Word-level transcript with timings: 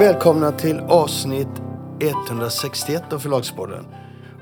Välkomna 0.00 0.52
till 0.52 0.80
avsnitt 0.80 1.62
161 2.00 3.12
av 3.12 3.18
Förlagspodden. 3.18 3.86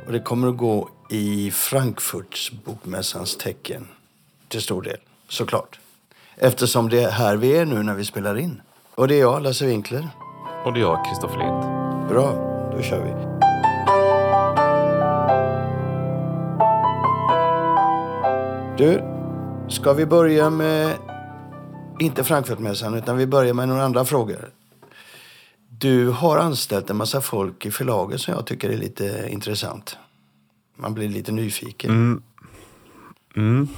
Och 0.07 0.13
det 0.13 0.21
kommer 0.21 0.49
att 0.49 0.57
gå 0.57 0.89
i 1.11 1.51
Frankfurts 1.51 2.53
bokmässans 2.65 3.37
tecken. 3.37 3.87
Till 4.49 4.63
stor 4.63 4.83
del, 4.83 4.97
såklart. 5.29 5.81
Eftersom 6.37 6.89
det 6.89 7.03
är 7.03 7.11
här 7.11 7.37
vi 7.37 7.57
är 7.57 7.65
nu 7.65 7.83
när 7.83 7.95
vi 7.95 8.05
spelar 8.05 8.39
in. 8.39 8.63
Och 8.95 9.09
det 9.09 9.15
är 9.15 9.21
jag, 9.21 9.43
Lasse 9.43 9.67
Winkler. 9.67 10.09
Och 10.65 10.73
det 10.73 10.81
är 10.81 10.83
jag, 10.83 11.05
Kristoffer 11.05 11.39
Lind. 11.39 11.63
Bra, 12.09 12.33
då 12.77 12.83
kör 12.83 13.05
vi. 13.05 13.13
Du, 18.85 19.03
ska 19.69 19.93
vi 19.93 20.07
börja 20.07 20.51
med, 20.51 20.95
inte 21.99 22.25
Frankfurtmässan, 22.25 22.95
utan 22.95 23.17
vi 23.17 23.27
börjar 23.27 23.55
med 23.55 23.69
några 23.69 23.85
andra 23.85 24.05
frågor. 24.05 24.51
Du 25.79 26.09
har 26.09 26.39
anställt 26.39 26.91
en 26.91 26.97
massa 26.97 27.21
folk 27.21 27.67
i 27.67 27.71
förlaget 27.71 28.21
som 28.21 28.35
jag 28.35 28.47
tycker 28.47 28.71
är 28.71 28.77
lite 28.77 29.27
intressant. 29.29 29.97
Man 30.77 30.95
blir 30.95 31.09
lite 31.09 31.33
nyfiken. 31.33 31.91
Mm. 31.91 32.23
Mm. 33.37 33.69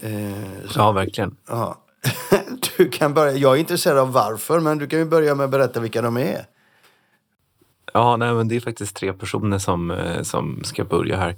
Eh, 0.00 0.68
så, 0.68 0.78
Ja, 0.80 0.92
verkligen. 0.92 1.36
ja. 1.48 1.78
Du 2.76 2.88
kan 2.90 3.14
börja, 3.14 3.32
jag 3.36 3.54
är 3.54 3.60
intresserad 3.60 3.98
av 3.98 4.12
varför, 4.12 4.60
men 4.60 4.78
du 4.78 4.86
kan 4.86 4.98
ju 4.98 5.04
börja 5.04 5.34
med 5.34 5.44
att 5.44 5.50
berätta 5.50 5.80
vilka 5.80 6.02
de 6.02 6.16
är. 6.16 6.46
Ja, 7.92 8.16
nej, 8.16 8.34
men 8.34 8.48
det 8.48 8.56
är 8.56 8.60
faktiskt 8.60 8.96
tre 8.96 9.12
personer 9.12 9.58
som, 9.58 9.90
eh, 9.90 10.22
som 10.22 10.60
ska 10.64 10.84
börja 10.84 11.16
här. 11.16 11.34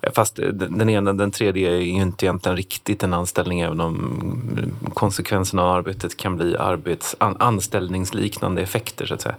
Eh, 0.00 0.12
fast 0.12 0.38
eh, 0.38 0.48
den, 0.48 0.90
ena, 0.90 1.12
den 1.12 1.30
tredje 1.30 1.70
är 1.70 1.80
ju 1.80 1.90
inte 1.90 2.26
egentligen 2.26 2.56
riktigt 2.56 3.02
en 3.02 3.14
anställning 3.14 3.60
även 3.60 3.80
om 3.80 3.94
mm, 3.94 4.74
konsekvenserna 4.94 5.62
av 5.62 5.70
arbetet 5.70 6.16
kan 6.16 6.36
bli 6.36 6.56
arbets, 6.56 7.16
an, 7.18 7.36
anställningsliknande 7.38 8.62
effekter 8.62 9.06
så 9.06 9.14
att 9.14 9.20
säga. 9.20 9.36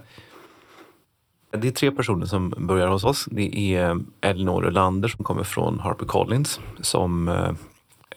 Det 1.52 1.68
är 1.68 1.72
tre 1.72 1.92
personer 1.92 2.26
som 2.26 2.54
börjar 2.58 2.88
hos 2.88 3.04
oss. 3.04 3.26
Det 3.32 3.76
är 3.76 4.00
Elinor 4.22 4.66
Ölander 4.66 5.08
som 5.08 5.26
kommer 5.26 5.44
från 5.44 5.80
HarperCollins 5.80 6.60
som 6.82 7.30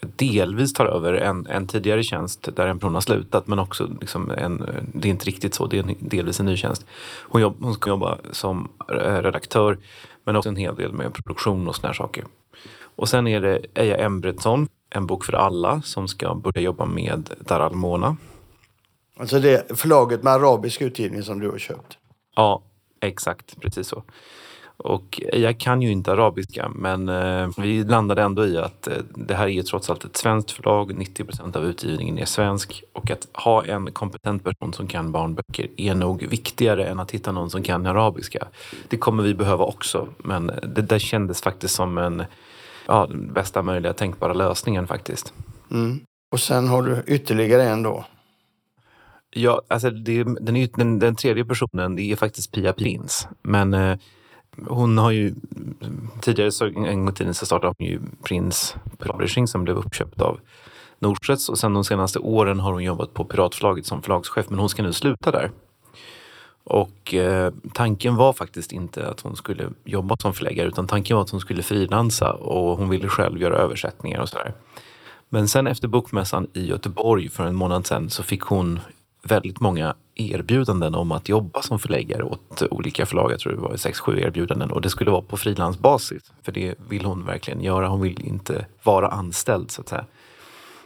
delvis 0.01 0.73
tar 0.73 0.87
över 0.87 1.12
en, 1.12 1.47
en 1.47 1.67
tidigare 1.67 2.03
tjänst 2.03 2.48
där 2.56 2.67
en 2.67 2.79
person 2.79 2.95
har 2.95 3.01
slutat 3.01 3.47
men 3.47 3.59
också 3.59 3.89
liksom 4.01 4.31
en, 4.31 4.67
det 4.95 5.09
är 5.09 5.11
inte 5.11 5.25
riktigt 5.25 5.55
så, 5.55 5.67
det 5.67 5.79
är 5.79 5.83
en, 5.83 5.97
delvis 6.01 6.41
en 6.41 6.47
ny 6.47 6.57
tjänst. 6.57 6.87
Hon, 7.23 7.41
jobb, 7.41 7.57
hon 7.61 7.75
ska 7.75 7.91
jobba 7.91 8.19
som 8.33 8.69
eh, 8.89 9.23
redaktör 9.23 9.79
men 10.25 10.37
också 10.37 10.48
en 10.48 10.57
hel 10.57 10.77
del 10.77 10.92
med 10.92 11.15
produktion 11.15 11.69
och 11.69 11.77
såna 11.77 11.89
här 11.89 11.95
saker. 11.95 12.25
Och 12.97 13.09
sen 13.09 13.27
är 13.27 13.41
det 13.41 13.61
Eja 13.75 13.97
Embretson, 13.97 14.69
En 14.91 15.07
bok 15.07 15.25
för 15.25 15.33
alla 15.33 15.83
som 15.83 16.09
ska 16.09 16.35
börja 16.35 16.61
jobba 16.61 16.85
med 16.85 17.31
Daral 17.41 17.75
Mona. 17.75 18.17
Alltså 19.17 19.39
det 19.39 19.79
förlaget 19.79 20.23
med 20.23 20.33
arabisk 20.33 20.81
utgivning 20.83 21.23
som 21.23 21.41
du 21.41 21.51
har 21.51 21.59
köpt. 21.59 21.98
Ja, 22.37 22.62
exakt, 23.01 23.61
precis 23.61 23.89
så. 23.89 24.03
Och 24.84 25.23
jag 25.33 25.59
kan 25.59 25.83
ju 25.83 25.91
inte 25.91 26.12
arabiska 26.12 26.69
men 26.75 27.09
eh, 27.09 27.48
vi 27.56 27.84
landade 27.84 28.23
ändå 28.23 28.47
i 28.47 28.59
att 28.59 28.86
eh, 28.86 28.95
det 29.14 29.34
här 29.34 29.45
är 29.45 29.48
ju 29.48 29.62
trots 29.62 29.91
allt 29.91 30.05
ett 30.05 30.17
svenskt 30.17 30.50
förlag, 30.50 30.98
90 30.98 31.25
procent 31.25 31.56
av 31.56 31.64
utgivningen 31.64 32.19
är 32.19 32.25
svensk 32.25 32.83
och 32.92 33.11
att 33.11 33.28
ha 33.33 33.64
en 33.64 33.92
kompetent 33.92 34.45
person 34.45 34.73
som 34.73 34.86
kan 34.86 35.12
barnböcker 35.12 35.69
är 35.77 35.95
nog 35.95 36.23
viktigare 36.23 36.86
än 36.86 37.01
att 37.01 37.11
hitta 37.11 37.33
någon 37.33 37.51
som 37.51 37.62
kan 37.62 37.86
arabiska. 37.86 38.47
Det 38.89 38.97
kommer 38.97 39.23
vi 39.23 39.34
behöva 39.34 39.64
också 39.64 40.08
men 40.19 40.47
det 40.47 40.83
där 40.83 40.98
kändes 40.98 41.42
faktiskt 41.42 41.75
som 41.75 41.98
en 41.98 42.25
ja, 42.86 43.08
bästa 43.12 43.62
möjliga 43.62 43.92
tänkbara 43.92 44.33
lösningen 44.33 44.86
faktiskt. 44.86 45.34
Mm. 45.70 46.01
Och 46.33 46.41
sen 46.41 46.69
har 46.69 46.83
du 46.83 47.03
ytterligare 47.06 47.62
en 47.62 47.83
då. 47.83 48.05
Ja, 49.31 49.62
alltså 49.69 49.91
det, 49.91 50.25
den, 50.25 50.69
den, 50.75 50.98
den 50.98 51.17
tredje 51.17 51.45
personen 51.45 51.97
det 51.97 52.12
är 52.12 52.17
faktiskt 52.17 52.52
Pia 52.52 52.73
Prins. 52.73 53.29
Men 53.42 53.74
eh, 53.74 53.98
hon 54.68 54.98
har 54.98 55.11
ju 55.11 55.34
tidigare 56.20 56.52
så 56.52 56.66
en 56.66 56.74
gång 56.74 57.08
i 57.08 57.12
tiden 57.12 57.34
så 57.34 57.46
startade 57.46 57.74
hon 57.78 57.86
ju 57.86 58.00
Prins 58.22 58.77
Publishing 58.98 59.48
som 59.48 59.64
blev 59.64 59.77
uppköpt 59.77 60.20
av 60.20 60.40
Norstedts 60.98 61.48
och 61.48 61.58
sen 61.58 61.74
de 61.74 61.84
senaste 61.84 62.18
åren 62.18 62.61
har 62.61 62.72
hon 62.72 62.84
jobbat 62.84 63.14
på 63.14 63.24
Piratförlaget 63.24 63.86
som 63.86 64.02
förlagschef 64.02 64.46
men 64.48 64.58
hon 64.58 64.68
ska 64.68 64.83
nu 64.83 64.92
sluta 64.92 65.30
där. 65.30 65.50
Och 66.64 67.14
eh, 67.14 67.52
tanken 67.72 68.16
var 68.16 68.33
faktiskt 68.33 68.72
inte 68.72 69.08
att 69.08 69.20
hon 69.20 69.36
skulle 69.36 69.70
jobba 69.84 70.16
som 70.16 70.34
förläggare 70.34 70.68
utan 70.68 70.86
tanken 70.86 71.17
var 71.17 71.22
att 71.22 71.30
hon 71.30 71.40
skulle 71.40 71.62
frilansa 71.62 72.32
och 72.32 72.78
hon 72.78 72.88
ville 72.88 73.08
själv 73.08 73.40
göra 73.40 73.56
översättningar 73.56 74.20
och 74.20 74.28
sådär. 74.28 74.55
Men 75.28 75.48
sen 75.48 75.67
efter 75.67 75.88
bokmässan 75.88 76.46
i 76.52 76.67
Göteborg 76.67 77.28
för 77.28 77.44
en 77.46 77.55
månad 77.55 77.86
sedan 77.86 78.11
så 78.11 78.22
fick 78.22 78.42
hon 78.42 78.80
väldigt 79.23 79.61
många 79.61 79.95
erbjudanden 80.14 80.95
om 80.95 81.13
att 81.13 81.29
jobba 81.29 81.63
som 81.63 81.79
förläggare 81.79 82.23
åt 82.23 82.63
olika 82.70 83.07
förlag. 83.07 83.33
Jag 83.33 83.41
tror 83.41 83.53
det 83.53 83.61
var 83.61 83.77
sex, 83.77 84.01
sju 84.01 84.20
erbjudanden 84.20 84.70
och 84.70 84.81
det 84.81 84.91
skulle 84.91 85.11
vara 85.11 85.23
på 85.23 85.36
frilansbasis. 85.36 86.33
För 86.42 86.53
det 86.53 86.75
vill 86.89 87.05
hon 87.05 87.25
verkligen 87.25 87.61
göra. 87.61 87.89
Hon 87.89 88.01
vill 88.01 88.27
inte 88.27 88.67
vara 88.83 89.09
anställd 89.09 89.70
så 89.70 89.80
att 89.80 89.89
säga. 89.89 90.05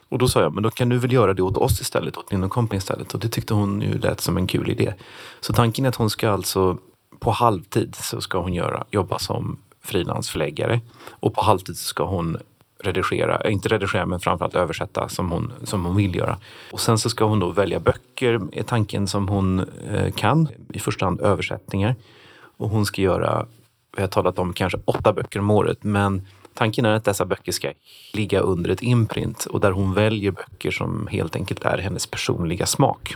Och 0.08 0.18
då 0.18 0.28
sa 0.28 0.40
jag, 0.40 0.54
men 0.54 0.62
då 0.62 0.70
kan 0.70 0.88
du 0.88 0.98
väl 0.98 1.12
göra 1.12 1.34
det 1.34 1.42
åt 1.42 1.56
oss 1.56 1.80
istället, 1.80 2.16
åt 2.16 2.30
Nino 2.30 2.48
Company 2.48 2.78
istället. 2.78 3.14
Och 3.14 3.20
det 3.20 3.28
tyckte 3.28 3.54
hon 3.54 3.82
ju 3.82 3.98
lät 3.98 4.20
som 4.20 4.36
en 4.36 4.46
kul 4.46 4.70
idé. 4.70 4.94
Så 5.40 5.52
tanken 5.52 5.84
är 5.84 5.88
att 5.88 5.96
hon 5.96 6.10
ska 6.10 6.30
alltså 6.30 6.78
på 7.18 7.30
halvtid 7.30 7.94
så 7.94 8.20
ska 8.20 8.38
hon 8.40 8.54
göra, 8.54 8.84
jobba 8.90 9.18
som 9.18 9.58
frilansförläggare. 9.82 10.80
Och 11.10 11.34
på 11.34 11.42
halvtid 11.42 11.76
så 11.76 11.84
ska 11.84 12.04
hon 12.04 12.38
redigera, 12.84 13.50
inte 13.50 13.68
redigera 13.68 14.06
men 14.06 14.20
framförallt 14.20 14.54
översätta 14.54 15.08
som 15.08 15.30
hon, 15.30 15.52
som 15.64 15.84
hon 15.84 15.96
vill 15.96 16.16
göra. 16.16 16.38
Och 16.72 16.80
sen 16.80 16.98
så 16.98 17.10
ska 17.10 17.24
hon 17.24 17.40
då 17.40 17.50
välja 17.50 17.80
böcker, 17.80 18.40
är 18.52 18.62
tanken 18.62 19.06
som 19.06 19.28
hon 19.28 19.60
eh, 19.90 20.12
kan. 20.12 20.48
I 20.72 20.78
första 20.78 21.04
hand 21.04 21.20
översättningar. 21.20 21.94
Och 22.56 22.68
hon 22.68 22.86
ska 22.86 23.02
göra, 23.02 23.46
vi 23.96 24.02
har 24.02 24.08
talat 24.08 24.38
om 24.38 24.52
kanske 24.52 24.78
åtta 24.84 25.12
böcker 25.12 25.40
om 25.40 25.50
året, 25.50 25.84
men 25.84 26.26
tanken 26.54 26.84
är 26.84 26.94
att 26.94 27.04
dessa 27.04 27.24
böcker 27.24 27.52
ska 27.52 27.72
ligga 28.12 28.40
under 28.40 28.70
ett 28.70 28.82
imprint 28.82 29.44
och 29.44 29.60
där 29.60 29.70
hon 29.70 29.94
väljer 29.94 30.30
böcker 30.30 30.70
som 30.70 31.06
helt 31.06 31.36
enkelt 31.36 31.64
är 31.64 31.78
hennes 31.78 32.06
personliga 32.06 32.66
smak. 32.66 33.14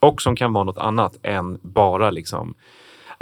Och 0.00 0.22
som 0.22 0.36
kan 0.36 0.52
vara 0.52 0.64
något 0.64 0.78
annat 0.78 1.18
än 1.22 1.58
bara 1.62 2.10
liksom 2.10 2.54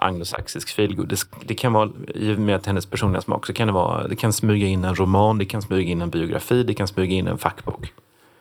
anglosaxisk 0.02 0.68
feelgood. 0.76 1.08
Det, 1.08 1.20
det 1.44 1.54
kan 1.54 1.72
vara, 1.72 1.90
i 2.14 2.34
och 2.34 2.38
med 2.38 2.56
att 2.56 2.66
hennes 2.66 2.86
personliga 2.86 3.22
smak, 3.22 3.46
så 3.46 3.52
kan 3.52 3.66
det 3.66 3.72
vara, 3.72 4.08
det 4.08 4.16
kan 4.16 4.32
smyga 4.32 4.66
in 4.66 4.84
en 4.84 4.94
roman, 4.94 5.38
det 5.38 5.44
kan 5.44 5.62
smyga 5.62 5.90
in 5.90 6.02
en 6.02 6.10
biografi, 6.10 6.62
det 6.62 6.74
kan 6.74 6.88
smyga 6.88 7.14
in 7.14 7.26
en 7.26 7.38
fackbok. 7.38 7.92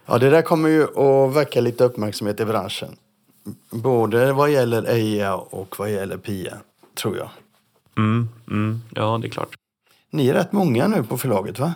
Ja, 0.06 0.18
det 0.18 0.30
där 0.30 0.42
kommer 0.42 0.70
ju 0.70 0.84
att 0.84 1.36
väcka 1.36 1.62
lite 1.62 1.84
uppmärksamhet 1.84 2.40
i 2.40 2.46
branschen. 2.46 2.96
Både 3.70 4.34
vad 4.34 4.52
gäller 4.52 4.84
Eija 4.84 5.36
och 5.36 5.76
vad 5.80 5.92
gäller 5.92 6.18
Pia, 6.18 6.58
tror 6.96 7.18
jag. 7.18 7.30
Mm, 7.98 8.30
mm, 8.50 8.82
ja, 8.96 9.20
det 9.22 9.28
är 9.28 9.30
klart. 9.30 9.56
Ni 10.10 10.30
är 10.30 10.34
rätt 10.34 10.52
många 10.52 10.88
nu 10.88 11.04
på 11.04 11.18
förlaget, 11.18 11.60
va? 11.60 11.74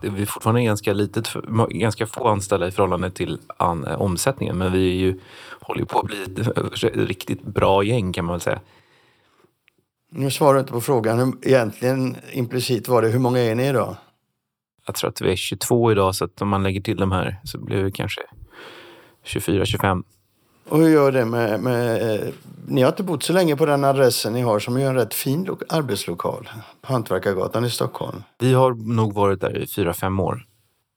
Det 0.00 0.06
är 0.06 0.26
fortfarande 0.26 0.62
ganska 0.62 0.92
litet, 0.92 1.28
ganska 1.68 2.06
få 2.06 2.28
anställda 2.28 2.68
i 2.68 2.70
förhållande 2.70 3.10
till 3.10 3.38
an, 3.56 3.84
omsättningen, 3.84 4.58
men 4.58 4.72
vi 4.72 4.88
är 4.90 5.00
ju, 5.00 5.18
håller 5.60 5.84
på 5.84 5.98
att 5.98 6.06
bli 6.06 6.22
ett 6.22 6.82
riktigt 6.94 7.42
bra 7.42 7.82
gäng 7.82 8.12
kan 8.12 8.24
man 8.24 8.32
väl 8.32 8.40
säga. 8.40 8.60
Nu 10.10 10.30
svarar 10.30 10.54
du 10.54 10.60
inte 10.60 10.72
på 10.72 10.80
frågan. 10.80 11.38
Egentligen 11.42 12.16
implicit 12.32 12.88
var 12.88 13.02
det, 13.02 13.08
hur 13.08 13.18
många 13.18 13.38
är 13.38 13.54
ni 13.54 13.68
idag? 13.68 13.96
Jag 14.86 14.94
tror 14.94 15.10
att 15.10 15.20
vi 15.20 15.32
är 15.32 15.36
22 15.36 15.92
idag, 15.92 16.14
så 16.14 16.24
att 16.24 16.42
om 16.42 16.48
man 16.48 16.62
lägger 16.62 16.80
till 16.80 16.96
de 16.96 17.12
här 17.12 17.40
så 17.44 17.58
blir 17.58 17.82
det 17.84 17.90
kanske 17.92 18.20
24-25. 19.24 20.02
Och 20.68 20.78
hur 20.78 20.88
gör 20.88 21.12
det 21.12 21.24
med, 21.24 21.60
med... 21.60 22.14
eh, 22.14 22.28
Ni 22.68 22.82
har 22.82 22.88
inte 22.88 23.02
bott 23.02 23.22
så 23.22 23.32
länge 23.32 23.56
på 23.56 23.66
den 23.66 23.84
adressen 23.84 24.32
ni 24.32 24.40
har 24.40 24.58
som 24.58 24.76
är 24.76 24.86
en 24.86 24.94
rätt 24.94 25.14
fin 25.14 25.44
lo- 25.44 25.58
arbetslokal 25.68 26.48
på 26.82 26.92
Hantverkargatan 26.92 27.64
i 27.64 27.70
Stockholm. 27.70 28.22
Vi 28.38 28.52
har 28.52 28.74
nog 28.94 29.14
varit 29.14 29.40
där 29.40 29.58
i 29.58 29.64
4-5 29.64 30.22
år. 30.22 30.46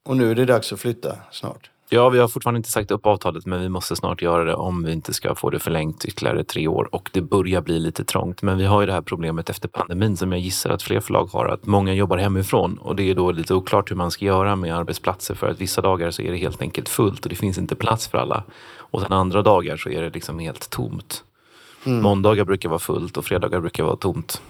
Och 0.06 0.18
nu 0.18 0.32
är 0.32 0.36
det 0.36 0.46
dags 0.46 0.74
att 0.74 0.80
flytta 0.80 1.16
snart. 1.32 1.70
Ja, 1.90 2.10
vi 2.10 2.20
har 2.20 2.28
fortfarande 2.28 2.58
inte 2.58 2.72
sagt 2.72 2.92
upp 2.92 3.06
avtalet, 3.06 3.46
men 3.46 3.62
vi 3.62 3.70
måste 3.70 3.96
snart 3.96 4.22
göra 4.22 4.44
det 4.44 4.56
om 4.56 4.84
vi 4.84 4.92
inte 4.92 5.14
ska 5.14 5.36
få 5.36 5.50
det 5.50 5.60
förlängt 5.60 6.06
ytterligare 6.06 6.44
tre 6.44 6.68
år. 6.68 6.90
Och 6.96 7.10
det 7.14 7.22
börjar 7.22 7.62
bli 7.62 7.80
lite 7.80 8.04
trångt. 8.04 8.42
Men 8.42 8.58
vi 8.58 8.66
har 8.66 8.82
ju 8.82 8.88
det 8.88 8.94
här 8.94 9.02
problemet 9.02 9.50
efter 9.50 9.68
pandemin 9.68 10.18
som 10.18 10.32
jag 10.32 10.42
gissar 10.42 10.70
att 10.70 10.84
fler 10.84 11.00
förlag 11.00 11.26
har, 11.26 11.46
att 11.46 11.66
många 11.66 11.94
jobbar 11.94 12.18
hemifrån. 12.18 12.78
Och 12.78 12.96
det 12.96 13.10
är 13.10 13.16
då 13.16 13.32
lite 13.32 13.54
oklart 13.54 13.92
hur 13.92 13.96
man 13.96 14.12
ska 14.12 14.26
göra 14.26 14.56
med 14.56 14.76
arbetsplatser 14.76 15.36
för 15.36 15.50
att 15.50 15.62
vissa 15.62 15.82
dagar 15.82 16.12
så 16.12 16.22
är 16.22 16.32
det 16.32 16.38
helt 16.38 16.62
enkelt 16.62 16.90
fullt 16.90 17.24
och 17.24 17.30
det 17.30 17.36
finns 17.36 17.58
inte 17.58 17.76
plats 17.76 18.08
för 18.08 18.18
alla. 18.18 18.44
Och 18.78 19.02
sen 19.02 19.14
andra 19.14 19.42
dagar 19.42 19.78
så 19.78 19.90
är 19.90 20.02
det 20.02 20.10
liksom 20.10 20.40
helt 20.40 20.70
tomt. 20.70 21.24
Måndagar 21.84 22.46
brukar 22.46 22.70
vara 22.70 22.80
fullt 22.80 23.18
och 23.18 23.26
fredagar 23.26 23.60
brukar 23.60 23.84
vara 23.84 23.96
tomt. 23.96 24.42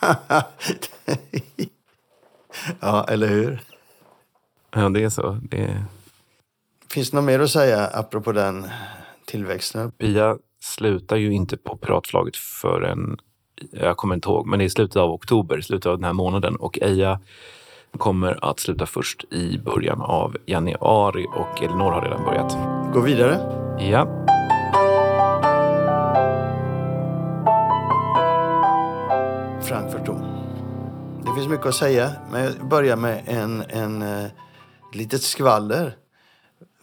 ja, 2.80 3.04
eller 3.04 3.28
hur? 3.28 3.62
Ja, 4.70 4.88
det 4.88 5.04
är 5.04 5.08
så. 5.08 5.38
Det 5.42 5.64
är... 5.64 5.84
Finns 6.92 7.10
det 7.10 7.16
något 7.16 7.24
mer 7.24 7.40
att 7.40 7.50
säga 7.50 7.86
apropå 7.86 8.32
den 8.32 8.68
tillväxten? 9.26 9.90
Pia 9.90 10.36
slutar 10.60 11.16
ju 11.16 11.32
inte 11.32 11.56
på 11.56 11.76
Piratförlaget 11.76 12.36
förrän, 12.36 13.16
jag 13.72 13.96
kommer 13.96 14.14
inte 14.14 14.28
ihåg, 14.28 14.46
men 14.46 14.58
det 14.58 14.64
är 14.64 14.68
slutet 14.68 14.96
av 14.96 15.10
oktober, 15.10 15.60
slutet 15.60 15.86
av 15.86 15.96
den 15.96 16.04
här 16.04 16.12
månaden. 16.12 16.56
Och 16.56 16.78
Eija 16.82 17.20
kommer 17.98 18.44
att 18.50 18.60
sluta 18.60 18.86
först 18.86 19.24
i 19.32 19.58
början 19.58 20.00
av 20.00 20.36
januari 20.46 21.26
och 21.26 21.62
Elinor 21.62 21.90
har 21.90 22.02
redan 22.02 22.24
börjat. 22.24 22.56
Gå 22.94 23.00
vidare. 23.00 23.38
Ja. 23.90 24.06
Frankfurt 29.62 30.06
då. 30.06 30.12
Det 31.24 31.34
finns 31.34 31.48
mycket 31.48 31.66
att 31.66 31.74
säga, 31.74 32.10
men 32.32 32.44
jag 32.44 32.68
börjar 32.68 32.96
med 32.96 33.22
en, 33.26 33.62
en 33.68 34.02
eh, 34.02 34.30
litet 34.92 35.22
skvaller. 35.22 35.96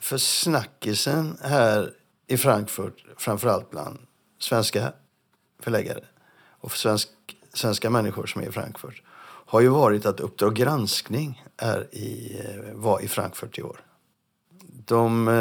För 0.09 0.17
snackisen 0.17 1.37
här 1.41 1.93
i 2.27 2.37
Frankfurt, 2.37 3.05
framförallt 3.17 3.69
bland 3.69 3.99
svenska 4.39 4.93
förläggare 5.59 6.03
och 6.59 6.71
för 6.71 6.77
svensk, 6.77 7.09
svenska 7.53 7.89
människor 7.89 8.25
som 8.25 8.41
är 8.41 8.47
i 8.47 8.51
Frankfurt, 8.51 9.03
har 9.45 9.61
ju 9.61 9.67
varit 9.67 10.05
att 10.05 10.19
Uppdrag 10.19 10.55
granskning 10.55 11.43
är 11.57 11.95
i, 11.95 12.39
eh, 12.39 12.73
var 12.73 13.01
i 13.01 13.07
Frankfurt 13.07 13.57
i 13.57 13.63
år. 13.63 13.81
De 14.85 15.27
eh, 15.27 15.33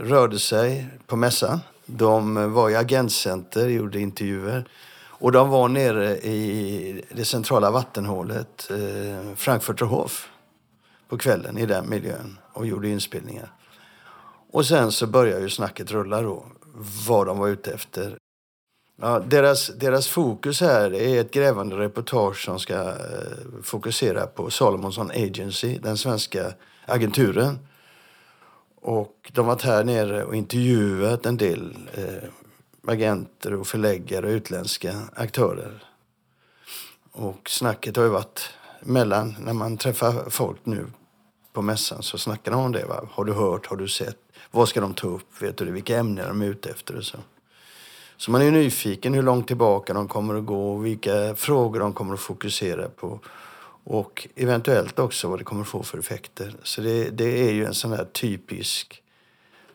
rörde 0.00 0.38
sig 0.38 0.88
på 1.06 1.16
mässan. 1.16 1.60
De 1.86 2.52
var 2.52 2.70
i 2.70 2.76
agentcenter, 2.76 3.68
gjorde 3.68 4.00
intervjuer. 4.00 4.68
Och 5.02 5.32
de 5.32 5.48
var 5.48 5.68
nere 5.68 6.16
i 6.16 7.04
det 7.10 7.24
centrala 7.24 7.70
vattenhålet, 7.70 8.70
eh, 8.70 9.34
Frankfurter 9.36 9.86
Hof, 9.86 10.28
på 11.08 11.18
kvällen 11.18 11.58
i 11.58 11.66
den 11.66 11.88
miljön 11.88 12.38
och 12.52 12.66
gjorde 12.66 12.88
inspelningar. 12.88 13.52
Och 14.52 14.66
sen 14.66 14.92
så 14.92 15.06
började 15.06 15.42
ju 15.42 15.50
snacket 15.50 15.90
rulla 15.90 16.22
då, 16.22 16.46
vad 17.06 17.26
de 17.26 17.38
var 17.38 17.48
ute 17.48 17.72
efter. 17.72 18.18
Ja, 19.02 19.18
deras, 19.18 19.68
deras 19.68 20.08
fokus 20.08 20.60
här 20.60 20.94
är 20.94 21.20
ett 21.20 21.30
grävande 21.30 21.76
reportage 21.76 22.44
som 22.44 22.58
ska 22.58 22.74
eh, 22.74 22.94
fokusera 23.62 24.26
på 24.26 24.50
Salomonsson 24.50 25.10
Agency, 25.10 25.78
den 25.78 25.96
svenska 25.96 26.52
agenturen. 26.86 27.58
Och 28.82 29.30
de 29.32 29.40
har 29.40 29.54
varit 29.54 29.62
här 29.62 29.84
nere 29.84 30.24
och 30.24 30.36
intervjuat 30.36 31.26
en 31.26 31.36
del 31.36 31.76
eh, 31.94 32.28
agenter 32.86 33.54
och 33.54 33.66
förläggare 33.66 34.26
och 34.26 34.32
utländska 34.32 34.94
aktörer. 35.14 35.84
Och 37.12 37.50
snacket 37.50 37.96
har 37.96 38.04
ju 38.04 38.10
varit 38.10 38.50
mellan, 38.80 39.36
när 39.40 39.52
man 39.52 39.76
träffar 39.76 40.30
folk 40.30 40.58
nu 40.64 40.86
på 41.52 41.62
mässan 41.62 42.02
så 42.02 42.18
snackar 42.18 42.52
de 42.52 42.60
om 42.60 42.72
det. 42.72 42.84
Va? 42.84 43.08
Har 43.10 43.24
du 43.24 43.32
hört, 43.32 43.66
har 43.66 43.76
du 43.76 43.88
sett? 43.88 44.18
Vad 44.50 44.68
ska 44.68 44.80
de 44.80 44.94
ta 44.94 45.06
upp? 45.06 45.42
Vet 45.42 45.56
du 45.56 45.70
Vilka 45.70 45.98
ämnen 45.98 46.28
de 46.28 46.42
är 46.42 46.46
ute 46.46 46.70
efter 46.70 46.96
och 46.96 47.04
så. 47.04 47.18
Så 48.16 48.30
man 48.30 48.42
är 48.42 48.50
nyfiken 48.50 49.14
hur 49.14 49.22
långt 49.22 49.46
tillbaka 49.46 49.94
de 49.94 50.08
kommer 50.08 50.34
att 50.34 50.46
gå 50.46 50.72
och 50.72 50.86
vilka 50.86 51.34
frågor 51.34 51.80
de 51.80 51.92
kommer 51.92 52.14
att 52.14 52.20
fokusera 52.20 52.88
på. 52.88 53.20
Och 53.84 54.28
eventuellt 54.36 54.98
också 54.98 55.28
vad 55.28 55.40
det 55.40 55.44
kommer 55.44 55.62
att 55.62 55.68
få 55.68 55.82
för 55.82 55.98
effekter. 55.98 56.54
Så 56.62 56.80
det, 56.80 57.10
det 57.10 57.48
är 57.48 57.52
ju 57.52 57.64
en 57.64 57.74
sån 57.74 57.92
här 57.92 58.04
typisk, 58.04 59.02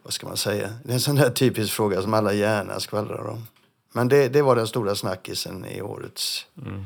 vad 0.04 0.14
ska 0.14 0.28
man 0.28 0.38
säga, 0.38 0.74
det 0.84 0.90
är 0.90 0.94
en 0.94 1.00
sån 1.00 1.18
här 1.18 1.30
typisk 1.30 1.74
fråga 1.74 2.02
som 2.02 2.14
alla 2.14 2.34
gärna 2.34 2.80
skvallrar 2.80 3.28
om. 3.28 3.48
Men 3.92 4.08
det, 4.08 4.30
det 4.30 4.42
var 4.42 4.56
den 4.56 4.68
stora 4.68 4.96
snackisen 4.96 5.66
i 5.66 5.82
årets 5.82 6.46
mm. 6.66 6.86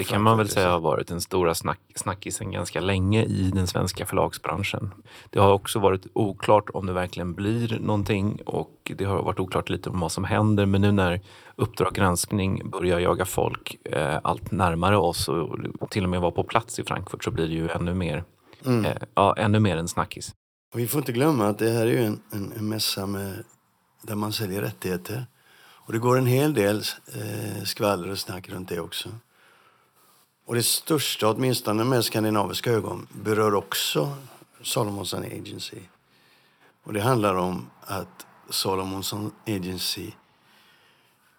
Det 0.00 0.04
kan 0.04 0.22
man 0.22 0.38
väl 0.38 0.48
säga 0.48 0.70
har 0.70 0.80
varit 0.80 1.08
den 1.08 1.20
stora 1.20 1.54
snack, 1.54 1.80
snackisen 1.94 2.50
ganska 2.50 2.80
länge 2.80 3.24
i 3.24 3.50
den 3.54 3.66
svenska 3.66 4.06
förlagsbranschen. 4.06 4.90
Det 5.30 5.38
har 5.38 5.52
också 5.52 5.78
varit 5.78 6.06
oklart 6.12 6.70
om 6.74 6.86
det 6.86 6.92
verkligen 6.92 7.34
blir 7.34 7.78
någonting 7.80 8.40
och 8.46 8.92
det 8.96 9.04
har 9.04 9.22
varit 9.22 9.40
oklart 9.40 9.68
lite 9.68 9.90
om 9.90 10.00
vad 10.00 10.12
som 10.12 10.24
händer. 10.24 10.66
Men 10.66 10.80
nu 10.80 10.92
när 10.92 11.20
Uppdrag 11.56 11.94
granskning 11.94 12.70
börjar 12.70 12.98
jaga 12.98 13.24
folk 13.24 13.76
eh, 13.84 14.18
allt 14.22 14.50
närmare 14.50 14.96
oss 14.96 15.28
och 15.28 15.90
till 15.90 16.04
och 16.04 16.10
med 16.10 16.20
vara 16.20 16.30
på 16.30 16.44
plats 16.44 16.78
i 16.78 16.84
Frankfurt 16.84 17.24
så 17.24 17.30
blir 17.30 17.48
det 17.48 17.54
ju 17.54 17.68
ännu 17.68 17.94
mer, 17.94 18.24
mm. 18.66 18.84
eh, 18.84 18.96
ja, 19.14 19.34
ännu 19.36 19.60
mer 19.60 19.76
en 19.76 19.88
snackis. 19.88 20.34
Och 20.74 20.80
vi 20.80 20.86
får 20.86 20.98
inte 20.98 21.12
glömma 21.12 21.48
att 21.48 21.58
det 21.58 21.70
här 21.70 21.86
är 21.86 21.92
ju 21.92 22.04
en, 22.04 22.20
en, 22.32 22.52
en 22.56 22.68
mässa 22.68 23.06
med, 23.06 23.44
där 24.02 24.14
man 24.14 24.32
säljer 24.32 24.60
rättigheter. 24.60 25.26
Och 25.86 25.92
det 25.92 25.98
går 25.98 26.18
en 26.18 26.26
hel 26.26 26.54
del 26.54 26.82
eh, 27.14 27.64
skvaller 27.64 28.10
och 28.10 28.18
snack 28.18 28.48
runt 28.48 28.68
det 28.68 28.80
också. 28.80 29.08
Och 30.50 30.56
det 30.56 30.62
största, 30.62 31.30
åtminstone 31.30 31.84
med 31.84 32.04
skandinaviska 32.04 32.70
ögon, 32.70 33.06
berör 33.12 33.54
också 33.54 34.14
Salomonson 34.62 35.24
Agency. 35.24 35.80
Och 36.82 36.92
det 36.92 37.00
handlar 37.00 37.34
om 37.34 37.70
att 37.80 38.26
Salomonson 38.48 39.32
Agency 39.46 40.10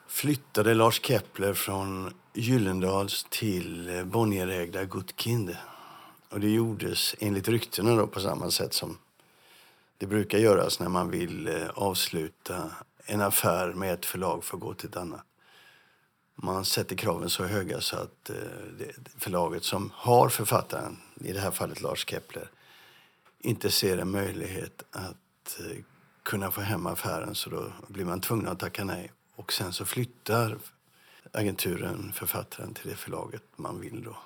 flyttade 0.08 0.74
Lars 0.74 1.02
Kepler 1.02 1.54
från 1.54 2.14
Gyllendals 2.34 3.26
till 3.30 4.02
Bonnierägda 4.06 4.84
Gutkind. 4.84 5.58
Och 6.30 6.40
det 6.40 6.50
gjordes 6.50 7.16
enligt 7.20 7.48
ryktena 7.48 7.96
då 7.96 8.08
på 8.08 8.20
samma 8.20 8.52
sätt 8.52 8.74
som 8.74 8.98
det 9.98 10.08
brukar 10.08 10.38
göras 10.38 10.80
när 10.80 10.90
man 10.90 11.10
vill 11.10 11.48
eh, 11.48 11.70
avsluta 11.76 12.72
en 13.06 13.22
affär 13.22 13.74
med 13.74 13.94
ett 13.94 14.06
förlag 14.06 14.44
för 14.44 14.58
att 14.58 14.62
gå 14.62 14.74
till 14.74 14.90
ett 14.90 14.98
annat 14.98 15.26
man 16.44 16.66
sätter 16.66 16.96
kraven 16.96 17.30
så 17.30 17.44
höga 17.44 17.82
så 17.82 17.96
att 17.96 18.30
eh, 18.30 18.36
förlaget 19.18 19.64
som 19.64 19.92
har 19.96 20.30
författaren, 20.30 20.98
i 21.16 21.34
det 21.34 21.40
här 21.40 21.52
fallet 21.52 21.82
Lars 21.82 22.06
Kepler, 22.08 22.50
inte 23.40 23.72
ser 23.72 23.98
en 23.98 24.12
möjlighet 24.12 24.84
att 24.92 25.60
eh, 25.60 25.78
kunna 26.24 26.52
få 26.52 26.62
hem 26.62 26.88
affären 26.88 27.36
så 27.36 27.50
då 27.50 27.72
blir 27.88 28.06
man 28.06 28.22
tvungen 28.22 28.48
att 28.48 28.60
tacka 28.60 28.84
nej. 28.84 29.12
Och 29.36 29.54
sen 29.54 29.74
så 29.74 29.86
flyttar 29.86 30.58
agenturen 31.32 32.12
författaren 32.14 32.74
till 32.74 32.90
det 32.90 32.96
förlaget 32.96 33.44
man 33.56 33.82
vill 33.82 34.04
då. 34.04 34.18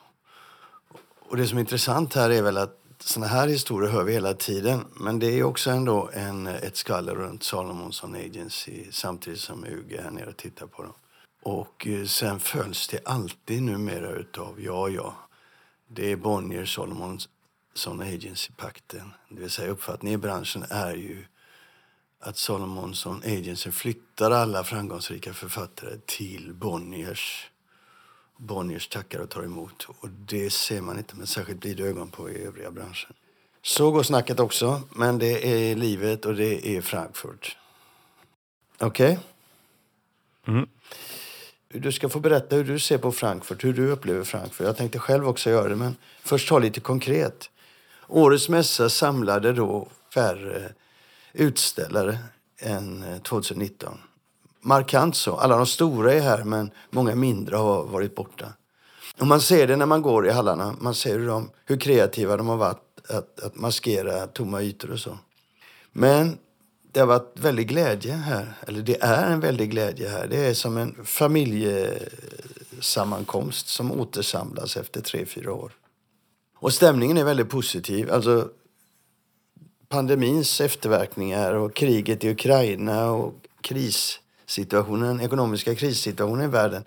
Och 1.20 1.38
det 1.38 1.48
som 1.48 1.58
är 1.58 1.62
intressant 1.62 2.14
här 2.14 2.30
är 2.30 2.42
väl 2.42 2.58
att 2.58 2.80
såna 3.00 3.28
här 3.28 3.48
historier 3.48 3.92
hör 3.92 4.04
vi 4.04 4.14
hela 4.14 4.34
tiden. 4.34 4.86
Men 4.96 5.20
det 5.20 5.40
är 5.40 5.44
också 5.44 5.70
ändå 5.70 6.10
en, 6.14 6.48
ett 6.48 6.78
skvaller 6.78 7.16
runt 7.16 7.44
Salomonsson 7.44 8.16
Agency 8.16 8.92
samtidigt 8.92 9.40
som 9.40 9.66
UG 9.66 9.94
är 9.94 10.02
här 10.02 10.12
nere 10.12 10.30
och 10.30 10.38
tittar 10.38 10.68
på 10.68 10.84
dem. 10.84 10.94
Och 11.46 11.88
eh, 11.88 12.06
sen 12.06 12.40
följs 12.40 12.88
det 12.88 13.00
alltid 13.06 13.64
numera 13.64 14.12
utav, 14.12 14.62
ja, 14.62 14.90
ja, 14.90 15.16
det 15.88 16.12
är 16.12 16.16
Bonnier, 16.16 16.66
Solomonsson 16.66 18.02
Agency-pakten. 18.02 19.14
Det 19.30 19.42
vill 19.42 19.50
säga 19.50 19.72
uppfattningen 19.72 20.20
i 20.20 20.22
branschen 20.22 20.66
är 20.70 20.96
ju 20.96 21.26
att 22.20 22.38
Solomonsson 22.38 23.22
Agency 23.26 23.72
flyttar 23.72 24.32
alla 24.32 24.64
framgångsrika 24.64 25.34
författare 25.34 25.98
till 26.06 26.54
Bonniers. 26.54 27.50
Bonniers 28.38 28.88
tackar 28.88 29.20
och 29.20 29.30
tar 29.30 29.44
emot. 29.44 29.88
Och 30.00 30.10
det 30.10 30.50
ser 30.50 30.82
man 30.82 30.98
inte 30.98 31.16
med 31.16 31.30
särskilt 31.30 31.60
blida 31.60 31.84
ögon 31.84 32.10
på 32.10 32.30
i 32.30 32.44
övriga 32.44 32.72
branschen. 32.72 33.14
Så 33.62 33.92
går 33.92 34.04
snacket 34.04 34.40
också, 34.40 34.82
men 34.90 35.20
det 35.20 35.48
är 35.48 35.76
livet 35.76 36.26
och 36.26 36.36
det 36.36 36.68
är 36.68 36.82
Frankfurt. 36.82 37.58
Okej? 38.80 39.20
Okay? 40.46 40.56
Mm. 40.56 40.70
Du 41.80 41.92
ska 41.92 42.10
få 42.10 42.20
berätta 42.20 42.56
hur 42.56 42.64
du 42.64 42.80
ser 42.80 42.98
på 42.98 43.12
Frankfurt, 43.12 43.64
hur 43.64 43.74
du 43.74 43.92
upplever 43.92 44.24
Frankfurt. 44.24 44.68
Jag 44.68 44.78
tänkte 44.78 45.00
själv 45.00 45.28
också 45.28 45.50
göra 45.50 45.70
det, 45.70 45.76
men 45.76 45.96
först 46.24 46.50
ta 46.50 46.60
lite 46.60 46.80
konkret. 46.80 47.50
Årets 48.08 48.50
mässa 48.50 48.90
samlade 48.90 49.54
då 49.54 49.88
färre 50.14 50.72
utställare 51.34 52.18
än 52.60 53.04
eh, 53.04 53.22
2019. 53.22 53.98
Markant 54.62 55.16
så. 55.16 55.36
Alla 55.36 55.58
de 55.58 55.66
stora 55.66 56.14
är 56.14 56.22
här, 56.22 56.44
men 56.44 56.72
många 56.90 57.16
mindre 57.16 57.56
har 57.56 57.86
varit 57.86 58.16
borta. 58.16 58.46
Och 59.20 59.28
man 59.28 59.42
ser 59.42 59.68
det 59.68 59.76
när 59.76 59.86
man 59.86 60.02
går 60.02 60.28
i 60.28 60.32
hallarna. 60.32 60.76
Man 60.80 60.96
ser 60.96 61.20
hur, 61.20 61.28
de, 61.28 61.50
hur 61.66 61.78
kreativa 61.78 62.38
de 62.38 62.48
har 62.48 62.58
varit 62.58 63.10
att, 63.10 63.40
att 63.40 63.56
maskera 63.56 64.28
tomma 64.28 64.62
ytor 64.62 64.92
och 64.92 65.00
så. 65.00 65.18
Men 65.92 66.38
det 66.96 67.02
har 67.02 67.08
varit 67.08 67.40
väldigt 67.40 67.68
glädje 67.68 68.14
här. 68.14 68.54
Eller 68.68 68.82
det 68.82 69.02
är 69.02 69.32
en 69.32 69.40
väldig 69.40 69.72
glädje 69.72 70.10
här. 70.10 70.28
Det 70.28 70.38
är 70.38 70.54
som 70.54 70.78
en 70.78 70.96
familjesammankomst 71.04 73.68
som 73.68 73.92
återsamlas 73.92 74.78
efter 74.78 75.02
tre, 75.02 75.26
fyra 75.26 75.54
år. 75.54 75.72
Och 76.58 76.74
stämningen 76.74 77.18
är 77.18 77.24
väldigt 77.24 77.50
positiv. 77.50 78.12
Alltså 78.12 78.50
pandemins 79.90 80.62
efterverkningar 80.62 81.54
och 81.54 81.76
kriget 81.76 82.24
i 82.24 82.30
Ukraina 82.30 83.12
och 83.12 83.34
krissituationen, 83.62 85.22
ekonomiska 85.22 85.76
krissituationen 85.76 86.46
i 86.46 86.48
världen. 86.48 86.84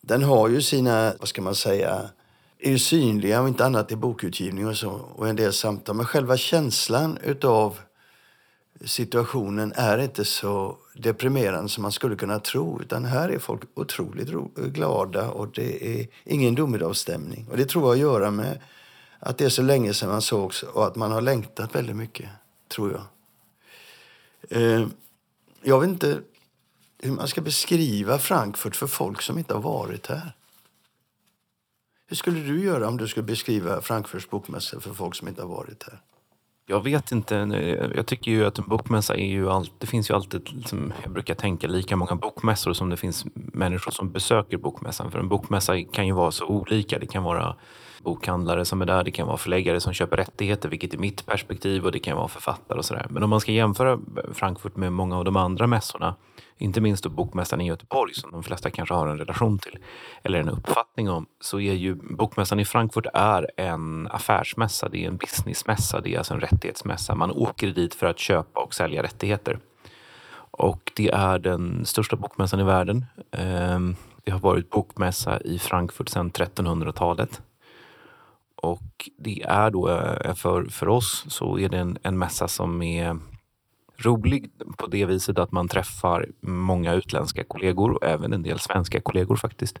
Den 0.00 0.22
har 0.22 0.48
ju 0.48 0.62
sina, 0.62 1.14
vad 1.18 1.28
ska 1.28 1.42
man 1.42 1.54
säga, 1.54 2.10
är 2.58 2.70
ju 2.70 2.78
synliga 2.78 3.40
om 3.40 3.46
inte 3.46 3.66
annat 3.66 3.92
i 3.92 3.96
bokutgivning 3.96 4.66
och 4.66 4.76
så 4.76 4.90
och 4.90 5.28
en 5.28 5.36
del 5.36 5.52
samtal. 5.52 5.96
Men 5.96 6.06
själva 6.06 6.36
känslan 6.36 7.18
utav 7.24 7.78
situationen 8.84 9.72
är 9.76 9.98
inte 9.98 10.24
så 10.24 10.76
deprimerande 10.94 11.68
som 11.68 11.82
man 11.82 11.92
skulle 11.92 12.16
kunna 12.16 12.40
tro. 12.40 12.80
Utan 12.82 13.04
här 13.04 13.28
är 13.28 13.38
folk 13.38 13.62
otroligt 13.74 14.28
glada 14.54 15.30
och 15.30 15.48
det 15.54 16.00
är 16.00 16.06
ingen 16.24 16.54
domedagsstämning. 16.54 17.46
Och 17.50 17.56
det 17.56 17.68
tror 17.68 17.82
jag 17.82 17.88
har 17.88 17.94
att 17.94 18.00
göra 18.00 18.30
med 18.30 18.60
att 19.18 19.38
det 19.38 19.44
är 19.44 19.48
så 19.48 19.62
länge 19.62 19.94
sedan 19.94 20.08
man 20.08 20.22
sågs 20.22 20.62
och 20.62 20.86
att 20.86 20.96
man 20.96 21.12
har 21.12 21.20
längtat 21.20 21.74
väldigt 21.74 21.96
mycket, 21.96 22.28
tror 22.68 22.92
jag. 22.92 23.02
Eh, 24.50 24.86
jag 25.62 25.80
vet 25.80 25.88
inte 25.88 26.20
hur 26.98 27.12
man 27.12 27.28
ska 27.28 27.40
beskriva 27.40 28.18
Frankfurt 28.18 28.76
för 28.76 28.86
folk 28.86 29.22
som 29.22 29.38
inte 29.38 29.54
har 29.54 29.62
varit 29.62 30.06
här. 30.06 30.32
Hur 32.06 32.16
skulle 32.16 32.40
du 32.40 32.64
göra 32.64 32.88
om 32.88 32.96
du 32.96 33.08
skulle 33.08 33.26
beskriva 33.26 33.80
Frankfurts 33.80 34.30
bokmässa 34.30 34.80
för 34.80 34.94
folk 34.94 35.14
som 35.14 35.28
inte 35.28 35.42
har 35.42 35.48
varit 35.48 35.82
här? 35.82 36.00
Jag 36.70 36.84
vet 36.84 37.12
inte. 37.12 37.34
Jag 37.94 38.06
tycker 38.06 38.30
ju 38.30 38.46
att 38.46 38.58
en 38.58 38.64
bokmässa 38.68 39.14
är 39.14 39.26
ju 39.26 39.50
alltid, 39.50 39.74
det 39.78 39.86
finns 39.86 40.10
ju 40.10 40.14
alltid, 40.14 40.52
liksom, 40.52 40.92
jag 41.02 41.12
brukar 41.12 41.34
tänka 41.34 41.66
lika 41.66 41.96
många 41.96 42.14
bokmässor 42.14 42.72
som 42.72 42.90
det 42.90 42.96
finns 42.96 43.26
människor 43.34 43.90
som 43.92 44.10
besöker 44.10 44.56
bokmässan. 44.56 45.10
För 45.10 45.18
en 45.18 45.28
bokmässa 45.28 45.82
kan 45.82 46.06
ju 46.06 46.12
vara 46.12 46.30
så 46.30 46.46
olika. 46.46 46.98
Det 46.98 47.06
kan 47.06 47.22
vara 47.22 47.54
bokhandlare 48.02 48.64
som 48.64 48.82
är 48.82 48.86
där, 48.86 49.04
det 49.04 49.10
kan 49.10 49.26
vara 49.26 49.36
förläggare 49.36 49.80
som 49.80 49.92
köper 49.92 50.16
rättigheter, 50.16 50.68
vilket 50.68 50.94
är 50.94 50.98
mitt 50.98 51.26
perspektiv, 51.26 51.84
och 51.84 51.92
det 51.92 51.98
kan 51.98 52.16
vara 52.16 52.28
författare 52.28 52.78
och 52.78 52.84
sådär. 52.84 53.06
Men 53.10 53.22
om 53.22 53.30
man 53.30 53.40
ska 53.40 53.52
jämföra 53.52 53.98
Frankfurt 54.32 54.76
med 54.76 54.92
många 54.92 55.18
av 55.18 55.24
de 55.24 55.36
andra 55.36 55.66
mässorna, 55.66 56.14
inte 56.58 56.80
minst 56.80 57.04
då 57.04 57.10
bokmässan 57.10 57.60
i 57.60 57.66
Göteborg 57.66 58.14
som 58.14 58.30
de 58.30 58.42
flesta 58.42 58.70
kanske 58.70 58.94
har 58.94 59.06
en 59.06 59.18
relation 59.18 59.58
till 59.58 59.78
eller 60.22 60.40
en 60.40 60.48
uppfattning 60.48 61.10
om, 61.10 61.26
så 61.40 61.60
är 61.60 61.72
ju 61.72 61.94
bokmässan 61.94 62.60
i 62.60 62.64
Frankfurt 62.64 63.06
är 63.14 63.50
en 63.56 64.08
affärsmässa, 64.10 64.88
det 64.88 65.04
är 65.04 65.08
en 65.08 65.16
businessmässa, 65.16 66.00
det 66.00 66.14
är 66.14 66.18
alltså 66.18 66.34
en 66.34 66.40
rättighetsmässa. 66.40 67.14
Man 67.14 67.30
åker 67.30 67.66
dit 67.66 67.94
för 67.94 68.06
att 68.06 68.18
köpa 68.18 68.60
och 68.60 68.74
sälja 68.74 69.02
rättigheter. 69.02 69.58
Och 70.50 70.92
det 70.96 71.08
är 71.08 71.38
den 71.38 71.84
största 71.84 72.16
bokmässan 72.16 72.60
i 72.60 72.64
världen. 72.64 73.06
Ehm, 73.32 73.96
det 74.24 74.30
har 74.30 74.38
varit 74.38 74.70
bokmässa 74.70 75.40
i 75.40 75.58
Frankfurt 75.58 76.08
sedan 76.08 76.30
1300-talet. 76.30 77.42
Och 78.56 79.10
det 79.18 79.42
är 79.42 79.70
då 79.70 79.88
eh, 79.90 80.34
för, 80.34 80.64
för 80.64 80.88
oss 80.88 81.24
så 81.28 81.58
är 81.58 81.68
det 81.68 81.78
en, 81.78 81.98
en 82.02 82.18
mässa 82.18 82.48
som 82.48 82.82
är 82.82 83.18
rolig 83.98 84.50
på 84.76 84.86
det 84.86 85.04
viset 85.04 85.38
att 85.38 85.52
man 85.52 85.68
träffar 85.68 86.26
många 86.40 86.92
utländska 86.92 87.44
kollegor 87.44 87.90
och 87.90 88.04
även 88.04 88.32
en 88.32 88.42
del 88.42 88.58
svenska 88.58 89.00
kollegor 89.00 89.36
faktiskt. 89.36 89.78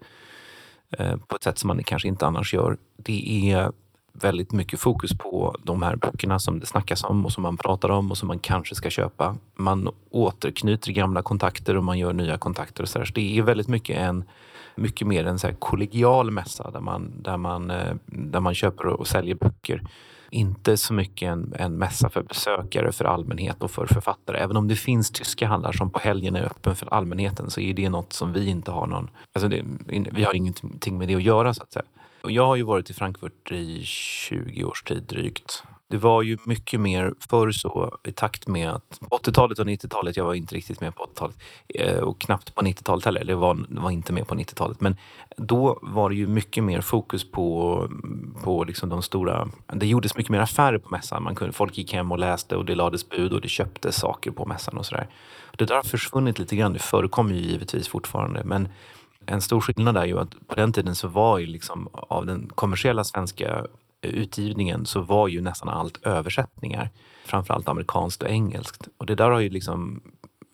Eh, 0.90 1.16
på 1.16 1.36
ett 1.36 1.42
sätt 1.42 1.58
som 1.58 1.68
man 1.68 1.84
kanske 1.84 2.08
inte 2.08 2.26
annars 2.26 2.54
gör. 2.54 2.76
Det 2.96 3.52
är 3.52 3.72
väldigt 4.12 4.52
mycket 4.52 4.80
fokus 4.80 5.18
på 5.18 5.56
de 5.62 5.82
här 5.82 5.96
böckerna 5.96 6.38
som 6.38 6.60
det 6.60 6.66
snackas 6.66 7.04
om 7.04 7.24
och 7.24 7.32
som 7.32 7.42
man 7.42 7.56
pratar 7.56 7.88
om 7.88 8.10
och 8.10 8.18
som 8.18 8.28
man 8.28 8.38
kanske 8.38 8.74
ska 8.74 8.90
köpa. 8.90 9.36
Man 9.56 9.88
återknyter 10.10 10.92
gamla 10.92 11.22
kontakter 11.22 11.76
och 11.76 11.84
man 11.84 11.98
gör 11.98 12.12
nya 12.12 12.38
kontakter. 12.38 12.82
Och 12.82 12.88
så, 12.88 13.06
så 13.06 13.12
det 13.12 13.38
är 13.38 13.42
väldigt 13.42 13.68
mycket 13.68 13.96
en 13.96 14.24
mycket 14.78 15.06
mer 15.06 15.26
en 15.26 15.38
så 15.38 15.46
här 15.46 15.54
kollegial 15.54 16.30
mässa 16.30 16.70
där 16.70 16.80
man, 16.80 17.12
där, 17.22 17.36
man, 17.36 17.70
eh, 17.70 17.94
där 18.06 18.40
man 18.40 18.54
köper 18.54 18.86
och 18.86 19.06
säljer 19.06 19.34
böcker. 19.34 19.82
Inte 20.30 20.76
så 20.76 20.94
mycket 20.94 21.28
en, 21.28 21.54
en 21.58 21.78
mässa 21.78 22.10
för 22.10 22.22
besökare, 22.22 22.92
för 22.92 23.04
allmänhet 23.04 23.62
och 23.62 23.70
för 23.70 23.86
författare. 23.86 24.38
Även 24.38 24.56
om 24.56 24.68
det 24.68 24.76
finns 24.76 25.10
tyska 25.10 25.46
handlar 25.46 25.72
som 25.72 25.90
på 25.90 25.98
helgen 25.98 26.36
är 26.36 26.42
öppen 26.42 26.76
för 26.76 26.94
allmänheten 26.94 27.50
så 27.50 27.60
är 27.60 27.74
det 27.74 27.88
något 27.88 28.12
som 28.12 28.32
vi 28.32 28.48
inte 28.48 28.70
har 28.70 28.86
någon... 28.86 29.10
Alltså 29.32 29.48
det, 29.48 29.64
vi 30.12 30.24
har 30.24 30.34
ingenting 30.34 30.98
med 30.98 31.08
det 31.08 31.14
att 31.14 31.22
göra 31.22 31.54
så 31.54 31.62
att 31.62 31.72
säga. 31.72 31.84
Och 32.22 32.30
jag 32.30 32.46
har 32.46 32.56
ju 32.56 32.62
varit 32.62 32.90
i 32.90 32.94
Frankfurt 32.94 33.52
i 33.52 33.82
20 33.84 34.64
års 34.64 34.82
tid 34.82 35.02
drygt. 35.02 35.62
Det 35.90 35.96
var 35.96 36.22
ju 36.22 36.38
mycket 36.44 36.80
mer 36.80 37.14
förr 37.30 37.50
så 37.50 37.98
i 38.04 38.12
takt 38.12 38.48
med 38.48 38.70
att 38.70 39.00
80-talet 39.00 39.58
och 39.58 39.66
90-talet, 39.66 40.16
jag 40.16 40.24
var 40.24 40.34
inte 40.34 40.54
riktigt 40.54 40.80
med 40.80 40.94
på 40.94 41.04
80-talet 41.04 41.36
eh, 41.68 41.98
och 41.98 42.20
knappt 42.20 42.54
på 42.54 42.62
90-talet 42.62 43.04
heller, 43.04 43.20
eller 43.20 43.34
var, 43.34 43.66
var 43.68 43.90
inte 43.90 44.12
med 44.12 44.26
på 44.26 44.34
90-talet. 44.34 44.80
Men 44.80 44.96
då 45.36 45.78
var 45.82 46.10
det 46.10 46.16
ju 46.16 46.26
mycket 46.26 46.64
mer 46.64 46.80
fokus 46.80 47.30
på, 47.30 47.88
på 48.42 48.64
liksom 48.64 48.88
de 48.88 49.02
stora, 49.02 49.48
det 49.66 49.86
gjordes 49.86 50.16
mycket 50.16 50.30
mer 50.30 50.40
affärer 50.40 50.78
på 50.78 50.88
mässan. 50.90 51.22
Man 51.22 51.34
kunde, 51.34 51.52
folk 51.52 51.78
gick 51.78 51.92
hem 51.92 52.12
och 52.12 52.18
läste 52.18 52.56
och 52.56 52.64
det 52.64 52.74
lades 52.74 53.08
bud 53.08 53.32
och 53.32 53.40
det 53.40 53.48
köptes 53.48 53.96
saker 53.96 54.30
på 54.30 54.46
mässan 54.46 54.78
och 54.78 54.86
sådär. 54.86 55.08
Det 55.56 55.64
där 55.64 55.74
har 55.74 55.82
försvunnit 55.82 56.38
lite 56.38 56.56
grann, 56.56 56.72
det 56.72 56.78
förekommer 56.78 57.34
ju 57.34 57.40
givetvis 57.40 57.88
fortfarande 57.88 58.44
men 58.44 58.68
en 59.26 59.42
stor 59.42 59.60
skillnad 59.60 59.96
är 59.96 60.04
ju 60.04 60.18
att 60.18 60.46
på 60.46 60.54
den 60.54 60.72
tiden 60.72 60.94
så 60.94 61.08
var 61.08 61.38
ju 61.38 61.46
liksom 61.46 61.88
av 61.92 62.26
den 62.26 62.50
kommersiella 62.54 63.04
svenska 63.04 63.66
utgivningen 64.02 64.86
så 64.86 65.00
var 65.00 65.28
ju 65.28 65.40
nästan 65.40 65.68
allt 65.68 66.06
översättningar. 66.06 66.90
Framförallt 67.24 67.68
amerikanskt 67.68 68.22
och 68.22 68.28
engelskt. 68.28 68.88
Och 68.98 69.06
det 69.06 69.14
där 69.14 69.30
har 69.30 69.40
ju 69.40 69.50
liksom 69.50 70.02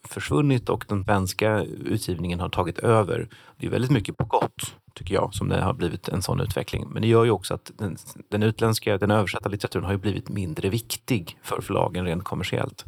försvunnit 0.08 0.68
och 0.68 0.84
den 0.88 1.04
svenska 1.04 1.62
utgivningen 1.84 2.40
har 2.40 2.48
tagit 2.48 2.78
över. 2.78 3.28
Det 3.56 3.66
är 3.66 3.70
väldigt 3.70 3.90
mycket 3.90 4.16
på 4.16 4.24
gott, 4.24 4.76
tycker 4.94 5.14
jag, 5.14 5.34
som 5.34 5.48
det 5.48 5.62
har 5.62 5.74
blivit 5.74 6.08
en 6.08 6.22
sån 6.22 6.40
utveckling. 6.40 6.86
Men 6.90 7.02
det 7.02 7.08
gör 7.08 7.24
ju 7.24 7.30
också 7.30 7.54
att 7.54 7.70
den, 7.78 7.96
den 8.28 8.42
utländska, 8.42 8.98
den 8.98 9.10
översatta 9.10 9.48
litteraturen 9.48 9.84
har 9.84 9.92
ju 9.92 9.98
blivit 9.98 10.28
mindre 10.28 10.68
viktig 10.68 11.38
för 11.42 11.60
förlagen 11.60 12.04
rent 12.04 12.24
kommersiellt. 12.24 12.84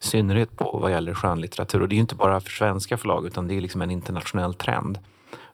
I 0.00 0.04
synnerhet 0.04 0.56
på 0.56 0.78
vad 0.82 0.90
gäller 0.90 1.14
skönlitteratur. 1.14 1.82
Och 1.82 1.88
det 1.88 1.92
är 1.94 1.96
ju 1.96 2.00
inte 2.00 2.14
bara 2.14 2.40
för 2.40 2.50
svenska 2.50 2.96
förlag 2.96 3.26
utan 3.26 3.48
det 3.48 3.54
är 3.54 3.60
liksom 3.60 3.82
en 3.82 3.90
internationell 3.90 4.54
trend. 4.54 4.98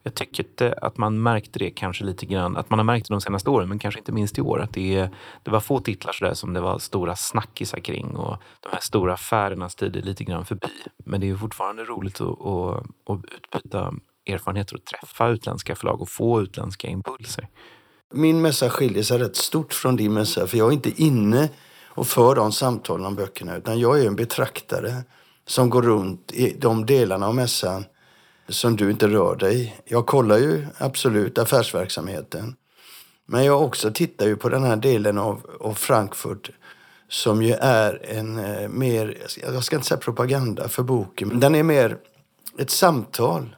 Jag 0.06 0.14
tycker 0.14 0.44
inte 0.44 0.73
att 0.82 0.96
man 0.96 1.23
märkte 1.23 1.58
det 1.58 1.70
kanske 1.70 2.04
lite 2.04 2.26
grann, 2.26 2.56
att 2.56 2.70
man 2.70 2.78
har 2.78 2.84
märkt 2.84 3.08
det 3.08 3.14
de 3.14 3.20
senaste 3.20 3.50
åren, 3.50 3.68
men 3.68 3.78
kanske 3.78 4.00
inte 4.00 4.12
minst 4.12 4.38
i 4.38 4.40
år. 4.40 4.61
Att 4.61 4.73
det, 4.73 5.08
det 5.42 5.50
var 5.50 5.61
få 5.61 5.80
titlar 5.80 6.12
sådär 6.12 6.34
som 6.34 6.52
det 6.52 6.61
var 6.61 6.78
stora 6.78 7.16
snackisar 7.16 7.78
kring 7.78 8.16
och 8.16 8.37
de 8.61 8.68
här 8.73 8.80
stora 8.80 9.14
affärernas 9.14 9.75
tid 9.75 9.96
är 9.96 10.02
lite 10.02 10.25
grann 10.25 10.44
förbi. 10.44 10.68
Men 11.04 11.20
det 11.20 11.30
är 11.30 11.37
fortfarande 11.37 11.84
roligt 11.84 12.20
att, 12.20 12.46
att, 12.46 12.87
att 13.11 13.25
utbyta 13.34 13.94
erfarenheter 14.26 14.76
och 14.76 14.84
träffa 14.84 15.28
utländska 15.28 15.75
förlag 15.75 16.02
och 16.02 16.08
få 16.08 16.42
utländska 16.42 16.88
impulser. 16.88 17.49
Min 18.14 18.42
mässa 18.42 18.70
skiljer 18.70 19.02
sig 19.02 19.18
rätt 19.18 19.37
stort 19.37 19.73
från 19.73 19.96
din 19.96 20.12
mässa, 20.12 20.46
för 20.46 20.58
jag 20.58 20.68
är 20.68 20.73
inte 20.73 21.02
inne 21.02 21.49
och 21.84 22.06
för 22.06 22.34
de 22.34 22.52
samtalen 22.52 23.06
om 23.06 23.14
böckerna, 23.14 23.56
utan 23.56 23.78
jag 23.78 24.00
är 24.00 24.06
en 24.06 24.16
betraktare 24.16 25.02
som 25.46 25.70
går 25.70 25.82
runt 25.82 26.32
i 26.32 26.56
de 26.58 26.87
delarna 26.87 27.26
av 27.26 27.34
mässan 27.34 27.84
som 28.48 28.76
du 28.76 28.90
inte 28.90 29.08
rör 29.08 29.36
dig 29.36 29.82
Jag 29.84 30.06
kollar 30.06 30.38
ju 30.38 30.66
absolut 30.78 31.38
affärsverksamheten. 31.38 32.56
Men 33.26 33.44
jag 33.44 33.62
också 33.62 33.90
tittar 33.90 34.26
ju 34.26 34.36
på 34.36 34.48
den 34.48 34.64
här 34.64 34.76
delen 34.76 35.18
av, 35.18 35.40
av 35.60 35.74
Frankfurt 35.74 36.50
som 37.08 37.42
ju 37.42 37.52
är 37.52 38.10
en 38.10 38.38
eh, 38.38 38.68
mer, 38.68 39.18
jag 39.42 39.64
ska 39.64 39.76
inte 39.76 39.88
säga 39.88 39.98
propaganda 39.98 40.68
för 40.68 40.82
boken, 40.82 41.28
men 41.28 41.40
den 41.40 41.54
är 41.54 41.62
mer 41.62 41.96
ett 42.58 42.70
samtal 42.70 43.56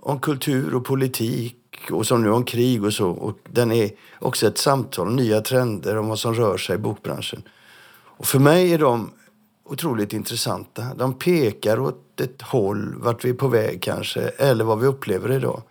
om 0.00 0.20
kultur 0.20 0.74
och 0.74 0.84
politik 0.84 1.56
och 1.90 2.06
som 2.06 2.22
nu 2.22 2.30
om 2.30 2.44
krig 2.44 2.84
och 2.84 2.92
så. 2.92 3.10
Och 3.10 3.38
den 3.50 3.72
är 3.72 3.90
också 4.18 4.46
ett 4.46 4.58
samtal 4.58 5.06
om 5.06 5.16
nya 5.16 5.40
trender 5.40 5.96
om 5.96 6.08
vad 6.08 6.18
som 6.18 6.34
rör 6.34 6.56
sig 6.56 6.74
i 6.74 6.78
bokbranschen. 6.78 7.42
Och 8.18 8.26
för 8.26 8.38
mig 8.38 8.72
är 8.72 8.78
de 8.78 9.10
otroligt 9.68 10.12
intressanta. 10.12 10.94
De 10.94 11.18
pekar 11.18 11.80
åt 11.80 12.20
ett 12.20 12.42
håll, 12.42 12.94
vart 12.96 13.24
vi 13.24 13.30
är 13.30 13.34
på 13.34 13.48
väg 13.48 13.82
kanske, 13.82 14.20
eller 14.20 14.64
vad 14.64 14.80
vi 14.80 14.86
upplever 14.86 15.32
idag. 15.32 15.62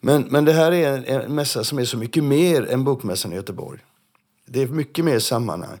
Men, 0.00 0.22
men 0.22 0.44
det 0.44 0.52
här 0.52 0.72
är 0.72 0.92
en, 0.92 1.04
en 1.04 1.34
mässa 1.34 1.64
som 1.64 1.78
är 1.78 1.84
så 1.84 1.96
mycket 1.96 2.24
mer 2.24 2.66
än 2.70 2.84
Bokmässan 2.84 3.32
i 3.32 3.36
Göteborg. 3.36 3.80
Det 4.46 4.62
är 4.62 4.66
mycket 4.66 5.04
mer 5.04 5.18
sammanhang. 5.18 5.78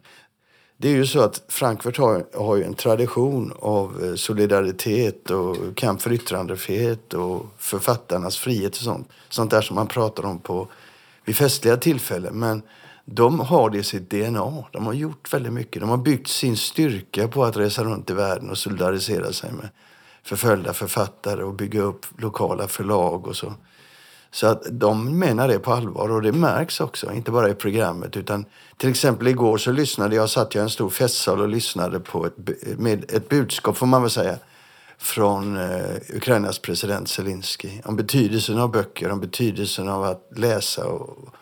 Det 0.76 0.88
är 0.88 0.92
ju 0.92 1.06
så 1.06 1.20
att 1.20 1.42
Frankfurt 1.48 1.98
har, 1.98 2.26
har 2.34 2.56
ju 2.56 2.64
en 2.64 2.74
tradition 2.74 3.52
av 3.58 4.04
eh, 4.04 4.14
solidaritet 4.14 5.30
och 5.30 5.56
kamp 5.76 6.02
för 6.02 6.12
yttrandefrihet 6.12 7.14
och 7.14 7.46
författarnas 7.58 8.38
frihet 8.38 8.76
och 8.76 8.82
sånt. 8.82 9.08
Sånt 9.28 9.50
där 9.50 9.60
som 9.60 9.74
man 9.74 9.86
pratar 9.86 10.24
om 10.24 10.38
på, 10.38 10.68
vid 11.24 11.36
festliga 11.36 11.76
tillfällen. 11.76 12.38
Men 12.38 12.62
de 13.04 13.40
har 13.40 13.70
det 13.70 13.78
i 13.78 13.82
sitt 13.82 14.10
DNA. 14.10 14.64
De 14.72 14.86
har 14.86 14.92
gjort 14.92 15.34
väldigt 15.34 15.52
mycket. 15.52 15.80
De 15.80 15.90
har 15.90 15.96
byggt 15.96 16.28
sin 16.28 16.56
styrka 16.56 17.28
på 17.28 17.44
att 17.44 17.56
resa 17.56 17.84
runt 17.84 18.10
i 18.10 18.12
världen 18.12 18.50
och 18.50 18.58
solidarisera 18.58 19.32
sig 19.32 19.52
med 19.52 19.68
förföljda 20.22 20.72
författare 20.72 21.42
och 21.42 21.54
bygga 21.54 21.80
upp 21.80 22.06
lokala 22.18 22.68
förlag 22.68 23.26
och 23.26 23.36
så. 23.36 23.54
Så 24.30 24.46
att 24.46 24.62
de 24.70 25.18
menar 25.18 25.48
det 25.48 25.58
på 25.58 25.72
allvar 25.72 26.10
och 26.10 26.22
det 26.22 26.32
märks 26.32 26.80
också, 26.80 27.12
inte 27.12 27.30
bara 27.30 27.50
i 27.50 27.54
programmet 27.54 28.16
utan 28.16 28.44
till 28.76 28.90
exempel 28.90 29.28
igår 29.28 29.58
så 29.58 29.72
lyssnade 29.72 30.16
jag, 30.16 30.30
satt 30.30 30.54
jag 30.54 30.62
i 30.62 30.64
en 30.64 30.70
stor 30.70 30.90
festsal 30.90 31.40
och 31.40 31.48
lyssnade 31.48 32.00
på 32.00 32.26
ett, 32.26 32.34
med 32.78 33.10
ett 33.10 33.28
budskap 33.28 33.76
får 33.76 33.86
man 33.86 34.02
väl 34.02 34.10
säga 34.10 34.36
från 34.98 35.56
eh, 35.56 35.96
Ukrainas 36.14 36.58
president 36.58 37.08
Zelensky 37.08 37.70
om 37.84 37.96
betydelsen 37.96 38.58
av 38.58 38.70
böcker, 38.70 39.10
om 39.10 39.20
betydelsen 39.20 39.88
av 39.88 40.04
att 40.04 40.28
läsa 40.36 40.86
och, 40.86 41.34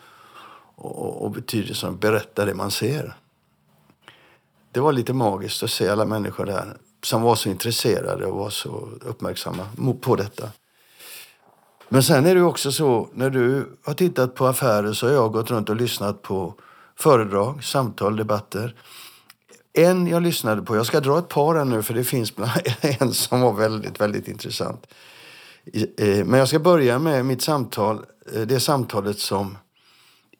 och, 0.81 1.25
och 1.25 1.31
betydelsen 1.31 1.89
av 1.89 1.95
att 1.95 2.01
berätta 2.01 2.45
det 2.45 2.55
man 2.55 2.71
ser. 2.71 3.17
Det 4.73 4.81
var 4.81 4.93
lite 4.93 5.13
magiskt 5.13 5.63
att 5.63 5.71
se 5.71 5.89
alla 5.89 6.05
människor 6.05 6.47
där 6.47 6.77
som 7.03 7.23
var 7.23 7.35
så 7.35 7.49
intresserade 7.49 8.27
och 8.27 8.39
var 8.39 8.51
så 8.51 8.89
uppmärksamma 9.01 9.67
på 10.01 10.17
detta. 10.17 10.51
Men 11.89 12.03
sen 12.03 12.27
är 12.27 12.35
det 12.35 12.43
också 12.43 12.73
så, 12.73 13.09
när 13.15 13.31
du 13.31 13.77
har 13.85 13.95
tittat 13.95 14.35
på 14.35 14.47
affärer 14.47 14.93
så 14.93 15.07
har 15.07 15.15
jag 15.15 15.33
gått 15.33 15.51
runt 15.51 15.69
och 15.69 15.77
lyssnat 15.77 16.23
på 16.23 16.55
föredrag, 16.97 17.65
samtal, 17.65 18.17
debatter. 18.17 18.75
En 19.73 20.07
jag 20.07 20.23
lyssnade 20.23 20.63
på, 20.63 20.77
jag 20.77 20.87
ska 20.87 21.01
dra 21.01 21.19
ett 21.19 21.29
par 21.29 21.55
här 21.55 21.65
nu 21.65 21.83
för 21.83 21.95
det 21.95 22.05
finns 22.05 22.33
en 22.81 23.13
som 23.15 23.41
var 23.41 23.53
väldigt, 23.53 24.01
väldigt 24.01 24.29
intressant. 24.29 24.87
Eh, 25.99 26.25
men 26.25 26.39
jag 26.39 26.49
ska 26.49 26.59
börja 26.59 26.99
med 26.99 27.27
mitt 27.27 27.43
samtal, 27.43 28.05
eh, 28.35 28.41
det 28.41 28.61
samtalet 28.61 29.19
som 29.19 29.57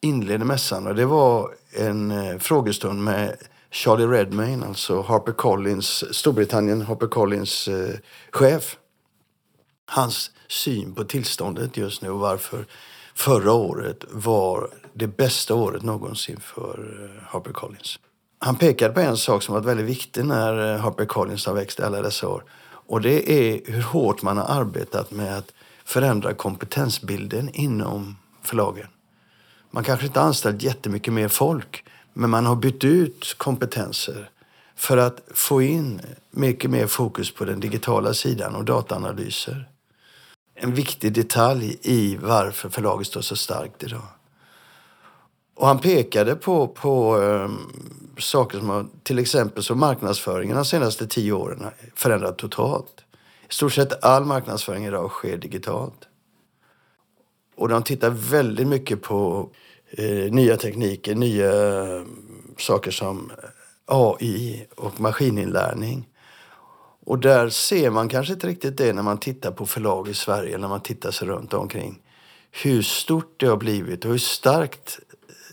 inledde 0.01 0.45
mässan. 0.45 0.87
Och 0.87 0.95
det 0.95 1.05
var 1.05 1.55
en 1.73 2.11
eh, 2.11 2.37
frågestund 2.37 3.03
med 3.03 3.37
Charlie 3.71 4.07
Redmayne, 4.07 4.65
alltså 4.65 5.01
Harper 5.01 5.31
Collins, 5.31 6.15
Storbritannien 6.15 6.81
Harper 6.81 7.07
Collins 7.07 7.67
eh, 7.67 7.95
chef. 8.31 8.77
Hans 9.85 10.31
syn 10.47 10.95
på 10.95 11.03
tillståndet 11.03 11.77
just 11.77 12.01
nu 12.01 12.09
och 12.09 12.19
varför 12.19 12.65
förra 13.15 13.53
året 13.53 14.05
var 14.11 14.69
det 14.93 15.07
bästa 15.07 15.55
året 15.55 15.83
någonsin 15.83 16.39
för 16.39 17.03
eh, 17.03 17.23
Harper 17.27 17.51
Collins. 17.51 17.99
han 18.39 18.55
pekade 18.55 18.93
på 18.93 18.99
en 18.99 19.17
sak 19.17 19.43
som 19.43 19.53
varit 19.53 19.65
väldigt 19.65 19.85
viktig 19.85 20.25
när 20.25 20.73
eh, 20.73 20.79
Harper 20.79 21.05
Collins 21.05 21.45
har 21.45 21.53
växt 21.53 21.79
alla 21.79 22.01
dessa 22.01 22.27
år. 22.27 22.43
Och 22.63 23.01
det 23.01 23.31
är 23.31 23.71
hur 23.71 23.81
hårt 23.81 24.21
man 24.21 24.37
har 24.37 24.61
arbetat 24.61 25.11
med 25.11 25.37
att 25.37 25.53
förändra 25.85 26.33
kompetensbilden 26.33 27.49
inom 27.53 28.17
förlagen. 28.43 28.87
Man 29.71 29.83
kanske 29.83 30.05
inte 30.05 30.19
har 30.19 30.27
anställt 30.27 30.61
jättemycket 30.61 31.13
mer 31.13 31.27
folk, 31.27 31.83
men 32.13 32.29
man 32.29 32.45
har 32.45 32.55
bytt 32.55 32.83
ut 32.83 33.35
kompetenser 33.37 34.29
för 34.75 34.97
att 34.97 35.21
få 35.33 35.61
in 35.61 36.01
mycket 36.31 36.71
mer 36.71 36.87
fokus 36.87 37.33
på 37.33 37.45
den 37.45 37.59
digitala 37.59 38.13
sidan 38.13 38.55
och 38.55 38.65
dataanalyser. 38.65 39.69
En 40.55 40.73
viktig 40.73 41.13
detalj 41.13 41.77
i 41.81 42.15
varför 42.15 42.69
förlaget 42.69 43.07
står 43.07 43.21
så 43.21 43.35
starkt 43.35 43.83
idag. 43.83 44.07
Och 45.55 45.67
han 45.67 45.79
pekade 45.79 46.35
på, 46.35 46.67
på 46.67 47.17
um, 47.17 47.71
saker 48.17 48.59
som 48.59 48.69
har, 48.69 48.85
till 49.03 49.19
exempel 49.19 49.63
så 49.63 49.75
marknadsföringen 49.75 50.55
de 50.55 50.65
senaste 50.65 51.07
tio 51.07 51.33
åren 51.33 51.65
förändrat 51.95 52.37
totalt. 52.37 53.03
I 53.49 53.53
stort 53.53 53.73
sett 53.73 54.03
all 54.03 54.25
marknadsföring 54.25 54.85
idag 54.85 55.09
sker 55.09 55.37
digitalt. 55.37 56.07
Och 57.61 57.69
de 57.69 57.83
tittar 57.83 58.09
väldigt 58.09 58.67
mycket 58.67 59.01
på 59.01 59.49
eh, 59.89 60.31
nya 60.31 60.57
tekniker, 60.57 61.15
nya 61.15 61.51
eh, 61.83 62.01
saker 62.57 62.91
som 62.91 63.31
eh, 63.31 63.49
AI 63.85 64.67
och 64.75 64.99
maskininlärning. 64.99 66.07
Och 67.05 67.19
där 67.19 67.49
ser 67.49 67.89
man 67.89 68.09
kanske 68.09 68.33
inte 68.33 68.47
riktigt 68.47 68.77
det 68.77 68.93
när 68.93 69.01
man 69.01 69.17
tittar 69.17 69.51
på 69.51 69.65
förlag 69.65 70.07
i 70.07 70.13
Sverige, 70.13 70.57
när 70.57 70.67
man 70.67 70.81
tittar 70.81 71.11
sig 71.11 71.27
runt 71.27 71.53
omkring. 71.53 71.99
Hur 72.51 72.81
stort 72.81 73.33
det 73.37 73.45
har 73.45 73.57
blivit 73.57 74.05
och 74.05 74.11
hur 74.11 74.17
starkt 74.17 74.99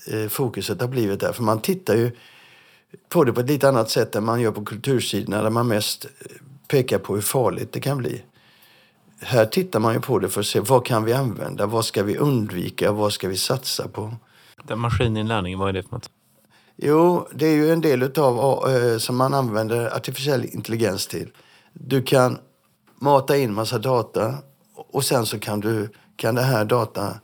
eh, 0.07 0.29
fokuset 0.29 0.81
har 0.81 0.89
blivit 0.89 1.21
där. 1.21 1.33
För 1.33 1.43
man 1.43 1.61
tittar 1.61 1.97
ju 1.97 2.11
på 3.09 3.25
det 3.25 3.33
på 3.33 3.41
ett 3.41 3.49
lite 3.49 3.69
annat 3.69 3.91
sätt 3.91 4.17
än 4.17 4.25
man 4.25 4.41
gör 4.41 4.53
på 4.53 4.65
kultursidorna 4.65 5.43
där 5.43 5.51
man 5.51 5.69
mest 5.69 6.05
eh, 6.05 6.11
pekar 6.69 6.99
på 6.99 7.15
hur 7.15 7.23
farligt 7.23 7.73
det 7.73 7.81
kan 7.81 7.99
bli. 7.99 8.23
Här 9.21 9.47
tittar 9.47 9.81
man 9.81 9.95
ju 9.95 10.01
på 10.01 10.19
det 10.19 10.29
för 10.29 10.41
att 10.41 10.47
se 10.47 10.61
vad 10.61 10.87
kan 10.87 11.05
vi 11.05 11.13
använda, 11.13 11.67
vad 11.67 11.85
ska 11.85 12.03
vi 12.03 12.17
undvika, 12.17 12.93
vad 12.93 13.13
ska 13.13 13.29
vi 13.29 13.37
satsa 13.37 13.89
på. 13.89 14.15
Den 14.63 14.79
maskininlärning, 14.79 15.59
vad 15.59 15.69
är 15.69 15.73
det 15.73 15.83
för 15.83 15.93
något? 15.93 16.11
Jo, 16.77 17.29
det 17.33 17.47
är 17.47 17.55
ju 17.55 17.73
en 17.73 17.81
del 17.81 18.03
utav 18.03 18.65
eh, 18.71 18.99
som 18.99 19.17
man 19.17 19.35
använder 19.35 19.97
artificiell 19.97 20.45
intelligens 20.45 21.07
till. 21.07 21.31
Du 21.73 22.03
kan 22.03 22.39
mata 23.01 23.37
in 23.37 23.55
massa 23.55 23.79
data 23.79 24.35
och 24.75 25.05
sen 25.05 25.27
så 25.27 25.39
kan 25.39 25.61
du 25.61 25.89
kan 26.17 26.35
det 26.35 26.43
här 26.43 26.65
data 26.65 27.15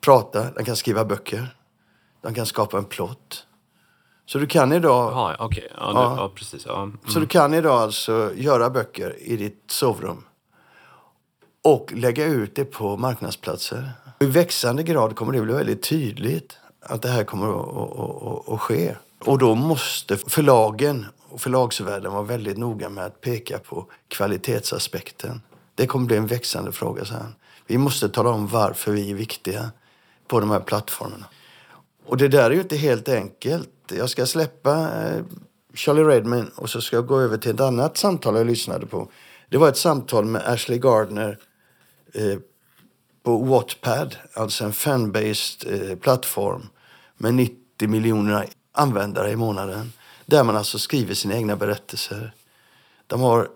prata, 0.00 0.50
den 0.50 0.64
kan 0.64 0.76
skriva 0.76 1.04
böcker, 1.04 1.56
den 2.22 2.34
kan 2.34 2.46
skapa 2.46 2.78
en 2.78 2.84
plott. 2.84 3.46
Så 4.26 4.38
du 4.38 4.46
kan 4.46 4.72
idag... 4.72 5.12
Jaha, 5.12 5.36
okej. 5.38 5.68
Ja, 5.70 5.90
Ja. 5.94 6.14
ja, 6.16 6.32
precis. 6.34 6.66
Ja. 6.66 6.82
Mm. 6.82 6.98
Så 7.06 7.20
du 7.20 7.26
kan 7.26 7.54
idag 7.54 7.82
alltså 7.82 8.30
göra 8.36 8.70
böcker 8.70 9.16
i 9.18 9.36
ditt 9.36 9.64
sovrum 9.66 10.24
och 11.64 11.92
lägga 11.92 12.24
ut 12.24 12.54
det 12.54 12.64
på 12.64 12.96
marknadsplatser. 12.96 13.90
I 14.20 14.26
växande 14.26 14.82
grad 14.82 15.16
kommer 15.16 15.32
det 15.32 15.40
bli 15.40 15.54
väldigt 15.54 15.82
tydligt 15.82 16.58
att 16.80 17.02
det 17.02 17.08
här 17.08 17.24
kommer 17.24 17.60
att, 17.60 17.98
att, 17.98 18.48
att, 18.48 18.60
ske. 18.60 18.94
Och 19.24 19.38
då 19.38 19.54
måste 19.54 20.16
förlagen 20.16 21.06
och 21.28 21.40
förlagsvärlden 21.40 22.12
vara 22.12 22.22
väldigt 22.22 22.58
noga 22.58 22.88
med 22.88 23.04
att 23.04 23.20
peka 23.20 23.58
på 23.58 23.86
kvalitetsaspekten. 24.08 25.42
Det 25.74 25.86
kommer 25.86 26.06
bli 26.06 26.16
en 26.16 26.26
växande 26.26 26.72
fråga 26.72 27.04
sen. 27.04 27.34
Vi 27.66 27.78
måste 27.78 28.08
tala 28.08 28.30
om 28.30 28.46
varför 28.46 28.92
vi 28.92 29.10
är 29.10 29.14
viktiga 29.14 29.70
på 30.28 30.40
de 30.40 30.50
här 30.50 30.60
plattformarna. 30.60 31.26
Och 32.06 32.16
det 32.16 32.28
där 32.28 32.50
är 32.50 32.54
ju 32.54 32.60
inte 32.60 32.76
helt 32.76 33.08
enkelt. 33.08 33.70
Jag 33.88 34.10
ska 34.10 34.26
släppa 34.26 34.80
eh, 34.80 35.24
Charlie 35.74 36.04
Redman 36.04 36.50
och 36.56 36.70
så 36.70 36.80
ska 36.80 36.96
jag 36.96 37.06
gå 37.06 37.20
över 37.20 37.36
till 37.36 37.54
ett 37.54 37.60
annat 37.60 37.96
samtal 37.96 38.36
jag 38.36 38.46
lyssnade 38.46 38.86
på. 38.86 39.08
Det 39.48 39.58
var 39.58 39.68
ett 39.68 39.76
samtal 39.76 40.24
med 40.24 40.42
Ashley 40.46 40.78
Gardner 40.78 41.38
eh, 42.14 42.38
på 43.22 43.36
Wattpad, 43.38 44.16
alltså 44.34 44.64
en 44.64 44.72
fan-based 44.72 45.90
eh, 45.90 45.96
plattform 45.96 46.68
med 47.16 47.34
90 47.34 47.88
miljoner 47.88 48.46
användare 48.72 49.30
i 49.30 49.36
månaden. 49.36 49.92
Där 50.26 50.44
man 50.44 50.56
alltså 50.56 50.78
skriver 50.78 51.14
sina 51.14 51.34
egna 51.34 51.56
berättelser. 51.56 52.32
De 53.06 53.20
har 53.20 53.48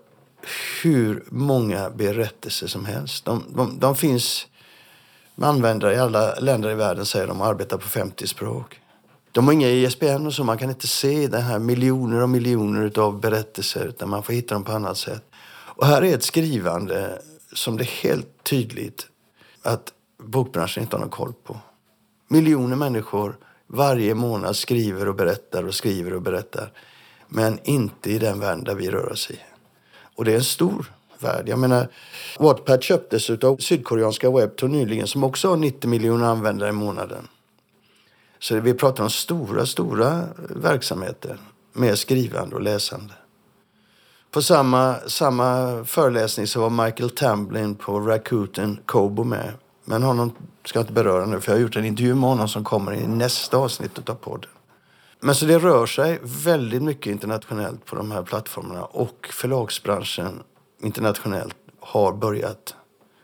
hur 0.83 1.23
många 1.27 1.89
berättelser 1.89 2.67
som 2.67 2.85
helst. 2.85 3.25
De, 3.25 3.43
de, 3.55 3.79
de 3.79 3.95
finns 3.95 4.47
med 5.35 5.49
användare 5.49 5.93
i 5.93 5.97
alla 5.97 6.35
länder 6.35 6.69
i 6.69 6.75
världen, 6.75 7.05
säger 7.05 7.27
de, 7.27 7.41
och 7.41 7.47
arbetar 7.47 7.77
på 7.77 7.87
50 7.87 8.27
språk. 8.27 8.79
De 9.31 9.45
har 9.45 9.53
inga 9.53 9.67
ISBN 9.67 10.27
och 10.27 10.33
så, 10.33 10.43
man 10.43 10.57
kan 10.57 10.69
inte 10.69 10.87
se 10.87 11.27
den 11.27 11.41
här 11.41 11.59
miljoner 11.59 12.21
och 12.21 12.29
miljoner 12.29 12.99
av 12.99 13.19
berättelser, 13.19 13.85
utan 13.85 14.09
man 14.09 14.23
får 14.23 14.33
hitta 14.33 14.53
dem 14.53 14.63
på 14.63 14.71
annat 14.71 14.97
sätt. 14.97 15.23
Och 15.51 15.87
här 15.87 16.03
är 16.03 16.15
ett 16.15 16.23
skrivande 16.23 17.21
som 17.53 17.77
det 17.77 17.83
är 17.83 18.03
helt 18.03 18.43
tydligt 18.43 19.07
att 19.61 19.93
bokbranschen 20.17 20.83
inte 20.83 20.95
har 20.95 21.01
någon 21.01 21.09
koll 21.09 21.33
på. 21.43 21.57
Miljoner 22.27 22.75
människor 22.75 23.37
varje 23.67 24.15
månad 24.15 24.55
skriver 24.55 25.07
och 25.07 25.15
berättar 25.15 25.63
och 25.63 25.75
skriver 25.75 26.13
och 26.13 26.21
berättar. 26.21 26.71
Men 27.27 27.59
inte 27.63 28.11
i 28.11 28.19
den 28.19 28.39
värld 28.39 28.65
där 28.65 28.75
vi 28.75 28.91
rör 28.91 29.11
oss 29.11 29.31
i. 29.31 29.39
Och 30.15 30.25
det 30.25 30.31
är 30.31 30.35
en 30.35 30.43
stor 30.43 30.91
värld. 31.19 31.49
Jag 31.49 31.59
menar, 31.59 31.87
Wattpad 32.39 32.83
köptes 32.83 33.29
av 33.29 33.57
sydkoreanska 33.57 34.31
Webtoon 34.31 34.71
nyligen 34.71 35.07
som 35.07 35.23
också 35.23 35.49
har 35.49 35.57
90 35.57 35.89
miljoner 35.89 36.25
användare 36.25 36.69
i 36.69 36.73
månaden. 36.73 37.27
Så 38.39 38.59
vi 38.59 38.73
pratar 38.73 39.03
om 39.03 39.09
stora, 39.09 39.65
stora 39.65 40.23
verksamheter 40.49 41.37
med 41.73 41.99
skrivande 41.99 42.55
och 42.55 42.61
läsande. 42.61 43.13
På 44.31 44.41
samma, 44.41 44.95
samma 45.07 45.83
föreläsning 45.85 46.47
så 46.47 46.61
var 46.61 46.85
Michael 46.85 47.09
Tamblin 47.09 47.75
på 47.75 47.99
Rakuten 47.99 48.79
Kobo 48.85 49.23
med. 49.23 49.53
Men 49.85 50.03
honom 50.03 50.31
ska 50.65 50.79
jag 50.79 50.83
inte 50.83 50.93
beröra 50.93 51.25
nu 51.25 51.41
för 51.41 51.51
jag 51.51 51.57
har 51.57 51.61
gjort 51.61 51.75
en 51.75 51.85
intervju 51.85 52.15
med 52.15 52.29
honom 52.29 52.47
som 52.47 52.63
kommer 52.63 52.93
i 52.93 53.07
nästa 53.07 53.57
avsnitt 53.57 54.09
av 54.09 54.15
podden. 54.15 54.49
Men 55.19 55.35
så 55.35 55.45
det 55.45 55.59
rör 55.59 55.85
sig 55.85 56.19
väldigt 56.23 56.83
mycket 56.83 57.11
internationellt 57.11 57.85
på 57.85 57.95
de 57.95 58.11
här 58.11 58.23
plattformarna 58.23 58.83
och 58.83 59.29
förlagsbranschen 59.31 60.43
internationellt 60.81 61.55
har 61.79 62.13
börjat 62.13 62.75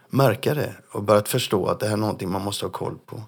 märka 0.10 0.54
det 0.54 0.74
och 0.92 1.04
börjat 1.04 1.28
förstå 1.28 1.68
att 1.68 1.80
det 1.80 1.86
här 1.86 1.94
är 1.94 1.98
någonting 1.98 2.32
man 2.32 2.42
måste 2.42 2.66
ha 2.66 2.72
koll 2.72 2.98
på. 3.06 3.22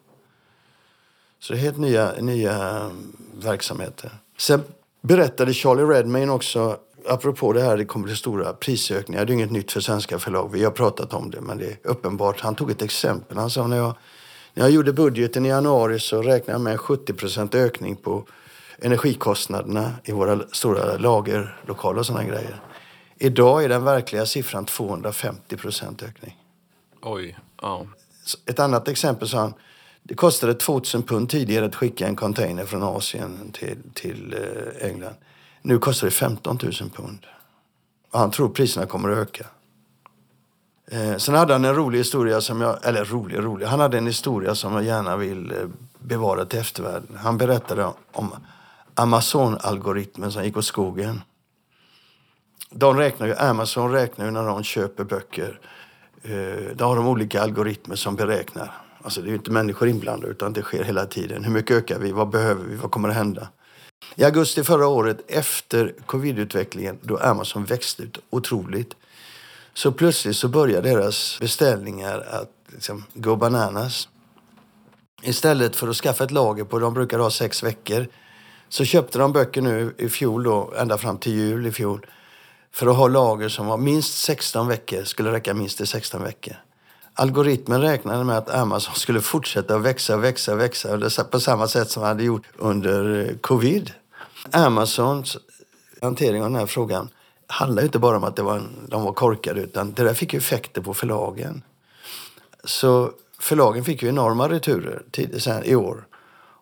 Så 1.39 1.53
det 1.53 1.59
är 1.59 1.61
helt 1.61 1.77
nya, 1.77 2.11
nya 2.19 2.89
verksamheter. 3.33 4.11
Sen 4.37 4.63
berättade 5.01 5.53
Charlie 5.53 5.83
Redmayne 5.83 6.31
också, 6.31 6.77
apropå 7.09 7.53
det 7.53 7.61
här, 7.61 7.77
det 7.77 7.85
kommer 7.85 8.05
bli 8.05 8.15
stora 8.15 8.53
prisökningar. 8.53 9.25
Det 9.25 9.31
är 9.31 9.33
inget 9.33 9.51
nytt 9.51 9.71
för 9.71 9.81
svenska 9.81 10.19
förlag. 10.19 10.49
Vi 10.51 10.63
har 10.63 10.71
pratat 10.71 11.13
om 11.13 11.31
det, 11.31 11.41
men 11.41 11.57
det 11.57 11.65
är 11.65 11.77
uppenbart. 11.83 12.39
Han 12.39 12.55
tog 12.55 12.71
ett 12.71 12.81
exempel. 12.81 13.37
Han 13.37 13.49
sa 13.49 13.67
när 13.67 13.77
jag, 13.77 13.95
när 14.53 14.63
jag 14.63 14.71
gjorde 14.71 14.93
budgeten 14.93 15.45
i 15.45 15.49
januari 15.49 15.99
så 15.99 16.21
räknade 16.21 16.51
jag 16.51 16.61
med 16.61 16.73
en 16.73 16.79
70% 16.79 17.55
ökning 17.55 17.95
på 17.95 18.25
energikostnaderna 18.79 19.91
i 20.03 20.11
våra 20.11 20.39
stora 20.51 20.97
lagerlokaler 20.97 21.99
och 21.99 22.05
sådana 22.05 22.23
grejer. 22.23 22.61
Idag 23.17 23.63
är 23.63 23.69
den 23.69 23.83
verkliga 23.83 24.25
siffran 24.25 24.65
250% 24.65 26.05
ökning. 26.05 26.37
Oj. 27.01 27.37
Ja. 27.61 27.85
Ett 28.45 28.59
annat 28.59 28.87
exempel 28.87 29.27
sa 29.27 29.37
han, 29.37 29.53
det 30.03 30.15
kostade 30.15 30.53
2000 30.53 31.03
pund 31.03 31.29
tidigare 31.29 31.65
att 31.65 31.75
skicka 31.75 32.07
en 32.07 32.15
container 32.15 32.65
från 32.65 32.83
Asien 32.83 33.51
till, 33.51 33.77
till 33.93 34.33
eh, 34.33 34.89
England. 34.89 35.15
Nu 35.67 35.79
kostar 35.79 36.07
det 36.07 36.11
15 36.11 36.59
000 36.63 36.73
pund. 36.73 37.25
Och 38.11 38.19
han 38.19 38.31
tror 38.31 38.49
priserna 38.49 38.85
kommer 38.85 39.09
att 39.09 39.17
öka. 39.17 39.45
Eh, 40.91 41.17
sen 41.17 41.35
hade 41.35 41.53
han 41.53 41.65
en 41.65 41.75
rolig 41.75 41.97
historia 41.97 42.41
som 42.41 42.61
jag, 42.61 42.85
eller 42.85 43.05
rolig 43.05 43.37
rolig, 43.37 43.65
han 43.65 43.79
hade 43.79 43.97
en 43.97 44.07
historia 44.07 44.55
som 44.55 44.73
jag 44.73 44.83
gärna 44.83 45.17
vill 45.17 45.51
eh, 45.51 45.57
bevara 45.99 46.45
till 46.45 46.59
eftervärlden. 46.59 47.17
Han 47.17 47.37
berättade 47.37 47.91
om 48.11 48.31
Amazon-algoritmen 48.95 50.31
som 50.31 50.43
gick 50.43 50.57
åt 50.57 50.65
skogen. 50.65 51.21
De 52.69 52.97
räknar 52.97 53.27
ju, 53.27 53.35
Amazon 53.35 53.91
räknar 53.91 54.25
ju 54.25 54.31
när 54.31 54.43
de 54.43 54.63
köper 54.63 55.03
böcker. 55.03 55.59
Eh, 56.23 56.75
Då 56.75 56.85
har 56.85 56.95
de 56.95 57.07
olika 57.07 57.41
algoritmer 57.41 57.95
som 57.95 58.15
beräknar. 58.15 58.71
Alltså 59.01 59.21
det 59.21 59.27
är 59.27 59.29
ju 59.29 59.35
inte 59.35 59.51
människor 59.51 59.87
inblandade 59.87 60.31
utan 60.31 60.53
det 60.53 60.61
sker 60.61 60.83
hela 60.83 61.05
tiden. 61.05 61.43
Hur 61.43 61.51
mycket 61.51 61.77
ökar 61.77 61.99
vi? 61.99 62.11
Vad 62.11 62.29
behöver 62.29 62.63
vi? 62.63 62.75
Vad 62.75 62.91
kommer 62.91 63.09
att 63.09 63.15
hända? 63.15 63.47
I 64.15 64.23
augusti 64.23 64.63
förra 64.63 64.87
året, 64.87 65.17
efter 65.27 65.95
covid-utvecklingen, 66.05 66.99
då 67.01 67.17
Amazon 67.17 67.65
växte 67.65 68.03
ut 68.03 68.17
otroligt, 68.29 68.95
så 69.73 69.91
plötsligt 69.91 70.35
så 70.35 70.47
började 70.47 70.89
deras 70.89 71.39
beställningar 71.39 72.19
att 72.29 72.51
liksom, 72.73 73.03
gå 73.13 73.35
bananas. 73.35 74.09
Istället 75.21 75.75
för 75.75 75.87
att 75.87 75.95
skaffa 75.95 76.23
ett 76.23 76.31
lager 76.31 76.63
på, 76.63 76.79
de 76.79 76.93
brukar 76.93 77.19
ha 77.19 77.31
sex 77.31 77.63
veckor, 77.63 78.07
så 78.69 78.85
köpte 78.85 79.19
de 79.19 79.33
böcker 79.33 79.61
nu 79.61 79.95
i 79.97 80.09
fjol 80.09 80.43
då, 80.43 80.73
ända 80.77 80.97
fram 80.97 81.17
till 81.17 81.31
jul 81.31 81.65
i 81.65 81.71
fjol, 81.71 82.05
för 82.71 82.87
att 82.87 82.95
ha 82.95 83.07
lager 83.07 83.49
som 83.49 83.67
var 83.67 83.77
minst 83.77 84.23
16 84.23 84.67
veckor, 84.67 85.03
skulle 85.03 85.31
räcka 85.31 85.53
minst 85.53 85.77
till 85.77 85.87
16 85.87 86.23
veckor. 86.23 86.55
Algoritmen 87.19 87.81
räknade 87.81 88.23
med 88.23 88.37
att 88.37 88.49
Amazon 88.49 88.95
skulle 88.95 89.21
fortsätta 89.21 89.75
att 89.75 89.81
växa, 89.81 90.17
växa, 90.17 90.55
växa 90.55 91.23
på 91.23 91.39
samma 91.39 91.67
sätt 91.67 91.89
som 91.89 92.01
man 92.01 92.07
hade 92.07 92.23
gjort 92.23 92.43
under 92.57 93.25
eh, 93.25 93.37
covid. 93.37 93.91
Amazons 94.51 95.37
hantering 96.01 96.43
av 96.43 96.49
den 96.49 96.59
här 96.59 96.65
frågan 96.65 97.09
handlar 97.47 97.83
inte 97.83 97.99
bara 97.99 98.17
om 98.17 98.23
att 98.23 98.35
det 98.35 98.41
var 98.41 98.55
en, 98.57 98.87
de 98.87 99.03
var 99.03 99.13
korkade 99.13 99.61
utan 99.61 99.93
det 99.93 100.03
där 100.03 100.13
fick 100.13 100.33
ju 100.33 100.37
effekter 100.37 100.81
på 100.81 100.93
förlagen. 100.93 101.61
Så 102.63 103.11
förlagen 103.39 103.83
fick 103.83 104.03
ju 104.03 104.09
enorma 104.09 104.49
returer 104.49 105.03
tid, 105.11 105.43
sen, 105.43 105.63
i 105.63 105.75
år 105.75 106.07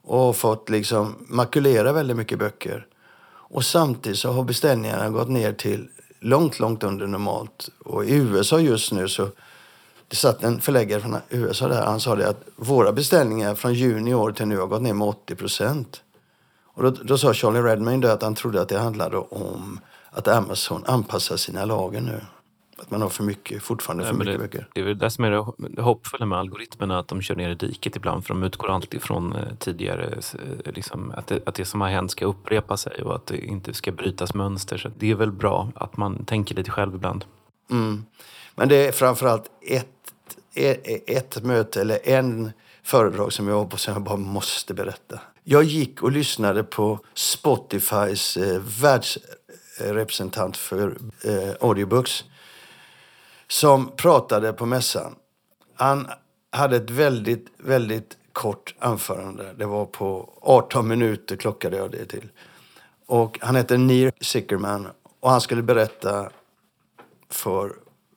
och 0.04 0.36
fått 0.36 0.70
liksom 0.70 1.16
makulera 1.28 1.94
väldigt 1.94 2.18
mycket 2.18 2.40
böcker. 2.40 2.88
Och 3.28 3.66
samtidigt 3.66 4.20
så 4.20 4.32
har 4.32 4.44
beställningarna 4.44 5.10
gått 5.10 5.30
ner 5.30 5.54
till 5.54 5.88
långt, 6.20 6.60
långt 6.60 6.84
under 6.84 7.08
normalt. 7.08 7.70
Och 7.80 8.06
i 8.06 8.16
USA 8.16 8.60
just 8.60 8.92
nu 8.92 9.08
så 9.08 9.30
det 10.08 10.16
satt 10.16 10.44
en 10.44 10.62
förläggare 10.62 11.02
från 11.02 11.18
USA 11.30 11.68
där. 11.68 11.86
Han 11.86 12.00
sa 12.00 12.16
det 12.16 12.30
att 12.30 12.44
våra 12.56 12.92
beställningar 12.92 13.56
från 13.56 13.74
juni 13.74 14.12
i 14.12 14.14
år 14.14 14.32
till 14.32 14.46
nu 14.46 14.58
har 14.58 14.68
gått 14.68 14.82
ner 14.82 14.94
med 14.94 15.08
80 15.08 15.36
procent. 15.36 16.02
Och 16.66 16.84
då, 16.84 16.90
då 16.90 17.18
sa 17.18 17.34
Charlie 17.34 17.62
Redmayne 17.62 18.12
att 18.12 18.22
han 18.22 18.36
trodde 18.36 18.62
att 18.62 18.70
det 18.70 18.80
handlade 18.80 19.18
om 19.18 19.80
att 20.10 20.28
Amazon 20.28 20.84
anpassar 20.86 21.38
sina 21.38 21.66
lager 21.66 22.02
nu. 22.02 22.22
Att 22.78 22.92
man 22.92 23.02
har 23.02 23.10
för 23.10 23.24
mycket, 23.24 23.64
fortfarande 23.64 24.04
för 24.04 24.12
Ja, 24.12 24.18
men 24.18 24.28
mycket 24.28 24.42
det, 24.42 24.48
böcker. 24.48 24.68
det 24.74 24.82
är 24.82 24.86
väl 24.86 24.98
det 24.98 25.10
som 25.10 25.24
är 25.24 25.32
det 25.32 25.46
det 25.70 25.82
hoppfulla 25.82 26.26
med 26.26 26.38
algoritmerna, 26.38 27.00
att 27.00 27.08
de 27.08 27.22
kör 27.22 27.36
ner 27.36 27.50
i 27.50 27.56
diket 27.56 27.96
ibland 27.96 28.26
för 28.26 28.34
de 28.34 28.44
utgår 28.44 28.70
alltid 28.70 29.02
från 29.02 29.36
eh, 29.36 29.56
tidigare, 29.60 30.06
eh, 30.06 30.72
liksom, 30.74 31.12
att, 31.16 31.28
det, 31.28 31.48
att 31.48 31.56
det 31.56 31.66
som 31.66 31.82
har 31.82 31.90
hänt 31.90 32.12
ska 32.12 32.26
upprepa 32.26 32.78
sig 32.78 33.02
och 33.02 33.16
att 33.16 33.26
det 33.26 33.46
inte 33.46 33.74
ska 33.74 33.92
brytas 33.92 34.34
mönster. 34.34 34.78
Så 34.78 34.92
det 34.98 35.12
är 35.12 35.16
väl 35.16 35.32
bra 35.32 35.70
att 35.76 35.98
man 35.98 36.26
tänker 36.26 36.56
lite 36.56 36.72
själv 36.72 36.96
ibland. 36.96 37.26
Mm. 37.72 38.06
Men 38.56 38.70
det 38.70 38.88
är 38.88 38.92
framförallt 38.92 39.50
ett, 39.62 39.90
E-, 40.56 40.78
e-, 40.84 41.18
ett, 41.18 41.44
möte 41.44 41.82
eller 41.82 42.00
en 42.04 42.52
föredrag 42.84 43.34
som 43.34 43.48
jag 43.48 43.56
var 43.56 43.66
på 43.66 43.78
som 43.78 43.94
jag 43.94 44.04
bara 44.04 44.18
måste 44.18 44.74
berätta. 44.74 45.20
Jag 45.44 45.64
gick 45.64 46.04
och 46.04 46.12
lyssnade 46.12 46.64
på 46.64 47.00
Spotifys 47.14 48.38
eh, 48.38 48.62
världsrepresentant 48.82 50.58
för 50.58 50.98
eh, 51.24 51.54
audiobooks 51.60 52.24
som 53.48 53.92
pratade 53.96 54.54
på 54.54 54.66
mässan. 54.66 55.16
Han 55.76 56.08
hade 56.52 56.76
ett 56.76 56.90
väldigt, 56.90 57.48
väldigt 57.58 58.18
kort 58.34 58.76
anförande. 58.80 59.54
Det 59.58 59.66
var 59.66 59.86
på 59.86 60.34
18 60.42 60.88
minuter 60.88 61.36
klockade 61.36 61.78
jag 61.78 61.92
det 61.92 62.06
till. 62.06 62.30
Och 63.06 63.40
han 63.42 63.56
heter 63.56 63.78
Neil 63.78 64.12
Sickerman 64.22 64.88
och 65.20 65.30
han 65.30 65.42
skulle 65.42 65.62
berätta 65.62 66.30
för 67.30 67.74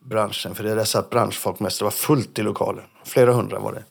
branschen. 0.09 0.55
För 0.55 0.65
det 0.65 0.75
där 0.75 0.85
satt 0.85 1.11
branschfolk 1.11 1.61
mest. 1.61 1.79
Det 1.79 1.85
var 1.85 1.91
fullt 1.91 2.39
i 2.39 2.43
lokalen. 2.43 2.85
Flera 3.05 3.33
hundra 3.33 3.59
var 3.59 3.73
det. 3.73 3.85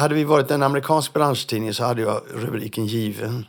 Hade 0.00 0.14
vi 0.14 0.24
varit 0.24 0.50
en 0.50 0.62
amerikansk 0.62 1.12
branschtidning 1.12 1.74
så 1.74 1.84
hade 1.84 2.02
jag 2.02 2.20
rubriken 2.34 2.86
given. 2.86 3.46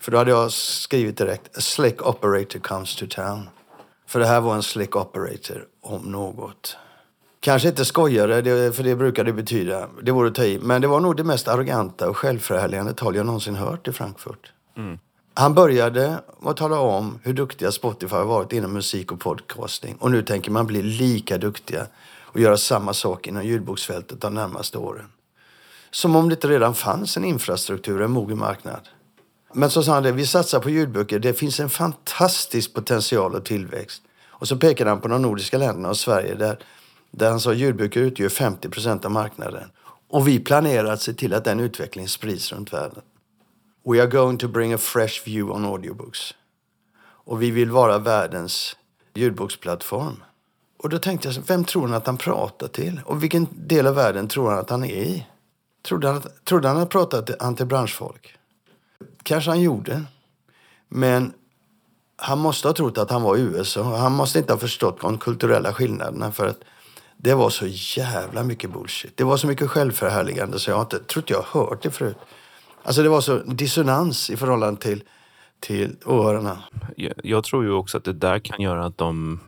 För 0.00 0.12
då 0.12 0.18
hade 0.18 0.30
jag 0.30 0.52
skrivit 0.52 1.18
direkt 1.18 1.56
A 1.56 1.60
slick 1.60 2.06
operator 2.06 2.58
comes 2.58 2.96
to 2.96 3.06
town. 3.06 3.48
För 4.06 4.20
det 4.20 4.26
här 4.26 4.40
var 4.40 4.54
en 4.54 4.62
slick 4.62 4.96
operator 4.96 5.64
om 5.80 6.02
något. 6.02 6.76
Kanske 7.40 7.68
inte 7.68 7.84
skojare, 7.84 8.72
för 8.72 8.82
det 8.82 8.96
brukar 8.96 9.24
det 9.24 9.32
betyda. 9.32 9.88
Det 10.02 10.12
vore 10.12 10.28
att 10.28 10.34
ta 10.34 10.44
i. 10.44 10.58
Men 10.58 10.80
det 10.82 10.88
var 10.88 11.00
nog 11.00 11.16
det 11.16 11.24
mest 11.24 11.48
arroganta 11.48 12.08
och 12.08 12.16
självförhärligande 12.16 12.94
tal 12.94 13.16
jag 13.16 13.26
någonsin 13.26 13.54
hört 13.54 13.88
i 13.88 13.92
Frankfurt. 13.92 14.52
Mm. 14.76 14.98
Han 15.34 15.54
började 15.54 16.22
med 16.40 16.50
att 16.50 16.56
tala 16.56 16.78
om 16.80 17.18
hur 17.22 17.32
duktiga 17.32 17.72
Spotify 17.72 18.16
har 18.16 18.24
varit 18.24 18.52
inom 18.52 18.72
musik 18.72 19.12
och 19.12 19.20
podcasting. 19.20 19.96
Och 19.96 20.10
nu 20.10 20.22
tänker 20.22 20.50
man 20.50 20.66
bli 20.66 20.82
lika 20.82 21.38
duktiga 21.38 21.86
och 22.32 22.40
göra 22.40 22.56
samma 22.56 22.94
sak 22.94 23.26
inom 23.26 23.44
ljudboksfältet 23.44 24.20
de 24.20 24.34
närmaste 24.34 24.78
åren. 24.78 25.06
Som 25.90 26.16
om 26.16 26.28
det 26.28 26.34
inte 26.34 26.48
redan 26.48 26.74
fanns 26.74 27.16
en 27.16 27.24
infrastruktur, 27.24 28.02
en 28.02 28.10
mogen 28.10 28.38
marknad. 28.38 28.88
Men 29.52 29.70
så 29.70 29.82
sa 29.82 29.94
han 29.94 30.02
det, 30.02 30.12
vi 30.12 30.26
satsar 30.26 30.60
på 30.60 30.70
ljudböcker. 30.70 31.18
Det 31.18 31.34
finns 31.34 31.60
en 31.60 31.70
fantastisk 31.70 32.74
potential 32.74 33.34
och 33.34 33.44
tillväxt. 33.44 34.02
Och 34.26 34.48
så 34.48 34.56
pekade 34.56 34.90
han 34.90 35.00
på 35.00 35.08
de 35.08 35.22
nordiska 35.22 35.58
länderna 35.58 35.88
och 35.88 35.96
Sverige 35.96 36.34
där, 36.34 36.58
där 37.10 37.30
han 37.30 37.40
sa 37.40 37.52
ljudböcker 37.52 38.00
utgör 38.00 38.28
50 38.28 38.68
procent 38.68 39.04
av 39.04 39.10
marknaden. 39.10 39.70
Och 40.08 40.28
vi 40.28 40.38
planerar 40.38 40.92
att 40.92 41.02
se 41.02 41.12
till 41.12 41.34
att 41.34 41.44
den 41.44 41.60
utvecklingen 41.60 42.08
sprids 42.08 42.52
runt 42.52 42.72
världen. 42.72 43.02
We 43.82 44.00
are 44.00 44.06
going 44.06 44.38
to 44.38 44.48
bring 44.48 44.72
a 44.72 44.78
fresh 44.78 45.24
view 45.24 45.54
on 45.54 45.64
audiobooks. 45.64 46.34
Och 47.00 47.42
vi 47.42 47.50
vill 47.50 47.70
vara 47.70 47.98
världens 47.98 48.76
ljudboksplattform. 49.14 50.22
Och 50.82 50.88
då 50.88 50.98
tänkte 50.98 51.28
jag, 51.28 51.42
vem 51.46 51.64
tror 51.64 51.82
han 51.82 51.94
att 51.94 52.06
han 52.06 52.16
pratar 52.16 52.68
till? 52.68 53.00
Och 53.04 53.22
vilken 53.22 53.46
del 53.52 53.86
av 53.86 53.94
världen 53.94 54.28
tror 54.28 54.50
han 54.50 54.58
att 54.58 54.70
han 54.70 54.84
är 54.84 55.02
i? 55.02 55.26
Trodde 55.82 56.08
han 56.08 56.16
att, 56.16 56.44
trodde 56.44 56.68
han 56.68 56.76
att 56.76 56.90
pratade 56.90 57.26
till, 57.26 57.34
han 57.40 57.56
till 57.56 57.66
branschfolk? 57.66 58.36
Kanske 59.22 59.50
han 59.50 59.60
gjorde. 59.60 60.04
Men 60.88 61.32
han 62.16 62.38
måste 62.38 62.68
ha 62.68 62.72
trott 62.72 62.98
att 62.98 63.10
han 63.10 63.22
var 63.22 63.36
i 63.36 63.40
USA. 63.40 63.96
Han 63.96 64.12
måste 64.12 64.38
inte 64.38 64.52
ha 64.52 64.58
förstått 64.58 65.00
de 65.00 65.18
kulturella 65.18 65.72
skillnaderna 65.72 66.32
för 66.32 66.46
att 66.46 66.60
det 67.16 67.34
var 67.34 67.50
så 67.50 67.66
jävla 67.66 68.42
mycket 68.42 68.72
bullshit. 68.72 69.16
Det 69.16 69.24
var 69.24 69.36
så 69.36 69.46
mycket 69.46 69.70
självförhärligande 69.70 70.58
så 70.58 70.70
jag 70.70 70.76
har 70.76 70.82
inte, 70.82 70.98
trott 70.98 71.30
jag 71.30 71.42
har 71.42 71.60
hört 71.60 71.82
det 71.82 71.90
förut. 71.90 72.16
Alltså 72.82 73.02
det 73.02 73.08
var 73.08 73.20
så 73.20 73.38
dissonans 73.38 74.30
i 74.30 74.36
förhållande 74.36 74.80
till, 74.80 75.02
till 75.60 75.96
åhörarna. 76.04 76.58
Jag, 76.96 77.12
jag 77.24 77.44
tror 77.44 77.64
ju 77.64 77.72
också 77.72 77.98
att 77.98 78.04
det 78.04 78.12
där 78.12 78.38
kan 78.38 78.60
göra 78.60 78.86
att 78.86 78.98
de 78.98 79.40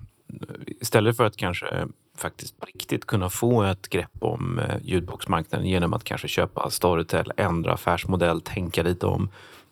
istället 0.81 1.17
för 1.17 1.25
att 1.25 1.37
kanske 1.37 1.87
faktiskt 2.17 2.61
på 2.61 2.67
riktigt 2.67 3.07
kunna 3.07 3.31
få 3.31 3.63
ett 3.63 3.89
grepp 3.89 4.11
om 4.21 4.59
eh, 4.59 4.77
ljudboksmarknaden 4.83 5.67
genom 5.69 5.93
att 5.95 6.05
kanske 6.05 6.29
köpa 6.29 6.71
Storytel, 6.71 7.33
ändra 7.37 7.73
affärsmodell, 7.73 8.41
tänka 8.41 8.83
lite 8.83 9.07
om. 9.07 9.29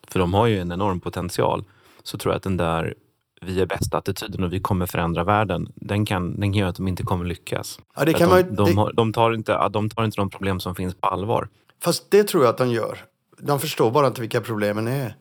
För 0.09 0.19
de 0.19 0.35
har 0.35 0.47
ju 0.47 0.61
en 0.61 0.73
enorm 0.73 1.01
potential. 1.01 1.65
Så 2.03 2.19
tror 2.19 2.33
jag 2.33 2.37
att 2.37 2.43
den 2.43 2.57
där 2.57 2.95
vi 3.43 3.61
är 3.61 3.67
bästa 3.67 3.99
attityden 3.99 4.45
och 4.45 4.53
vi 4.53 4.61
kommer 4.61 4.87
förändra 4.87 5.25
världen, 5.25 5.73
den 5.75 6.07
kan, 6.07 6.41
den 6.41 6.53
kan 6.53 6.59
göra 6.59 6.69
att 6.69 6.77
de 6.77 6.89
inte 6.89 7.03
kommer 7.03 7.25
lyckas. 7.25 7.81
Ja, 7.97 8.05
det 8.05 8.13
För 8.13 8.19
kan 8.19 8.33
att 8.33 8.47
man, 8.47 8.57
de, 8.57 8.65
de, 8.65 8.71
det, 8.71 8.81
har, 8.81 8.93
de, 8.93 9.13
tar 9.13 9.33
inte, 9.33 9.69
de 9.69 9.91
tar 9.91 10.05
inte 10.05 10.17
de 10.17 10.31
problem 10.31 10.61
som 10.61 10.75
finns 10.75 10.95
på 10.95 11.09
allvar. 11.09 11.49
Fast 11.83 12.11
det 12.11 12.25
tror 12.25 12.45
jag 12.45 12.51
att 12.51 12.59
de 12.59 12.71
gör. 12.71 12.99
De 13.43 13.61
förstår 13.61 13.91
bara 13.91 14.07
inte 14.07 14.21
vilka 14.21 14.41
problemen 14.41 14.89
är. 14.89 15.17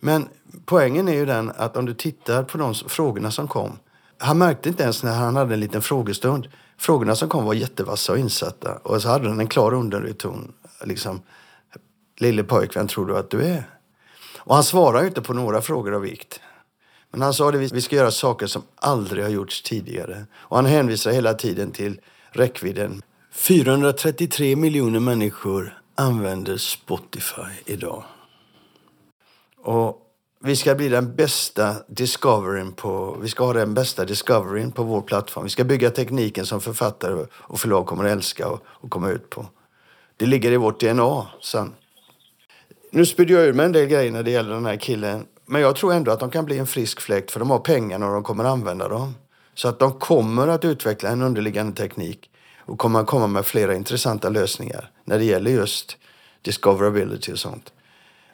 Men 0.00 0.28
poängen 0.64 1.08
är 1.08 1.12
ju 1.12 1.26
den 1.26 1.52
att 1.56 1.76
om 1.76 1.86
du 1.86 1.94
tittar 1.94 2.42
på 2.42 2.58
de 2.58 2.74
frågorna 2.74 3.30
som 3.30 3.48
kom. 3.48 3.78
Han 4.18 4.38
märkte 4.38 4.68
inte 4.68 4.82
ens 4.82 5.02
när 5.02 5.14
han 5.14 5.36
hade 5.36 5.54
en 5.54 5.60
liten 5.60 5.82
frågestund. 5.82 6.48
Frågorna 6.78 7.14
som 7.14 7.28
kom 7.28 7.44
var 7.44 7.54
jättevassa 7.54 8.12
och 8.12 8.18
insatta. 8.18 8.74
Och 8.74 9.02
så 9.02 9.08
hade 9.08 9.28
den 9.28 9.40
en 9.40 9.46
klar 9.46 9.74
underton. 9.74 10.52
Liksom, 10.84 11.20
lille 12.18 12.44
pojk, 12.44 12.76
vem 12.76 12.88
tror 12.88 13.06
du 13.06 13.16
att 13.16 13.30
du 13.30 13.42
är? 13.42 13.64
Och 14.38 14.54
han 14.54 14.64
svarar 14.64 15.00
ju 15.00 15.08
inte 15.08 15.22
på 15.22 15.32
några 15.32 15.60
frågor 15.60 15.94
av 15.94 16.00
vikt. 16.00 16.40
Men 17.10 17.22
han 17.22 17.34
sa 17.34 17.48
att 17.48 17.54
vi 17.54 17.80
ska 17.80 17.96
göra 17.96 18.10
saker 18.10 18.46
som 18.46 18.62
aldrig 18.76 19.24
har 19.24 19.30
gjorts 19.30 19.62
tidigare. 19.62 20.26
Och 20.34 20.56
han 20.56 20.66
hänvisar 20.66 21.10
hela 21.10 21.34
tiden 21.34 21.70
till 21.70 22.00
räckvidden. 22.30 23.02
433 23.32 24.56
miljoner 24.56 25.00
människor 25.00 25.78
använder 25.98 26.56
Spotify 26.56 27.50
idag. 27.64 28.04
Och 29.62 30.02
vi 30.40 30.56
ska 30.56 30.74
bli 30.74 30.88
den 30.88 31.16
bästa 31.16 31.74
discoveryn 31.88 32.72
på, 32.72 33.16
vi 33.22 33.28
ska 33.28 33.44
ha 33.44 33.52
den 33.52 33.74
bästa 33.74 34.04
discoveryn 34.04 34.72
på 34.72 34.82
vår 34.82 35.00
plattform. 35.00 35.44
Vi 35.44 35.50
ska 35.50 35.64
bygga 35.64 35.90
tekniken 35.90 36.46
som 36.46 36.60
författare 36.60 37.26
och 37.32 37.60
förlag 37.60 37.86
kommer 37.86 38.04
att 38.04 38.10
älska 38.10 38.48
och, 38.48 38.60
och 38.66 38.90
komma 38.90 39.10
ut 39.10 39.30
på. 39.30 39.46
Det 40.16 40.26
ligger 40.26 40.52
i 40.52 40.56
vårt 40.56 40.80
DNA 40.80 41.26
sen. 41.42 41.74
Nu 42.90 43.06
spydde 43.06 43.32
jag 43.32 43.46
ur 43.46 43.52
mig 43.52 43.66
en 43.66 43.72
del 43.72 43.86
grejer 43.86 44.12
när 44.12 44.22
det 44.22 44.30
gäller 44.30 44.54
den 44.54 44.66
här 44.66 44.76
killen. 44.76 45.26
Men 45.46 45.60
jag 45.60 45.76
tror 45.76 45.92
ändå 45.92 46.10
att 46.12 46.20
de 46.20 46.30
kan 46.30 46.44
bli 46.44 46.58
en 46.58 46.66
frisk 46.66 47.00
fläkt 47.00 47.30
för 47.30 47.40
de 47.40 47.50
har 47.50 47.58
pengarna 47.58 48.06
och 48.06 48.12
de 48.12 48.22
kommer 48.22 48.44
använda 48.44 48.88
dem. 48.88 49.14
Så 49.54 49.68
att 49.68 49.78
de 49.78 49.92
kommer 49.98 50.48
att 50.48 50.64
utveckla 50.64 51.08
en 51.08 51.22
underliggande 51.22 51.72
teknik 51.72 52.30
och 52.68 52.78
kommer 52.78 53.04
komma 53.04 53.26
med 53.26 53.46
flera 53.46 53.74
intressanta 53.74 54.28
lösningar 54.28 54.90
när 55.04 55.18
det 55.18 55.24
gäller 55.24 55.50
just 55.50 55.96
discoverability 56.42 57.32
och 57.32 57.38
sånt. 57.38 57.72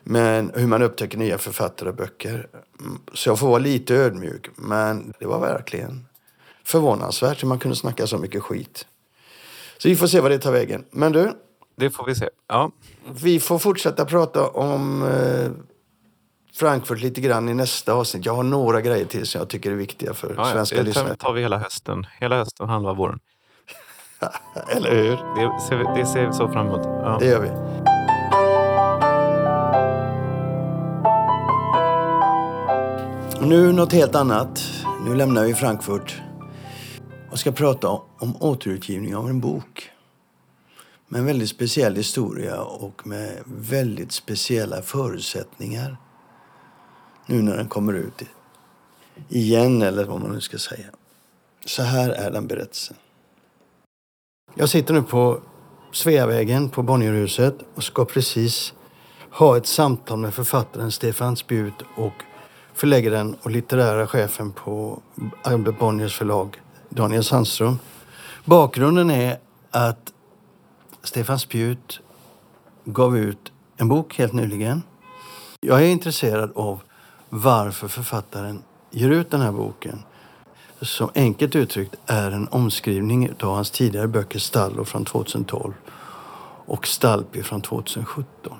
Men 0.02 0.52
hur 0.54 0.66
man 0.66 0.82
upptäcker 0.82 1.18
nya 1.18 1.38
författare 1.38 1.88
och 1.88 1.94
böcker. 1.94 2.46
Mm, 2.80 2.98
Så 3.12 3.28
jag 3.28 3.38
får 3.38 3.46
vara 3.48 3.58
lite 3.58 3.94
ödmjuk. 3.94 4.48
Men 4.56 5.12
det 5.18 5.26
var 5.26 5.40
verkligen 5.40 6.06
förvånansvärt 6.64 7.42
hur 7.42 7.48
man 7.48 7.58
kunde 7.58 7.76
snacka 7.76 8.06
så 8.06 8.18
mycket 8.18 8.42
skit. 8.42 8.86
Så 9.78 9.88
vi 9.88 9.96
får 9.96 10.06
se 10.06 10.20
vad 10.20 10.30
det 10.30 10.38
tar 10.38 10.52
vägen. 10.52 10.84
Men 10.90 11.12
du, 11.12 11.32
Det 11.76 11.90
får 11.90 12.04
vi 12.06 12.14
se. 12.14 12.28
Ja, 12.48 12.70
vi 13.22 13.40
får 13.40 13.58
fortsätta 13.58 14.04
prata 14.04 14.48
om 14.48 15.02
eh, 15.02 15.50
Frankfurt 16.54 17.00
lite 17.00 17.20
grann 17.20 17.48
i 17.48 17.54
nästa 17.54 17.92
avsnitt. 17.92 18.26
Jag 18.26 18.34
har 18.34 18.42
några 18.42 18.80
grejer 18.80 19.04
till 19.06 19.26
som 19.26 19.38
jag 19.38 19.48
tycker 19.48 19.70
är 19.70 19.74
viktiga 19.74 20.14
för 20.14 20.34
ja, 20.36 20.44
svenska 20.52 20.76
det 20.76 20.82
lyssnare. 20.82 21.08
tar, 21.08 21.14
tar 21.16 21.32
vi 21.32 21.40
hela 21.42 21.58
hösten. 21.58 22.06
Hela 22.20 22.36
hösten, 22.36 22.68
halva 22.68 22.92
våren. 22.92 23.20
Eller 24.68 24.90
hur? 24.90 25.10
Det 25.10 25.60
ser 25.60 25.76
vi, 25.76 26.00
det 26.00 26.06
ser 26.06 26.26
vi 26.26 26.32
så 26.32 26.48
fram 26.48 26.66
emot. 26.66 26.80
Ja. 26.84 27.16
Det 27.20 27.26
gör 27.26 27.40
vi. 27.40 27.50
Nu 33.46 33.72
något 33.72 33.92
helt 33.92 34.14
annat. 34.14 34.62
Nu 35.06 35.14
lämnar 35.14 35.44
vi 35.44 35.54
Frankfurt 35.54 36.22
och 37.30 37.38
ska 37.38 37.52
prata 37.52 37.88
om 38.18 38.36
återutgivning 38.40 39.16
av 39.16 39.28
en 39.28 39.40
bok. 39.40 39.90
Med 41.08 41.18
en 41.18 41.26
väldigt 41.26 41.48
speciell 41.48 41.96
historia 41.96 42.62
och 42.62 43.06
med 43.06 43.42
väldigt 43.44 44.12
speciella 44.12 44.82
förutsättningar. 44.82 45.96
Nu 47.26 47.42
när 47.42 47.56
den 47.56 47.68
kommer 47.68 47.92
ut 47.92 48.22
igen, 49.28 49.82
eller 49.82 50.04
vad 50.04 50.20
man 50.20 50.30
nu 50.30 50.40
ska 50.40 50.58
säga. 50.58 50.86
Så 51.66 51.82
här 51.82 52.10
är 52.10 52.30
den 52.30 52.46
berättelsen. 52.46 52.96
Jag 54.56 54.68
sitter 54.68 54.94
nu 54.94 55.02
på 55.02 55.40
Sveavägen 55.92 56.68
på 56.68 56.82
Bonnierhuset 56.82 57.54
och 57.74 57.84
ska 57.84 58.04
precis 58.04 58.74
ha 59.30 59.56
ett 59.56 59.66
samtal 59.66 60.18
med 60.18 60.34
författaren 60.34 60.90
Stefan 60.90 61.36
Spjut 61.36 61.74
och 61.96 62.12
förläggaren 62.74 63.36
och 63.42 63.50
litterära 63.50 64.06
chefen 64.06 64.52
på 64.52 65.02
Albert 65.42 65.78
Bonniers 65.78 66.16
förlag, 66.16 66.60
Daniel 66.88 67.24
Sandström. 67.24 67.78
Bakgrunden 68.44 69.10
är 69.10 69.38
att 69.70 70.12
Stefan 71.02 71.38
Spjut 71.38 72.00
gav 72.84 73.18
ut 73.18 73.52
en 73.76 73.88
bok 73.88 74.18
helt 74.18 74.32
nyligen. 74.32 74.82
Jag 75.60 75.82
är 75.82 75.86
intresserad 75.86 76.52
av 76.54 76.82
varför 77.28 77.88
författaren 77.88 78.62
ger 78.90 79.10
ut 79.10 79.30
den 79.30 79.40
här 79.40 79.52
boken. 79.52 80.02
Som 80.84 81.10
enkelt 81.14 81.56
uttryckt 81.56 81.94
är 82.06 82.30
en 82.30 82.48
omskrivning 82.48 83.30
av 83.40 83.54
hans 83.54 83.70
tidigare 83.70 84.08
böcker 84.08 84.38
Stallo 84.38 84.84
från 84.84 85.04
2012 85.04 85.72
och 86.66 86.86
Stalpi 86.86 87.42
från 87.42 87.60
2017. 87.60 88.58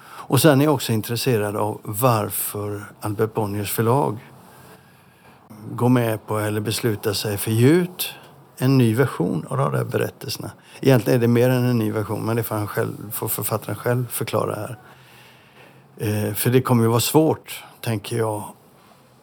Och 0.00 0.40
sen 0.40 0.60
är 0.60 0.64
jag 0.64 0.74
också 0.74 0.92
intresserad 0.92 1.56
av 1.56 1.80
varför 1.82 2.84
Albert 3.00 3.34
Bonniers 3.34 3.72
förlag 3.72 4.18
går 5.72 5.88
med 5.88 6.26
på 6.26 6.38
eller 6.38 6.60
beslutar 6.60 7.12
sig 7.12 7.36
för 7.36 7.50
ge 7.50 7.68
ut 7.68 8.12
en 8.56 8.78
ny 8.78 8.94
version 8.94 9.46
av 9.48 9.56
de 9.58 9.72
där 9.72 9.84
berättelserna. 9.84 10.50
Egentligen 10.80 11.16
är 11.16 11.20
det 11.20 11.28
mer 11.28 11.50
än 11.50 11.64
en 11.64 11.78
ny 11.78 11.92
version, 11.92 12.26
men 12.26 12.36
det 12.36 12.42
får, 12.42 12.54
han 12.54 12.66
själv, 12.66 13.10
får 13.12 13.28
författaren 13.28 13.76
själv 13.76 14.06
förklara 14.10 14.54
här. 14.54 14.78
Eh, 15.96 16.34
för 16.34 16.50
det 16.50 16.62
kommer 16.62 16.82
ju 16.82 16.88
vara 16.88 17.00
svårt, 17.00 17.64
tänker 17.80 18.18
jag, 18.18 18.44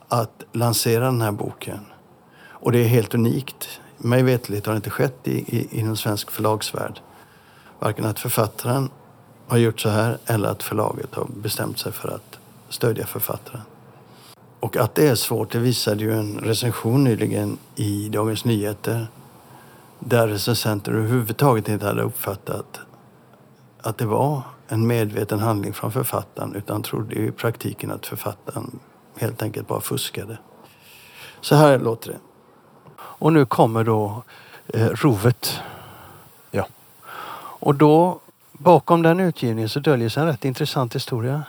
att 0.07 0.43
lansera 0.51 1.05
den 1.05 1.21
här 1.21 1.31
boken. 1.31 1.79
Och 2.65 2.71
det 2.71 2.79
är 2.79 2.87
helt 2.87 3.13
unikt. 3.13 3.79
Mig 3.97 4.23
veterligt 4.23 4.65
har 4.65 4.73
det 4.73 4.77
inte 4.77 4.89
skett 4.89 5.27
i, 5.27 5.57
i, 5.57 5.79
inom 5.79 5.97
svensk 5.97 6.31
förlagsvärld. 6.31 6.99
Varken 7.79 8.05
att 8.05 8.19
författaren 8.19 8.89
har 9.47 9.57
gjort 9.57 9.79
så 9.79 9.89
här 9.89 10.17
eller 10.25 10.49
att 10.49 10.63
förlaget 10.63 11.15
har 11.15 11.27
bestämt 11.41 11.79
sig 11.79 11.91
för 11.91 12.09
att 12.09 12.39
stödja 12.69 13.05
författaren. 13.05 13.61
Och 14.59 14.77
att 14.77 14.95
det 14.95 15.07
är 15.07 15.15
svårt, 15.15 15.51
det 15.51 15.59
visade 15.59 16.03
ju 16.03 16.13
en 16.13 16.39
recension 16.39 17.03
nyligen 17.03 17.57
i 17.75 18.09
Dagens 18.09 18.45
Nyheter 18.45 19.07
där 19.99 20.27
recensenter 20.27 20.91
överhuvudtaget 20.91 21.69
inte 21.69 21.85
hade 21.85 22.01
uppfattat 22.01 22.79
att 23.81 23.97
det 23.97 24.05
var 24.05 24.41
en 24.67 24.87
medveten 24.87 25.39
handling 25.39 25.73
från 25.73 25.91
författaren 25.91 26.55
utan 26.55 26.81
trodde 26.81 27.15
i 27.15 27.31
praktiken 27.31 27.91
att 27.91 28.05
författaren 28.05 28.79
helt 29.17 29.41
enkelt 29.41 29.67
bara 29.67 29.81
fuskade. 29.81 30.37
Så 31.41 31.55
här 31.55 31.79
låter 31.79 32.11
det. 32.11 32.17
Och 33.17 33.33
nu 33.33 33.45
kommer 33.45 33.83
då 33.83 34.23
eh, 34.67 34.87
rovet. 34.87 35.59
Ja. 36.51 36.67
Och 37.59 37.75
då 37.75 38.19
bakom 38.51 39.01
den 39.01 39.19
utgivningen 39.19 39.69
så 39.69 39.79
döljer 39.79 40.09
sig 40.09 40.21
en 40.21 40.27
rätt 40.27 40.45
intressant 40.45 40.95
historia. 40.95 41.43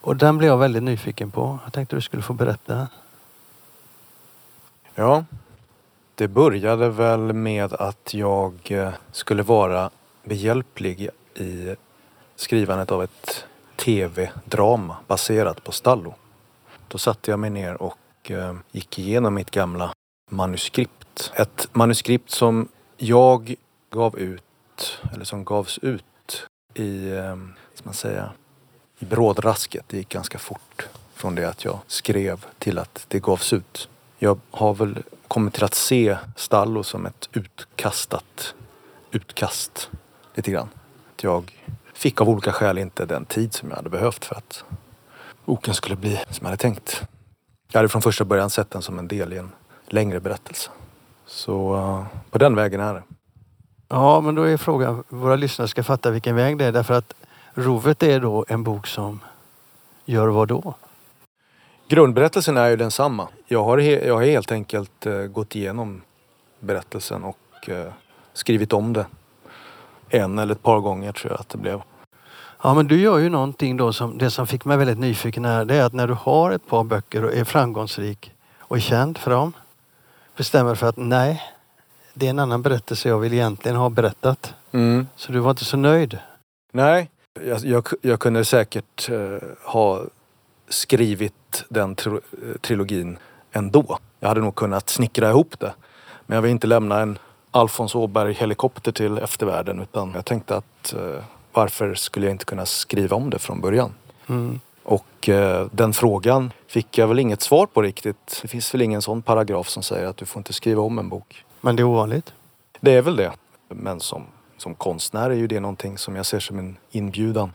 Och 0.00 0.16
den 0.16 0.38
blev 0.38 0.50
jag 0.50 0.58
väldigt 0.58 0.82
nyfiken 0.82 1.30
på. 1.30 1.58
Jag 1.64 1.72
tänkte 1.72 1.96
du 1.96 2.02
skulle 2.02 2.22
få 2.22 2.32
berätta. 2.32 2.88
Ja, 4.94 5.24
det 6.14 6.28
började 6.28 6.90
väl 6.90 7.32
med 7.32 7.72
att 7.72 8.14
jag 8.14 8.54
eh, 8.64 8.92
skulle 9.12 9.42
vara 9.42 9.90
behjälplig 10.24 11.08
i 11.34 11.74
skrivandet 12.36 12.90
av 12.90 13.02
ett 13.02 13.44
tv-drama 13.76 14.96
baserat 15.06 15.64
på 15.64 15.72
Stallo. 15.72 16.14
Då 16.88 16.98
satte 16.98 17.30
jag 17.30 17.40
mig 17.40 17.50
ner 17.50 17.82
och 17.82 18.30
eh, 18.30 18.54
gick 18.70 18.98
igenom 18.98 19.34
mitt 19.34 19.50
gamla 19.50 19.92
manuskript. 20.30 21.32
Ett 21.34 21.68
manuskript 21.72 22.30
som 22.30 22.68
jag 22.96 23.54
gav 23.90 24.18
ut, 24.18 25.00
eller 25.12 25.24
som 25.24 25.44
gavs 25.44 25.78
ut 25.78 26.46
i, 26.74 27.10
ehm, 27.10 27.52
ska 27.74 27.84
man 27.84 27.94
säga, 27.94 28.30
i 28.98 29.04
brådrasket. 29.04 29.84
Det 29.88 29.96
gick 29.96 30.08
ganska 30.08 30.38
fort 30.38 30.88
från 31.14 31.34
det 31.34 31.48
att 31.48 31.64
jag 31.64 31.78
skrev 31.86 32.46
till 32.58 32.78
att 32.78 33.04
det 33.08 33.20
gavs 33.20 33.52
ut. 33.52 33.88
Jag 34.18 34.40
har 34.50 34.74
väl 34.74 35.02
kommit 35.28 35.54
till 35.54 35.64
att 35.64 35.74
se 35.74 36.16
Stallo 36.36 36.82
som 36.82 37.06
ett 37.06 37.28
utkastat 37.32 38.54
utkast 39.10 39.90
lite 40.34 40.50
grann. 40.50 40.68
Att 41.16 41.22
jag 41.22 41.58
fick 41.94 42.20
av 42.20 42.28
olika 42.28 42.52
skäl 42.52 42.78
inte 42.78 43.06
den 43.06 43.24
tid 43.24 43.54
som 43.54 43.68
jag 43.68 43.76
hade 43.76 43.90
behövt 43.90 44.24
för 44.24 44.34
att 44.34 44.64
boken 45.44 45.74
skulle 45.74 45.96
bli 45.96 46.16
som 46.16 46.38
jag 46.40 46.44
hade 46.44 46.56
tänkt. 46.56 47.02
Jag 47.72 47.78
hade 47.78 47.88
från 47.88 48.02
första 48.02 48.24
början 48.24 48.50
sett 48.50 48.70
den 48.70 48.82
som 48.82 48.98
en 48.98 49.08
del 49.08 49.32
i 49.32 49.38
en 49.38 49.52
längre 49.92 50.20
berättelse. 50.20 50.70
Så 51.26 51.74
uh, 51.74 52.04
på 52.30 52.38
den 52.38 52.54
vägen 52.54 52.80
är 52.80 52.94
det. 52.94 53.02
Ja, 53.88 54.20
men 54.20 54.34
då 54.34 54.42
är 54.42 54.56
frågan, 54.56 55.04
våra 55.08 55.36
lyssnare 55.36 55.68
ska 55.68 55.82
fatta 55.82 56.10
vilken 56.10 56.36
väg 56.36 56.58
det 56.58 56.64
är 56.64 56.72
därför 56.72 56.94
att 56.94 57.14
Rovet 57.54 58.02
är 58.02 58.20
då 58.20 58.44
en 58.48 58.64
bok 58.64 58.86
som 58.86 59.20
gör 60.04 60.28
vad 60.28 60.48
då? 60.48 60.74
Grundberättelsen 61.88 62.56
är 62.56 62.68
ju 62.68 62.76
densamma. 62.76 63.28
Jag 63.46 63.64
har, 63.64 63.78
he 63.78 64.06
jag 64.06 64.14
har 64.14 64.22
helt 64.22 64.52
enkelt 64.52 65.06
uh, 65.06 65.26
gått 65.26 65.56
igenom 65.56 66.02
berättelsen 66.60 67.24
och 67.24 67.68
uh, 67.68 67.86
skrivit 68.32 68.72
om 68.72 68.92
det. 68.92 69.06
En 70.08 70.38
eller 70.38 70.54
ett 70.54 70.62
par 70.62 70.80
gånger 70.80 71.12
tror 71.12 71.32
jag 71.32 71.40
att 71.40 71.48
det 71.48 71.58
blev. 71.58 71.82
Ja 72.62 72.74
men 72.74 72.86
du 72.86 73.00
gör 73.00 73.18
ju 73.18 73.28
någonting 73.28 73.76
då 73.76 73.92
som, 73.92 74.18
det 74.18 74.30
som 74.30 74.46
fick 74.46 74.64
mig 74.64 74.76
väldigt 74.76 74.98
nyfiken 74.98 75.44
är, 75.44 75.64
det 75.64 75.74
är 75.74 75.84
att 75.84 75.92
när 75.92 76.06
du 76.06 76.14
har 76.14 76.50
ett 76.50 76.66
par 76.66 76.84
böcker 76.84 77.24
och 77.24 77.34
är 77.34 77.44
framgångsrik 77.44 78.32
och 78.58 78.76
är 78.76 78.80
känd 78.80 79.18
för 79.18 79.30
dem. 79.30 79.52
Bestämmer 80.36 80.74
för 80.74 80.86
att 80.86 80.96
nej, 80.96 81.42
det 82.14 82.26
är 82.26 82.30
en 82.30 82.38
annan 82.38 82.62
berättelse 82.62 83.08
jag 83.08 83.18
vill 83.18 83.32
egentligen 83.32 83.76
ha 83.76 83.88
berättat. 83.90 84.54
Mm. 84.72 85.06
Så 85.16 85.32
du 85.32 85.38
var 85.38 85.50
inte 85.50 85.64
så 85.64 85.76
nöjd? 85.76 86.18
Nej, 86.72 87.10
jag, 87.40 87.64
jag, 87.64 87.88
jag 88.02 88.20
kunde 88.20 88.44
säkert 88.44 89.10
uh, 89.10 89.38
ha 89.64 90.02
skrivit 90.68 91.64
den 91.68 91.94
tri 91.94 92.18
trilogin 92.60 93.18
ändå. 93.52 93.98
Jag 94.20 94.28
hade 94.28 94.40
nog 94.40 94.54
kunnat 94.54 94.88
snickra 94.88 95.30
ihop 95.30 95.60
det. 95.60 95.72
Men 96.26 96.34
jag 96.34 96.42
vill 96.42 96.50
inte 96.50 96.66
lämna 96.66 97.00
en 97.00 97.18
Alfons 97.50 97.94
Åberg 97.94 98.32
helikopter 98.32 98.92
till 98.92 99.18
eftervärlden 99.18 99.80
utan 99.80 100.12
jag 100.14 100.24
tänkte 100.24 100.56
att 100.56 100.94
uh, 100.96 101.22
varför 101.52 101.94
skulle 101.94 102.26
jag 102.26 102.34
inte 102.34 102.44
kunna 102.44 102.66
skriva 102.66 103.16
om 103.16 103.30
det 103.30 103.38
från 103.38 103.60
början? 103.60 103.94
Mm. 104.26 104.60
Och 104.82 105.28
uh, 105.28 105.66
den 105.72 105.92
frågan 105.92 106.52
fick 106.70 106.98
jag 106.98 107.08
väl 107.08 107.18
inget 107.18 107.42
svar 107.42 107.66
på 107.66 107.82
riktigt. 107.82 108.38
Det 108.42 108.48
finns 108.48 108.74
väl 108.74 108.82
ingen 108.82 109.02
sån 109.02 109.22
paragraf 109.22 109.68
som 109.68 109.82
säger 109.82 110.06
att 110.06 110.16
du 110.16 110.26
får 110.26 110.40
inte 110.40 110.52
skriva 110.52 110.82
om 110.82 110.98
en 110.98 111.08
bok. 111.08 111.44
Men 111.60 111.76
det 111.76 111.82
är 111.82 111.84
ovanligt? 111.84 112.34
Det 112.80 112.92
är 112.92 113.02
väl 113.02 113.16
det. 113.16 113.32
Men 113.68 114.00
som, 114.00 114.24
som 114.56 114.74
konstnär 114.74 115.30
är 115.30 115.34
ju 115.34 115.46
det 115.46 115.60
någonting 115.60 115.98
som 115.98 116.16
jag 116.16 116.26
ser 116.26 116.40
som 116.40 116.58
en 116.58 116.76
inbjudan. 116.90 117.52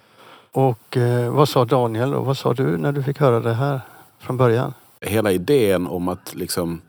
Och 0.52 0.98
eh, 0.98 1.34
vad 1.34 1.50
sa 1.50 1.66
Daniel 1.66 2.14
och 2.14 2.26
vad 2.26 2.38
sa 2.38 2.54
du 2.54 2.78
när 2.78 2.92
du 2.92 3.04
fick 3.04 3.20
höra 3.20 3.40
det 3.40 3.54
här 3.54 3.82
från 4.20 4.38
början? 4.38 4.74
Hela 5.02 5.32
idén 5.32 5.88
om 5.88 6.08
att 6.08 6.36
liksom 6.36 6.82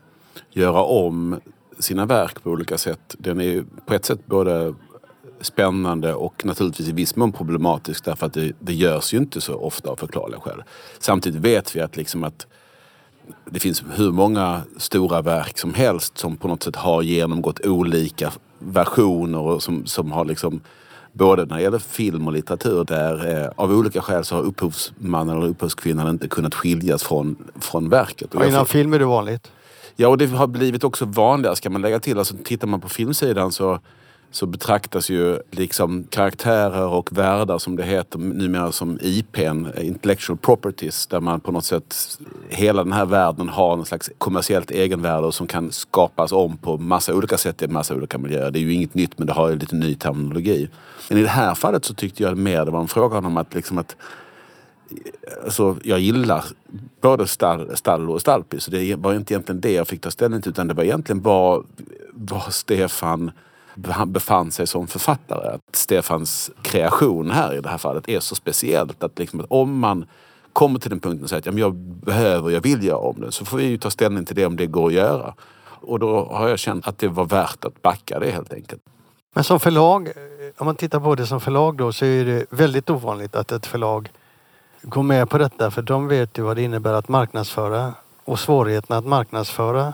göra 0.49 0.83
om 0.83 1.39
sina 1.79 2.05
verk 2.05 2.43
på 2.43 2.49
olika 2.49 2.77
sätt. 2.77 3.15
Den 3.19 3.41
är 3.41 3.63
på 3.85 3.93
ett 3.93 4.05
sätt 4.05 4.25
både 4.25 4.73
spännande 5.41 6.13
och 6.13 6.45
naturligtvis 6.45 6.87
i 6.87 6.91
viss 6.91 7.15
mån 7.15 7.31
problematisk 7.31 8.05
därför 8.05 8.25
att 8.25 8.33
det, 8.33 8.51
det 8.59 8.73
görs 8.73 9.13
ju 9.13 9.17
inte 9.17 9.41
så 9.41 9.55
ofta 9.55 9.89
av 9.89 9.95
förklarliga 9.95 10.39
skäl. 10.39 10.63
Samtidigt 10.99 11.41
vet 11.41 11.75
vi 11.75 11.81
att, 11.81 11.97
liksom 11.97 12.23
att 12.23 12.47
det 13.45 13.59
finns 13.59 13.83
hur 13.95 14.11
många 14.11 14.61
stora 14.77 15.21
verk 15.21 15.59
som 15.59 15.73
helst 15.73 16.17
som 16.17 16.37
på 16.37 16.47
något 16.47 16.63
sätt 16.63 16.75
har 16.75 17.01
genomgått 17.01 17.65
olika 17.65 18.31
versioner 18.59 19.39
och 19.39 19.63
som, 19.63 19.85
som 19.85 20.11
har 20.11 20.25
liksom 20.25 20.61
både 21.13 21.45
när 21.45 21.55
det 21.55 21.61
gäller 21.61 21.79
film 21.79 22.27
och 22.27 22.33
litteratur 22.33 22.83
där 22.83 23.43
eh, 23.43 23.49
av 23.55 23.71
olika 23.71 24.01
skäl 24.01 24.25
så 24.25 24.35
har 24.35 24.43
upphovsmannen 24.43 25.37
eller 25.37 25.47
upphovskvinnan 25.47 26.09
inte 26.09 26.27
kunnat 26.27 26.55
skiljas 26.55 27.03
från, 27.03 27.35
från 27.59 27.89
verket. 27.89 28.35
Och 28.35 28.45
inom 28.45 28.65
film 28.65 28.93
är 28.93 28.99
det 28.99 29.05
vanligt? 29.05 29.51
Ja, 29.95 30.07
och 30.07 30.17
det 30.17 30.25
har 30.25 30.47
blivit 30.47 30.83
också 30.83 31.05
vanligare 31.05 31.55
ska 31.55 31.69
man 31.69 31.81
lägga 31.81 31.99
till. 31.99 32.17
Alltså, 32.17 32.35
tittar 32.43 32.67
man 32.67 32.81
på 32.81 32.89
filmsidan 32.89 33.51
så, 33.51 33.79
så 34.31 34.45
betraktas 34.45 35.09
ju 35.09 35.39
liksom 35.51 36.03
karaktärer 36.03 36.85
och 36.85 37.17
världar 37.17 37.57
som 37.57 37.75
det 37.75 37.83
heter 37.83 38.19
numera 38.19 38.71
som 38.71 38.99
IPn, 39.01 39.65
intellectual 39.81 40.37
properties, 40.37 41.07
där 41.07 41.19
man 41.19 41.39
på 41.39 41.51
något 41.51 41.65
sätt, 41.65 42.19
hela 42.49 42.83
den 42.83 42.93
här 42.93 43.05
världen 43.05 43.49
har 43.49 43.73
en 43.73 43.85
slags 43.85 44.11
kommersiellt 44.17 44.71
egenvärde 44.71 45.31
som 45.31 45.47
kan 45.47 45.71
skapas 45.71 46.31
om 46.31 46.57
på 46.57 46.77
massa 46.77 47.13
olika 47.13 47.37
sätt 47.37 47.61
i 47.61 47.67
massa 47.67 47.95
olika 47.95 48.17
miljöer. 48.17 48.51
Det 48.51 48.59
är 48.59 48.61
ju 48.61 48.73
inget 48.73 48.93
nytt 48.93 49.17
men 49.17 49.27
det 49.27 49.33
har 49.33 49.49
ju 49.49 49.57
lite 49.57 49.75
ny 49.75 49.95
terminologi. 49.95 50.69
Men 51.09 51.17
i 51.17 51.21
det 51.21 51.29
här 51.29 51.55
fallet 51.55 51.85
så 51.85 51.93
tyckte 51.93 52.23
jag 52.23 52.37
mer 52.37 52.65
det 52.65 52.71
var 52.71 52.81
en 52.81 52.87
fråga 52.87 53.17
om 53.17 53.37
att 53.37 53.53
liksom 53.53 53.77
att 53.77 53.95
Alltså, 55.43 55.77
jag 55.83 55.99
gillar 55.99 56.45
både 57.01 57.27
stall, 57.27 57.77
Stallo 57.77 58.13
och 58.13 58.21
Stalpi 58.21 58.59
så 58.59 58.71
det 58.71 58.95
var 58.95 59.13
inte 59.13 59.33
egentligen 59.33 59.61
det 59.61 59.71
jag 59.71 59.87
fick 59.87 60.01
ta 60.01 60.11
ställning 60.11 60.41
till 60.41 60.49
utan 60.49 60.67
det 60.67 60.73
var 60.73 60.83
egentligen 60.83 61.21
vad 61.21 61.65
Stefan 62.49 63.31
befann 64.05 64.51
sig 64.51 64.67
som 64.67 64.87
författare. 64.87 65.47
Att 65.47 65.75
Stefans 65.75 66.51
kreation 66.61 67.31
här 67.31 67.53
i 67.53 67.61
det 67.61 67.69
här 67.69 67.77
fallet 67.77 68.09
är 68.09 68.19
så 68.19 68.35
speciellt 68.35 69.03
att, 69.03 69.19
liksom, 69.19 69.39
att 69.39 69.45
om 69.49 69.79
man 69.79 70.05
kommer 70.53 70.79
till 70.79 70.89
den 70.89 70.99
punkten 70.99 71.23
och 71.23 71.29
säger 71.29 71.39
att 71.39 71.45
ja, 71.45 71.51
men 71.51 71.61
jag 71.61 71.75
behöver, 71.75 72.49
jag 72.49 72.61
vill 72.61 72.83
göra 72.83 72.97
om 72.97 73.21
det. 73.21 73.31
Så 73.31 73.45
får 73.45 73.57
vi 73.57 73.63
ju 73.63 73.77
ta 73.77 73.89
ställning 73.89 74.25
till 74.25 74.35
det 74.35 74.45
om 74.45 74.55
det 74.55 74.67
går 74.67 74.87
att 74.87 74.93
göra. 74.93 75.33
Och 75.81 75.99
då 75.99 76.25
har 76.25 76.49
jag 76.49 76.59
känt 76.59 76.87
att 76.87 76.97
det 76.97 77.07
var 77.07 77.25
värt 77.25 77.65
att 77.65 77.81
backa 77.81 78.19
det 78.19 78.31
helt 78.31 78.53
enkelt. 78.53 78.81
Men 79.33 79.43
som 79.43 79.59
förlag, 79.59 80.11
om 80.57 80.65
man 80.65 80.75
tittar 80.75 80.99
på 80.99 81.15
det 81.15 81.27
som 81.27 81.41
förlag 81.41 81.77
då 81.77 81.93
så 81.93 82.05
är 82.05 82.25
det 82.25 82.45
väldigt 82.49 82.89
ovanligt 82.89 83.35
att 83.35 83.51
ett 83.51 83.65
förlag 83.65 84.09
går 84.81 85.03
med 85.03 85.29
på 85.29 85.37
detta 85.37 85.71
för 85.71 85.81
de 85.81 86.07
vet 86.07 86.37
ju 86.37 86.41
vad 86.41 86.55
det 86.55 86.63
innebär 86.63 86.93
att 86.93 87.09
marknadsföra 87.09 87.93
och 88.23 88.39
svårigheten 88.39 88.97
att 88.97 89.05
marknadsföra 89.05 89.93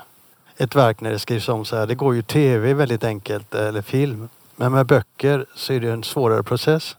ett 0.57 0.75
verk 0.75 1.01
när 1.01 1.11
det 1.11 1.19
skrivs 1.19 1.49
om 1.49 1.65
så 1.65 1.75
här. 1.75 1.87
Det 1.87 1.95
går 1.95 2.15
ju 2.15 2.21
tv 2.21 2.73
väldigt 2.73 3.03
enkelt 3.03 3.55
eller 3.55 3.81
film. 3.81 4.29
Men 4.55 4.71
med 4.71 4.85
böcker 4.85 5.45
så 5.55 5.73
är 5.73 5.79
det 5.79 5.91
en 5.91 6.03
svårare 6.03 6.43
process. 6.43 6.95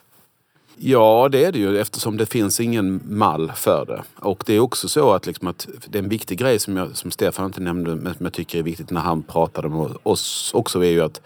Ja, 0.77 1.29
det 1.33 1.45
är 1.45 1.53
det 1.53 1.59
ju 1.59 1.79
eftersom 1.79 2.17
det 2.17 2.27
finns 2.27 2.61
ingen 2.61 3.01
mall 3.05 3.53
för 3.55 3.85
det. 3.87 4.03
Och 4.17 4.43
det 4.47 4.55
är 4.55 4.61
också 4.61 4.89
så 4.89 5.13
att, 5.13 5.27
liksom 5.27 5.49
att 5.49 5.69
det 5.87 5.99
är 5.99 6.03
en 6.03 6.09
viktig 6.09 6.39
grej 6.39 6.59
som, 6.59 6.77
jag, 6.77 6.97
som 6.97 7.11
Stefan 7.11 7.47
inte 7.47 7.61
nämnde 7.61 7.95
men 7.95 8.15
som 8.15 8.27
jag 8.27 8.33
tycker 8.33 8.59
är 8.59 8.63
viktigt 8.63 8.91
när 8.91 9.01
han 9.01 9.23
pratade 9.23 9.69
med 9.69 9.97
oss 10.03 10.51
också 10.55 10.85
är 10.85 10.91
ju 10.91 11.01
att 11.01 11.21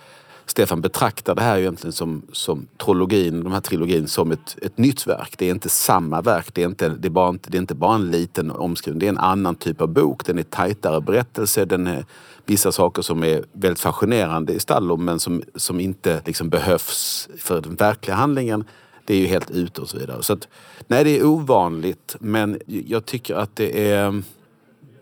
Stefan 0.51 0.81
betraktar 0.81 1.35
det 1.35 1.43
här 1.43 1.59
egentligen 1.59 1.93
som, 1.93 2.23
som 2.33 2.67
trilogin, 2.85 3.45
de 3.45 3.53
här 3.53 3.61
trilogin 3.61 4.09
som 4.09 4.33
ett, 4.33 4.57
ett 4.63 4.79
nytt 4.79 5.07
verk. 5.07 5.35
Det 5.39 5.47
är 5.47 5.51
inte 5.51 5.69
samma 5.69 6.21
verk. 6.23 6.55
Det 6.55 6.63
är 6.63 6.67
inte, 6.67 6.89
det 6.89 7.09
är 7.09 7.11
bara, 7.11 7.29
inte, 7.29 7.51
det 7.51 7.57
är 7.57 7.61
inte 7.61 7.75
bara 7.75 7.95
en 7.95 8.11
liten 8.11 8.51
omskrivning. 8.51 8.99
Det 8.99 9.07
är 9.07 9.09
en 9.09 9.19
annan 9.19 9.55
typ 9.55 9.81
av 9.81 9.89
bok. 9.89 10.27
Den 10.27 10.39
är 10.39 10.43
tajtare 10.43 11.01
berättelse. 11.01 11.65
Den 11.65 11.87
är 11.87 12.05
vissa 12.47 12.73
saker 12.73 13.03
som 13.03 13.25
är 13.25 13.45
väldigt 13.53 13.81
fascinerande 13.81 14.53
i 14.53 14.61
Stallo 14.61 14.97
men 14.97 15.21
som, 15.21 15.43
som 15.55 15.81
inte 15.81 16.23
liksom 16.25 16.49
behövs 16.49 17.29
för 17.39 17.61
den 17.61 17.75
verkliga 17.75 18.17
handlingen. 18.17 18.65
Det 19.05 19.15
är 19.15 19.19
ju 19.19 19.27
helt 19.27 19.51
ute 19.51 19.81
och 19.81 19.89
så 19.89 19.99
vidare. 19.99 20.23
Så 20.23 20.33
att, 20.33 20.49
nej, 20.87 21.05
det 21.05 21.19
är 21.19 21.27
ovanligt 21.27 22.17
men 22.21 22.61
jag 22.67 23.07
tycker 23.07 23.35
att 23.35 23.57
det 23.57 23.91
är 23.91 24.23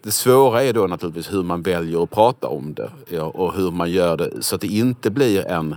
det 0.06 0.12
svåra 0.12 0.62
är 0.62 0.72
då 0.72 0.86
naturligtvis 0.86 1.32
hur 1.32 1.42
man 1.42 1.62
väljer 1.62 2.02
att 2.02 2.10
prata 2.10 2.48
om 2.48 2.74
det 2.74 3.20
och 3.20 3.54
hur 3.54 3.70
man 3.70 3.90
gör 3.90 4.16
det 4.16 4.42
så 4.42 4.54
att 4.54 4.60
det 4.60 4.66
inte 4.66 5.10
blir 5.10 5.46
en... 5.46 5.76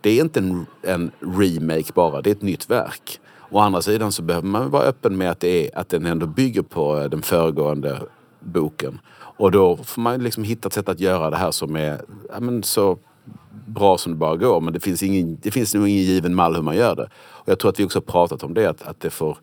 Det 0.00 0.10
är 0.10 0.20
inte 0.20 0.40
en, 0.40 0.66
en 0.82 1.10
remake 1.20 1.92
bara, 1.94 2.22
det 2.22 2.30
är 2.30 2.34
ett 2.34 2.42
nytt 2.42 2.70
verk. 2.70 3.20
Å 3.50 3.58
andra 3.58 3.82
sidan 3.82 4.12
så 4.12 4.22
behöver 4.22 4.48
man 4.48 4.70
vara 4.70 4.82
öppen 4.82 5.16
med 5.16 5.30
att, 5.30 5.40
det 5.40 5.66
är, 5.66 5.78
att 5.78 5.88
den 5.88 6.06
ändå 6.06 6.26
bygger 6.26 6.62
på 6.62 6.98
eh, 6.98 7.04
den 7.04 7.22
föregående 7.22 8.00
boken. 8.40 8.98
Och 9.16 9.50
då 9.50 9.76
får 9.76 10.02
man 10.02 10.22
liksom 10.22 10.44
hitta 10.44 10.66
ett 10.66 10.74
sätt 10.74 10.88
att 10.88 11.00
göra 11.00 11.30
det 11.30 11.36
här 11.36 11.50
som 11.50 11.76
är 11.76 12.00
ja, 12.32 12.40
men 12.40 12.62
så 12.62 12.98
bra 13.66 13.98
som 13.98 14.12
det 14.12 14.18
bara 14.18 14.36
går. 14.36 14.60
Men 14.60 14.72
det 14.72 14.80
finns, 14.80 15.02
ingen, 15.02 15.38
det 15.42 15.50
finns 15.50 15.74
nog 15.74 15.88
ingen 15.88 16.04
given 16.04 16.34
mall 16.34 16.54
hur 16.54 16.62
man 16.62 16.76
gör 16.76 16.96
det. 16.96 17.08
Och 17.28 17.48
jag 17.48 17.58
tror 17.58 17.68
att 17.68 17.80
vi 17.80 17.84
också 17.84 17.98
har 17.98 18.04
pratat 18.04 18.42
om 18.42 18.54
det, 18.54 18.66
att, 18.66 18.82
att 18.82 19.00
det 19.00 19.10
får... 19.10 19.38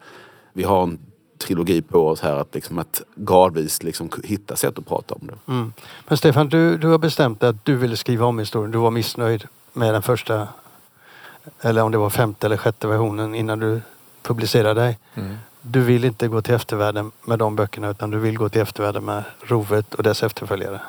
Vi 0.53 0.63
har 0.63 0.83
en 0.83 0.99
trilogi 1.37 1.81
på 1.81 2.07
oss 2.07 2.21
här 2.21 2.35
att, 2.35 2.55
liksom, 2.55 2.79
att 2.79 3.01
gradvis 3.15 3.83
liksom 3.83 4.09
hitta 4.23 4.55
sätt 4.55 4.79
att 4.79 4.87
prata 4.87 5.15
om 5.15 5.27
det. 5.27 5.51
Mm. 5.51 5.73
Men 6.07 6.17
Stefan, 6.17 6.49
du, 6.49 6.77
du 6.77 6.87
har 6.87 6.97
bestämt 6.97 7.43
att 7.43 7.65
du 7.65 7.75
ville 7.75 7.97
skriva 7.97 8.25
om 8.25 8.39
historien. 8.39 8.71
Du 8.71 8.77
var 8.77 8.91
missnöjd 8.91 9.47
med 9.73 9.93
den 9.93 10.01
första, 10.01 10.47
eller 11.61 11.81
om 11.81 11.91
det 11.91 11.97
var 11.97 12.09
femte 12.09 12.47
eller 12.47 12.57
sjätte 12.57 12.87
versionen 12.87 13.35
innan 13.35 13.59
du 13.59 13.81
publicerade 14.21 14.81
dig. 14.81 14.99
Mm. 15.15 15.37
Du 15.61 15.81
vill 15.81 16.05
inte 16.05 16.27
gå 16.27 16.41
till 16.41 16.53
eftervärlden 16.53 17.11
med 17.25 17.39
de 17.39 17.55
böckerna 17.55 17.89
utan 17.89 18.11
du 18.11 18.19
vill 18.19 18.37
gå 18.37 18.49
till 18.49 18.61
eftervärlden 18.61 19.05
med 19.05 19.23
Rovet 19.41 19.93
och 19.93 20.03
dess 20.03 20.23
efterföljare. 20.23 20.81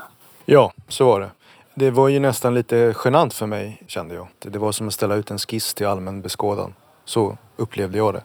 Ja, 0.45 0.73
så 0.89 1.07
var 1.07 1.21
det. 1.21 1.31
Det 1.75 1.91
var 1.91 2.09
ju 2.09 2.19
nästan 2.19 2.55
lite 2.55 2.95
genant 3.05 3.35
för 3.35 3.47
mig 3.47 3.83
kände 3.87 4.15
jag. 4.15 4.29
Det 4.39 4.59
var 4.59 4.73
som 4.73 4.89
att 4.89 4.95
ställa 4.95 5.15
ut 5.15 5.31
en 5.31 5.39
skiss 5.39 5.75
till 5.75 5.87
allmän 5.87 6.23
beskådan. 6.23 6.75
Så 7.05 7.39
upplevde 7.57 7.99
jag 7.99 8.15
det. 8.15 8.23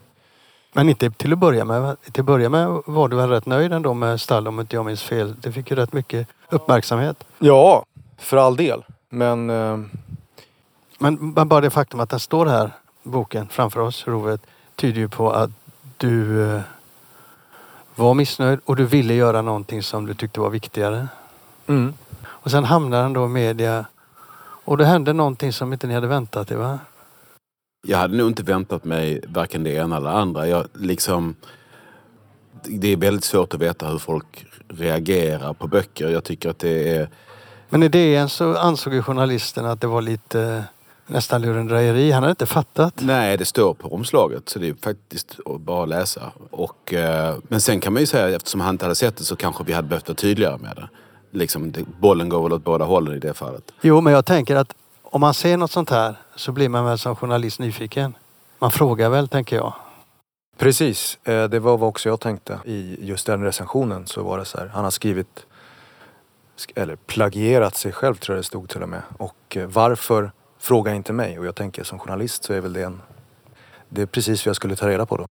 Men 0.73 0.89
inte 0.89 1.11
till 1.11 1.33
att 1.33 1.39
börja 1.39 1.65
med. 1.65 1.97
Till 2.11 2.21
att 2.21 2.25
börja 2.25 2.49
med 2.49 2.81
var 2.85 3.07
du 3.07 3.15
väl 3.15 3.29
rätt 3.29 3.45
nöjd 3.45 3.73
ändå 3.73 3.93
med 3.93 4.21
Stall 4.21 4.47
om 4.47 4.59
inte 4.59 4.75
jag 4.75 4.85
minns 4.85 5.03
fel. 5.03 5.35
Det 5.41 5.51
fick 5.51 5.71
ju 5.71 5.75
rätt 5.75 5.93
mycket 5.93 6.27
uppmärksamhet. 6.49 7.23
Ja, 7.39 7.85
för 8.17 8.37
all 8.37 8.55
del. 8.55 8.83
Men... 9.09 9.49
Eh... 9.49 9.79
Men 11.01 11.33
bara 11.33 11.61
det 11.61 11.69
faktum 11.69 11.99
att 11.99 12.09
den 12.09 12.19
står 12.19 12.45
här, 12.45 12.71
boken, 13.03 13.47
framför 13.47 13.79
oss, 13.79 14.07
Rovet, 14.07 14.41
tyder 14.75 15.01
ju 15.01 15.09
på 15.09 15.31
att 15.31 15.49
du 15.97 16.45
eh, 16.55 16.61
var 17.95 18.13
missnöjd 18.13 18.59
och 18.65 18.75
du 18.75 18.85
ville 18.85 19.13
göra 19.13 19.41
någonting 19.41 19.83
som 19.83 20.05
du 20.05 20.13
tyckte 20.13 20.39
var 20.39 20.49
viktigare. 20.49 21.07
Mm. 21.67 21.93
Och 22.23 22.51
sen 22.51 22.63
hamnade 22.63 23.03
han 23.03 23.13
då 23.13 23.25
i 23.25 23.29
media 23.29 23.85
och 24.65 24.77
det 24.77 24.85
hände 24.85 25.13
någonting 25.13 25.53
som 25.53 25.73
inte 25.73 25.87
ni 25.87 25.93
hade 25.93 26.07
väntat 26.07 26.51
er 26.51 26.55
va? 26.55 26.79
Jag 27.87 27.97
hade 27.97 28.17
nog 28.17 28.27
inte 28.27 28.43
väntat 28.43 28.83
mig 28.83 29.21
varken 29.27 29.63
det 29.63 29.69
ena 29.69 29.97
eller 29.97 30.09
det 30.09 30.15
andra. 30.15 30.47
Jag 30.47 30.67
liksom, 30.73 31.35
det 32.63 32.87
är 32.87 32.97
väldigt 32.97 33.23
svårt 33.23 33.53
att 33.53 33.61
veta 33.61 33.87
hur 33.87 33.97
folk 33.97 34.45
reagerar 34.67 35.53
på 35.53 35.67
böcker. 35.67 36.09
Jag 36.09 36.23
tycker 36.23 36.49
att 36.49 36.59
det 36.59 36.95
är... 36.95 37.09
Men 37.69 37.83
i 37.83 37.87
DN 37.87 38.29
så 38.29 38.57
ansåg 38.57 38.93
ju 38.93 39.01
journalisten 39.01 39.65
att 39.65 39.81
det 39.81 39.87
var 39.87 40.01
lite 40.01 40.63
nästan 41.07 41.41
lurendrejeri. 41.41 42.11
Han 42.11 42.23
hade 42.23 42.31
inte 42.31 42.45
fattat. 42.45 42.93
Nej, 42.97 43.37
det 43.37 43.45
står 43.45 43.73
på 43.73 43.93
omslaget 43.93 44.49
så 44.49 44.59
det 44.59 44.67
är 44.67 44.75
faktiskt 44.81 45.39
bara 45.59 45.83
att 45.83 45.89
läsa. 45.89 46.31
Och, 46.51 46.93
eh, 46.93 47.35
men 47.43 47.61
sen 47.61 47.79
kan 47.79 47.93
man 47.93 48.01
ju 48.01 48.05
säga, 48.05 48.35
eftersom 48.35 48.61
han 48.61 48.75
inte 48.75 48.85
hade 48.85 48.95
sett 48.95 49.17
det 49.17 49.23
så 49.23 49.35
kanske 49.35 49.63
vi 49.63 49.73
hade 49.73 49.87
behövt 49.87 50.07
vara 50.07 50.15
tydligare 50.15 50.57
med 50.57 50.75
det. 50.75 50.89
Liksom, 51.37 51.73
bollen 51.99 52.29
går 52.29 52.43
väl 52.43 52.53
åt 52.53 52.63
båda 52.63 52.85
hållen 52.85 53.15
i 53.15 53.19
det 53.19 53.33
fallet. 53.33 53.71
Jo, 53.81 54.01
men 54.01 54.13
jag 54.13 54.25
tänker 54.25 54.55
att 54.55 54.73
om 55.03 55.21
man 55.21 55.33
ser 55.33 55.57
något 55.57 55.71
sånt 55.71 55.89
här 55.89 56.15
så 56.41 56.51
blir 56.51 56.69
man 56.69 56.85
väl 56.85 56.97
som 56.97 57.15
journalist 57.15 57.59
nyfiken. 57.59 58.15
Man 58.59 58.71
frågar 58.71 59.09
väl, 59.09 59.27
tänker 59.27 59.55
jag. 59.55 59.73
Precis, 60.57 61.19
eh, 61.23 61.43
det 61.43 61.59
var 61.59 61.77
vad 61.77 61.89
också 61.89 62.09
jag 62.09 62.19
tänkte. 62.19 62.59
I 62.65 62.97
just 63.01 63.25
den 63.25 63.43
recensionen 63.43 64.07
så 64.07 64.23
var 64.23 64.37
det 64.37 64.45
så 64.45 64.57
här, 64.57 64.67
han 64.67 64.83
har 64.83 64.91
skrivit, 64.91 65.45
eller 66.75 66.95
plagierat 66.95 67.75
sig 67.75 67.91
själv 67.91 68.15
tror 68.15 68.35
jag 68.35 68.39
det 68.39 68.47
stod 68.47 68.69
till 68.69 68.83
och 68.83 68.89
med. 68.89 69.01
Och 69.17 69.57
eh, 69.57 69.67
varför, 69.67 70.31
fråga 70.59 70.93
inte 70.93 71.13
mig. 71.13 71.39
Och 71.39 71.45
jag 71.45 71.55
tänker 71.55 71.83
som 71.83 71.99
journalist 71.99 72.43
så 72.43 72.53
är 72.53 72.61
väl 72.61 72.73
det 72.73 72.83
en, 72.83 73.01
det 73.89 74.01
är 74.01 74.05
precis 74.05 74.45
vad 74.45 74.49
jag 74.49 74.55
skulle 74.55 74.75
ta 74.75 74.89
reda 74.89 75.05
på 75.05 75.17
då. 75.17 75.25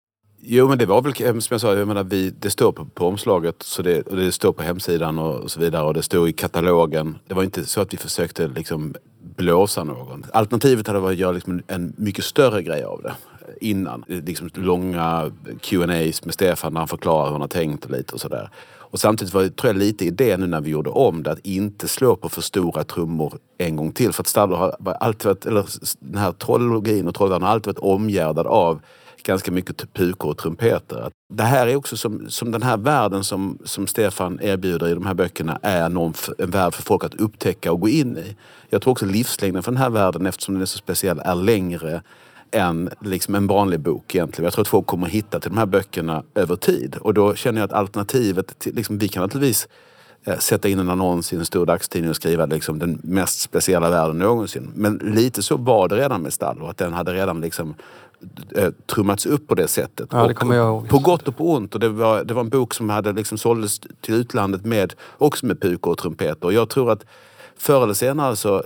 Jo 0.49 0.69
men 0.69 0.79
det 0.79 0.87
var 0.87 1.03
väl 1.03 1.13
eh, 1.21 1.39
som 1.39 1.55
jag 1.55 1.61
sa, 1.61 1.75
jag 1.75 1.89
menar, 1.89 2.05
vi, 2.05 2.31
det 2.31 2.51
står 2.51 2.73
på, 2.73 2.85
på 2.85 3.07
omslaget 3.07 3.63
så 3.63 3.83
det, 3.83 4.03
och 4.03 4.17
det 4.17 4.33
står 4.33 4.53
på 4.53 4.63
hemsidan 4.63 5.19
och, 5.19 5.35
och, 5.35 5.51
så 5.51 5.61
vidare 5.61 5.85
och 5.85 5.95
det 5.95 6.03
står 6.03 6.29
i 6.29 6.33
katalogen. 6.33 7.19
Det 7.27 7.35
var 7.35 7.43
inte 7.43 7.65
så 7.65 7.81
att 7.81 7.93
vi 7.93 7.97
försökte 7.97 8.49
liksom 8.49 8.95
blåsa 9.37 9.85
någon. 9.85 10.27
Alternativet 10.33 10.87
hade 10.87 10.99
varit 10.99 11.15
att 11.15 11.19
göra 11.19 11.33
liksom 11.33 11.63
en 11.67 11.93
mycket 11.97 12.25
större 12.25 12.63
grej 12.63 12.85
av 12.85 13.03
det 13.03 13.09
eh, 13.09 13.15
innan. 13.61 14.05
Eh, 14.09 14.25
liksom 14.25 14.51
långa 14.55 15.33
Q&As 15.61 16.25
med 16.25 16.35
Stefan 16.35 16.73
där 16.73 16.79
han 16.79 16.89
förklarar 16.89 17.25
hur 17.25 17.33
han 17.33 17.41
har 17.41 17.49
tänkt 17.49 17.85
och 17.85 17.91
lite 17.91 18.15
och 18.15 18.21
sådär. 18.21 18.51
Och 18.79 19.01
samtidigt 19.01 19.35
var 19.35 19.43
det, 19.43 19.57
tror 19.57 19.73
jag, 19.73 19.79
lite 19.79 20.05
idén 20.05 20.41
nu 20.41 20.47
när 20.47 20.61
vi 20.61 20.71
gjorde 20.71 20.91
om 20.91 21.23
det 21.23 21.33
att 21.33 21.47
inte 21.47 21.89
slå 21.89 22.17
på 22.17 22.29
för 22.29 22.43
stora 22.43 22.85
trummor 22.85 23.39
en 23.59 23.77
gång 23.77 23.93
till. 23.93 24.13
För 24.13 24.23
att 24.23 24.27
Stallo 24.27 24.57
har 24.57 24.77
alltid 25.01 25.27
varit, 25.27 25.47
eller 25.47 25.65
den 26.01 26.21
här 26.21 26.33
trollologin 26.33 27.09
och 27.09 27.15
trollvärlden 27.15 27.47
har 27.47 27.53
alltid 27.53 27.67
varit 27.67 27.79
omgärdad 27.79 28.47
av 28.47 28.81
ganska 29.23 29.53
mycket 29.53 29.93
pukor 29.93 30.31
och 30.31 30.39
trumpeter. 30.39 31.11
Det 31.35 31.43
här 31.43 31.67
är 31.67 31.77
också 31.77 31.97
som, 31.97 32.31
som 32.31 32.51
den 32.51 32.63
här 32.63 32.77
världen 32.77 33.25
som, 33.25 33.59
som 33.65 33.87
Stefan 33.87 34.39
erbjuder 34.43 34.89
i 34.89 34.95
de 34.95 35.07
här 35.07 35.15
böckerna 35.15 35.59
är 35.63 35.89
någon, 35.89 36.15
en 36.39 36.51
värld 36.51 36.75
för 36.75 36.83
folk 36.83 37.05
att 37.05 37.15
upptäcka 37.15 37.73
och 37.73 37.81
gå 37.81 37.89
in 37.89 38.17
i. 38.17 38.37
Jag 38.71 38.83
tror 38.83 38.93
också 38.93 39.07
livslängden 39.07 39.63
för 39.63 39.73
den 39.73 39.81
här 39.81 39.91
världen, 39.91 40.27
eftersom 40.27 40.55
den 40.55 40.63
är 40.63 40.67
så 40.67 40.79
speciell, 40.79 41.19
är 41.25 41.35
längre 41.35 42.03
än 42.51 42.91
liksom 43.01 43.35
en 43.35 43.47
vanlig 43.47 43.81
bok 43.81 44.15
egentligen. 44.15 44.45
Jag 44.45 44.53
tror 44.53 44.63
att 44.63 44.69
folk 44.69 44.87
kommer 44.87 45.07
att 45.07 45.13
hitta 45.13 45.41
till 45.41 45.51
de 45.51 45.59
här 45.59 45.67
böckerna 45.67 46.23
över 46.35 46.57
tid. 46.57 46.97
Och 47.01 47.15
då 47.15 47.35
känner 47.35 47.61
jag 47.61 47.65
att 47.65 47.73
alternativet, 47.73 48.59
till, 48.59 48.75
liksom, 48.75 48.99
vi 48.99 49.09
kan 49.09 49.23
naturligtvis 49.23 49.69
sätta 50.39 50.69
in 50.69 50.79
en 50.79 50.91
annons 50.91 51.33
i 51.33 51.37
en 51.37 51.45
stor 51.45 51.67
dagstidning 51.67 52.11
och 52.11 52.17
skriva 52.17 52.47
liksom, 52.47 52.79
den 52.79 52.99
mest 53.03 53.41
speciella 53.41 53.91
världen 53.91 54.19
någonsin. 54.19 54.71
Men 54.75 54.97
lite 54.97 55.43
så 55.43 55.57
var 55.57 55.89
det 55.89 55.97
redan 55.97 56.23
med 56.23 56.33
Stallo, 56.33 56.67
att 56.67 56.77
den 56.77 56.93
hade 56.93 57.15
redan 57.15 57.41
liksom 57.41 57.75
eh, 58.55 58.71
trummats 58.87 59.27
upp 59.27 59.49
på 59.49 59.55
det 59.55 59.69
sättet. 59.69 60.09
Ja, 60.13 60.27
det 60.27 60.35
ihåg. 60.57 60.89
På 60.89 60.99
gott 60.99 61.29
och 61.29 61.37
på 61.37 61.53
ont. 61.53 61.75
Och 61.75 61.81
det, 61.81 61.89
var, 61.89 62.25
det 62.25 62.35
var 62.35 62.41
en 62.41 62.49
bok 62.49 62.75
som 62.75 62.91
hade 62.91 63.13
liksom 63.13 63.39
såldes 63.39 63.81
till 64.01 64.15
utlandet 64.15 64.65
med, 64.65 64.95
också 65.19 65.47
med 65.47 65.61
pukor 65.61 65.93
och 65.93 65.99
trumpeter. 65.99 66.45
Och 66.45 66.53
jag 66.53 66.69
tror 66.69 66.93
att 66.93 67.05
förr 67.59 67.83
eller 67.83 67.95
senare 67.95 68.37
så, 68.37 68.65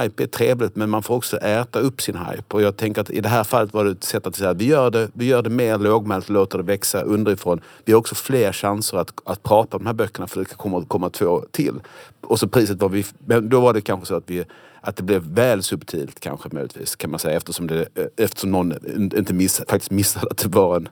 hype 0.00 0.22
är 0.22 0.26
trevligt 0.26 0.76
men 0.76 0.90
man 0.90 1.02
får 1.02 1.14
också 1.14 1.36
äta 1.36 1.78
upp 1.78 2.00
sin 2.00 2.16
hype. 2.16 2.54
Och 2.54 2.62
jag 2.62 2.76
tänker 2.76 3.00
att 3.00 3.10
i 3.10 3.20
det 3.20 3.28
här 3.28 3.44
fallet 3.44 3.74
var 3.74 3.84
det 3.84 3.90
ett 3.90 4.04
sätt 4.04 4.26
att 4.26 4.36
säga 4.36 4.52
vi 4.52 4.66
gör 4.66 4.90
det, 4.90 5.08
vi 5.12 5.24
gör 5.24 5.42
det 5.42 5.50
mer 5.50 5.78
lågmält 5.78 6.24
och 6.24 6.34
låter 6.34 6.58
det 6.58 6.64
växa 6.64 7.02
underifrån. 7.02 7.60
Vi 7.84 7.92
har 7.92 7.98
också 7.98 8.14
fler 8.14 8.52
chanser 8.52 8.98
att, 8.98 9.12
att 9.24 9.42
prata 9.42 9.76
om 9.76 9.82
de 9.84 9.86
här 9.86 9.94
böckerna 9.94 10.26
för 10.26 10.40
det 10.40 10.44
kan 10.44 10.58
komma, 10.58 10.84
komma 10.88 11.10
två 11.10 11.44
till. 11.50 11.80
Och 12.20 12.38
så 12.38 12.48
priset 12.48 12.80
var 12.80 12.88
vi, 12.88 13.04
men 13.18 13.48
då 13.48 13.60
var 13.60 13.72
det 13.72 13.80
kanske 13.80 14.06
så 14.06 14.14
att 14.14 14.30
vi 14.30 14.44
att 14.80 14.96
det 14.96 15.02
blev 15.02 15.22
väl 15.22 15.62
subtilt 15.62 16.20
kanske 16.20 16.48
möjligtvis 16.52 16.96
kan 16.96 17.10
man 17.10 17.18
säga 17.20 17.36
eftersom, 17.36 17.66
det, 17.66 17.86
eftersom 18.16 18.50
någon 18.50 18.74
inte 19.18 19.34
miss, 19.34 19.62
faktiskt 19.68 19.90
missade 19.90 20.26
att 20.30 20.38
det 20.38 20.48
var 20.48 20.76
en, 20.76 20.88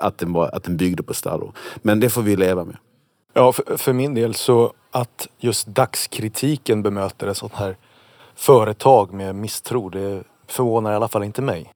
att 0.00 0.18
den, 0.18 0.32
var, 0.32 0.50
att 0.54 0.64
den 0.64 0.76
byggde 0.76 1.02
på 1.02 1.14
Stallo. 1.14 1.52
Men 1.82 2.00
det 2.00 2.10
får 2.10 2.22
vi 2.22 2.36
leva 2.36 2.64
med. 2.64 2.76
Ja, 3.32 3.52
för, 3.52 3.76
för, 3.76 3.92
min 3.92 4.14
del 4.14 4.34
så 4.34 4.72
att 4.90 5.28
just 5.38 5.66
dagskritiken 5.66 6.82
bemöter 6.82 7.26
ett 7.26 7.36
sånt 7.36 7.54
här 7.54 7.76
företag 8.34 9.12
med 9.12 9.34
misstro, 9.34 9.88
det 9.88 10.22
förvånar 10.46 10.92
i 10.92 10.94
alla 10.94 11.08
fall 11.08 11.24
inte 11.24 11.42
mig. 11.42 11.72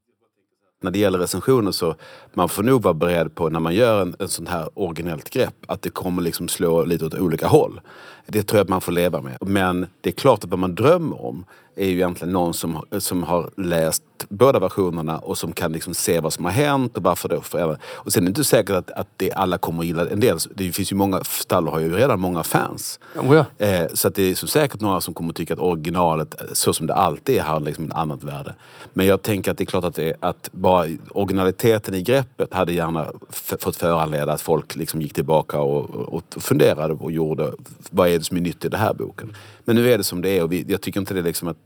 när 0.83 0.91
det 0.91 0.99
gäller 0.99 1.19
recensioner 1.19 1.73
så 1.73 1.95
man 2.33 2.49
får 2.49 2.63
nog 2.63 2.83
vara 2.83 2.95
beredd 2.95 3.35
på 3.35 3.49
när 3.49 3.61
man 3.61 3.75
gör 3.75 4.03
en, 4.03 4.17
en 4.19 4.29
sån 4.29 4.47
här 4.47 4.69
originellt 4.75 5.31
grepp 5.31 5.55
att 5.67 5.83
det 5.83 5.91
kommer 5.91 6.23
liksom 6.23 6.49
slå 6.49 6.85
lite 6.85 7.07
åt 7.07 7.15
olika 7.15 7.47
håll. 7.47 7.81
Det 8.27 8.43
tror 8.43 8.59
jag 8.59 8.64
att 8.64 8.68
man 8.68 8.81
får 8.81 8.93
leva 8.93 9.20
med. 9.20 9.37
Men 9.41 9.87
det 10.01 10.11
är 10.11 10.14
klart 10.14 10.45
att 10.45 10.51
vad 10.51 10.59
man 10.59 10.75
drömmer 10.75 11.25
om 11.25 11.45
är 11.77 11.87
ju 11.87 11.95
egentligen 11.95 12.33
någon 12.33 12.55
som, 12.55 12.83
som 12.99 13.22
har 13.22 13.51
läst 13.57 14.03
båda 14.29 14.59
versionerna 14.59 15.18
och 15.18 15.39
som 15.39 15.53
kan 15.53 15.72
liksom 15.72 15.95
se 15.95 16.20
vad 16.20 16.33
som 16.33 16.45
har 16.45 16.53
hänt 16.53 16.97
och 16.97 17.03
varför 17.03 17.29
det 17.29 17.41
förändras. 17.41 17.79
Och 17.85 18.12
sen 18.12 18.22
är 18.22 18.25
det 18.25 18.29
inte 18.29 18.45
säkert 18.45 18.77
att, 18.77 18.91
att 18.91 19.09
det 19.16 19.33
alla 19.33 19.59
kommer 19.59 19.81
att 19.81 19.87
gilla. 19.87 20.09
En 20.09 20.20
del, 20.20 20.39
det 20.55 20.72
finns 20.72 20.93
ju 20.93 20.97
många, 20.97 21.25
Stall 21.25 21.68
har 21.68 21.81
ju 21.81 21.97
redan 21.97 22.20
många 22.20 22.43
fans. 22.43 23.01
Oh 23.16 23.37
ja. 23.37 23.66
Eh, 23.66 23.87
så 23.95 24.09
att 24.09 24.14
det 24.14 24.22
är 24.22 24.35
så 24.35 24.47
säkert 24.47 24.81
några 24.81 25.01
som 25.01 25.14
kommer 25.14 25.31
att 25.31 25.37
tycka 25.37 25.55
att 25.55 25.61
originalet, 25.61 26.35
så 26.53 26.72
som 26.72 26.87
det 26.87 26.95
alltid 26.95 27.37
är, 27.37 27.43
har 27.43 27.61
liksom 27.61 27.85
ett 27.85 27.93
annat 27.93 28.25
värde. 28.25 28.55
Men 28.93 29.07
jag 29.07 29.22
tänker 29.22 29.51
att 29.51 29.59
det 29.59 29.64
är 29.64 29.66
klart 29.66 29.85
att, 29.85 29.95
det, 29.95 30.14
att 30.20 30.49
bara 30.53 30.87
originaliteten 31.11 31.95
i 31.95 32.03
greppet 32.03 32.55
hade 32.55 32.72
gärna 32.72 33.07
fått 33.31 33.77
föranleda 33.77 34.33
att 34.33 34.41
folk 34.41 34.77
liksom 34.77 35.03
gick 35.03 35.14
tillbaka 35.14 35.61
och, 35.61 35.91
och 35.91 36.22
funderade 36.43 36.95
och 36.95 37.12
gjorde 37.12 37.53
vad 37.91 38.09
är 38.09 38.14
det 38.19 38.25
som 38.25 38.37
är 38.37 38.41
nytt 38.41 38.65
i 38.65 38.69
den 38.69 38.81
här 38.81 38.95
boken. 38.95 39.37
Men 39.65 39.77
nu 39.77 39.93
är 39.93 39.99
det 39.99 40.05
som 40.05 40.23
det 40.23 40.39
är 40.39 40.43
och 40.43 40.53
vi, 40.53 40.65
jag 40.69 40.81
tycker 40.81 41.01
inte 41.01 41.15
det 41.15 41.21
är 41.21 41.25
liksom 41.25 41.49
att 41.49 41.57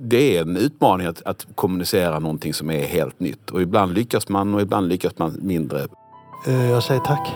det 0.00 0.36
är 0.36 0.42
en 0.42 0.56
utmaning 0.56 1.06
att, 1.06 1.22
att 1.22 1.46
kommunicera 1.54 2.18
någonting 2.18 2.54
som 2.54 2.70
är 2.70 2.82
helt 2.86 3.20
nytt. 3.20 3.50
Och 3.50 3.62
ibland 3.62 3.94
lyckas 3.94 4.28
man 4.28 4.54
och 4.54 4.60
ibland 4.60 4.88
lyckas 4.88 5.18
man 5.18 5.38
mindre. 5.42 5.86
Eh, 6.46 6.70
Jag 6.70 6.82
säger 6.82 7.00
tack. 7.00 7.28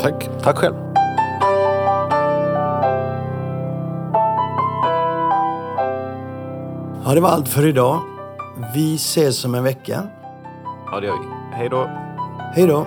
Tack. 0.00 0.42
Tack 0.42 0.56
själv. 0.58 0.74
Ja, 7.04 7.14
det 7.14 7.20
var 7.20 7.28
allt 7.28 7.48
för 7.48 7.66
idag. 7.66 8.00
Vi 8.74 8.94
ses 8.94 9.44
om 9.44 9.54
en 9.54 9.64
vecka. 9.64 10.02
Ja, 10.92 11.00
det 11.00 11.06
gör 11.06 11.18
vi. 11.20 11.56
Hej 11.56 11.68
då. 11.68 11.90
Hej 12.54 12.66
då! 12.66 12.86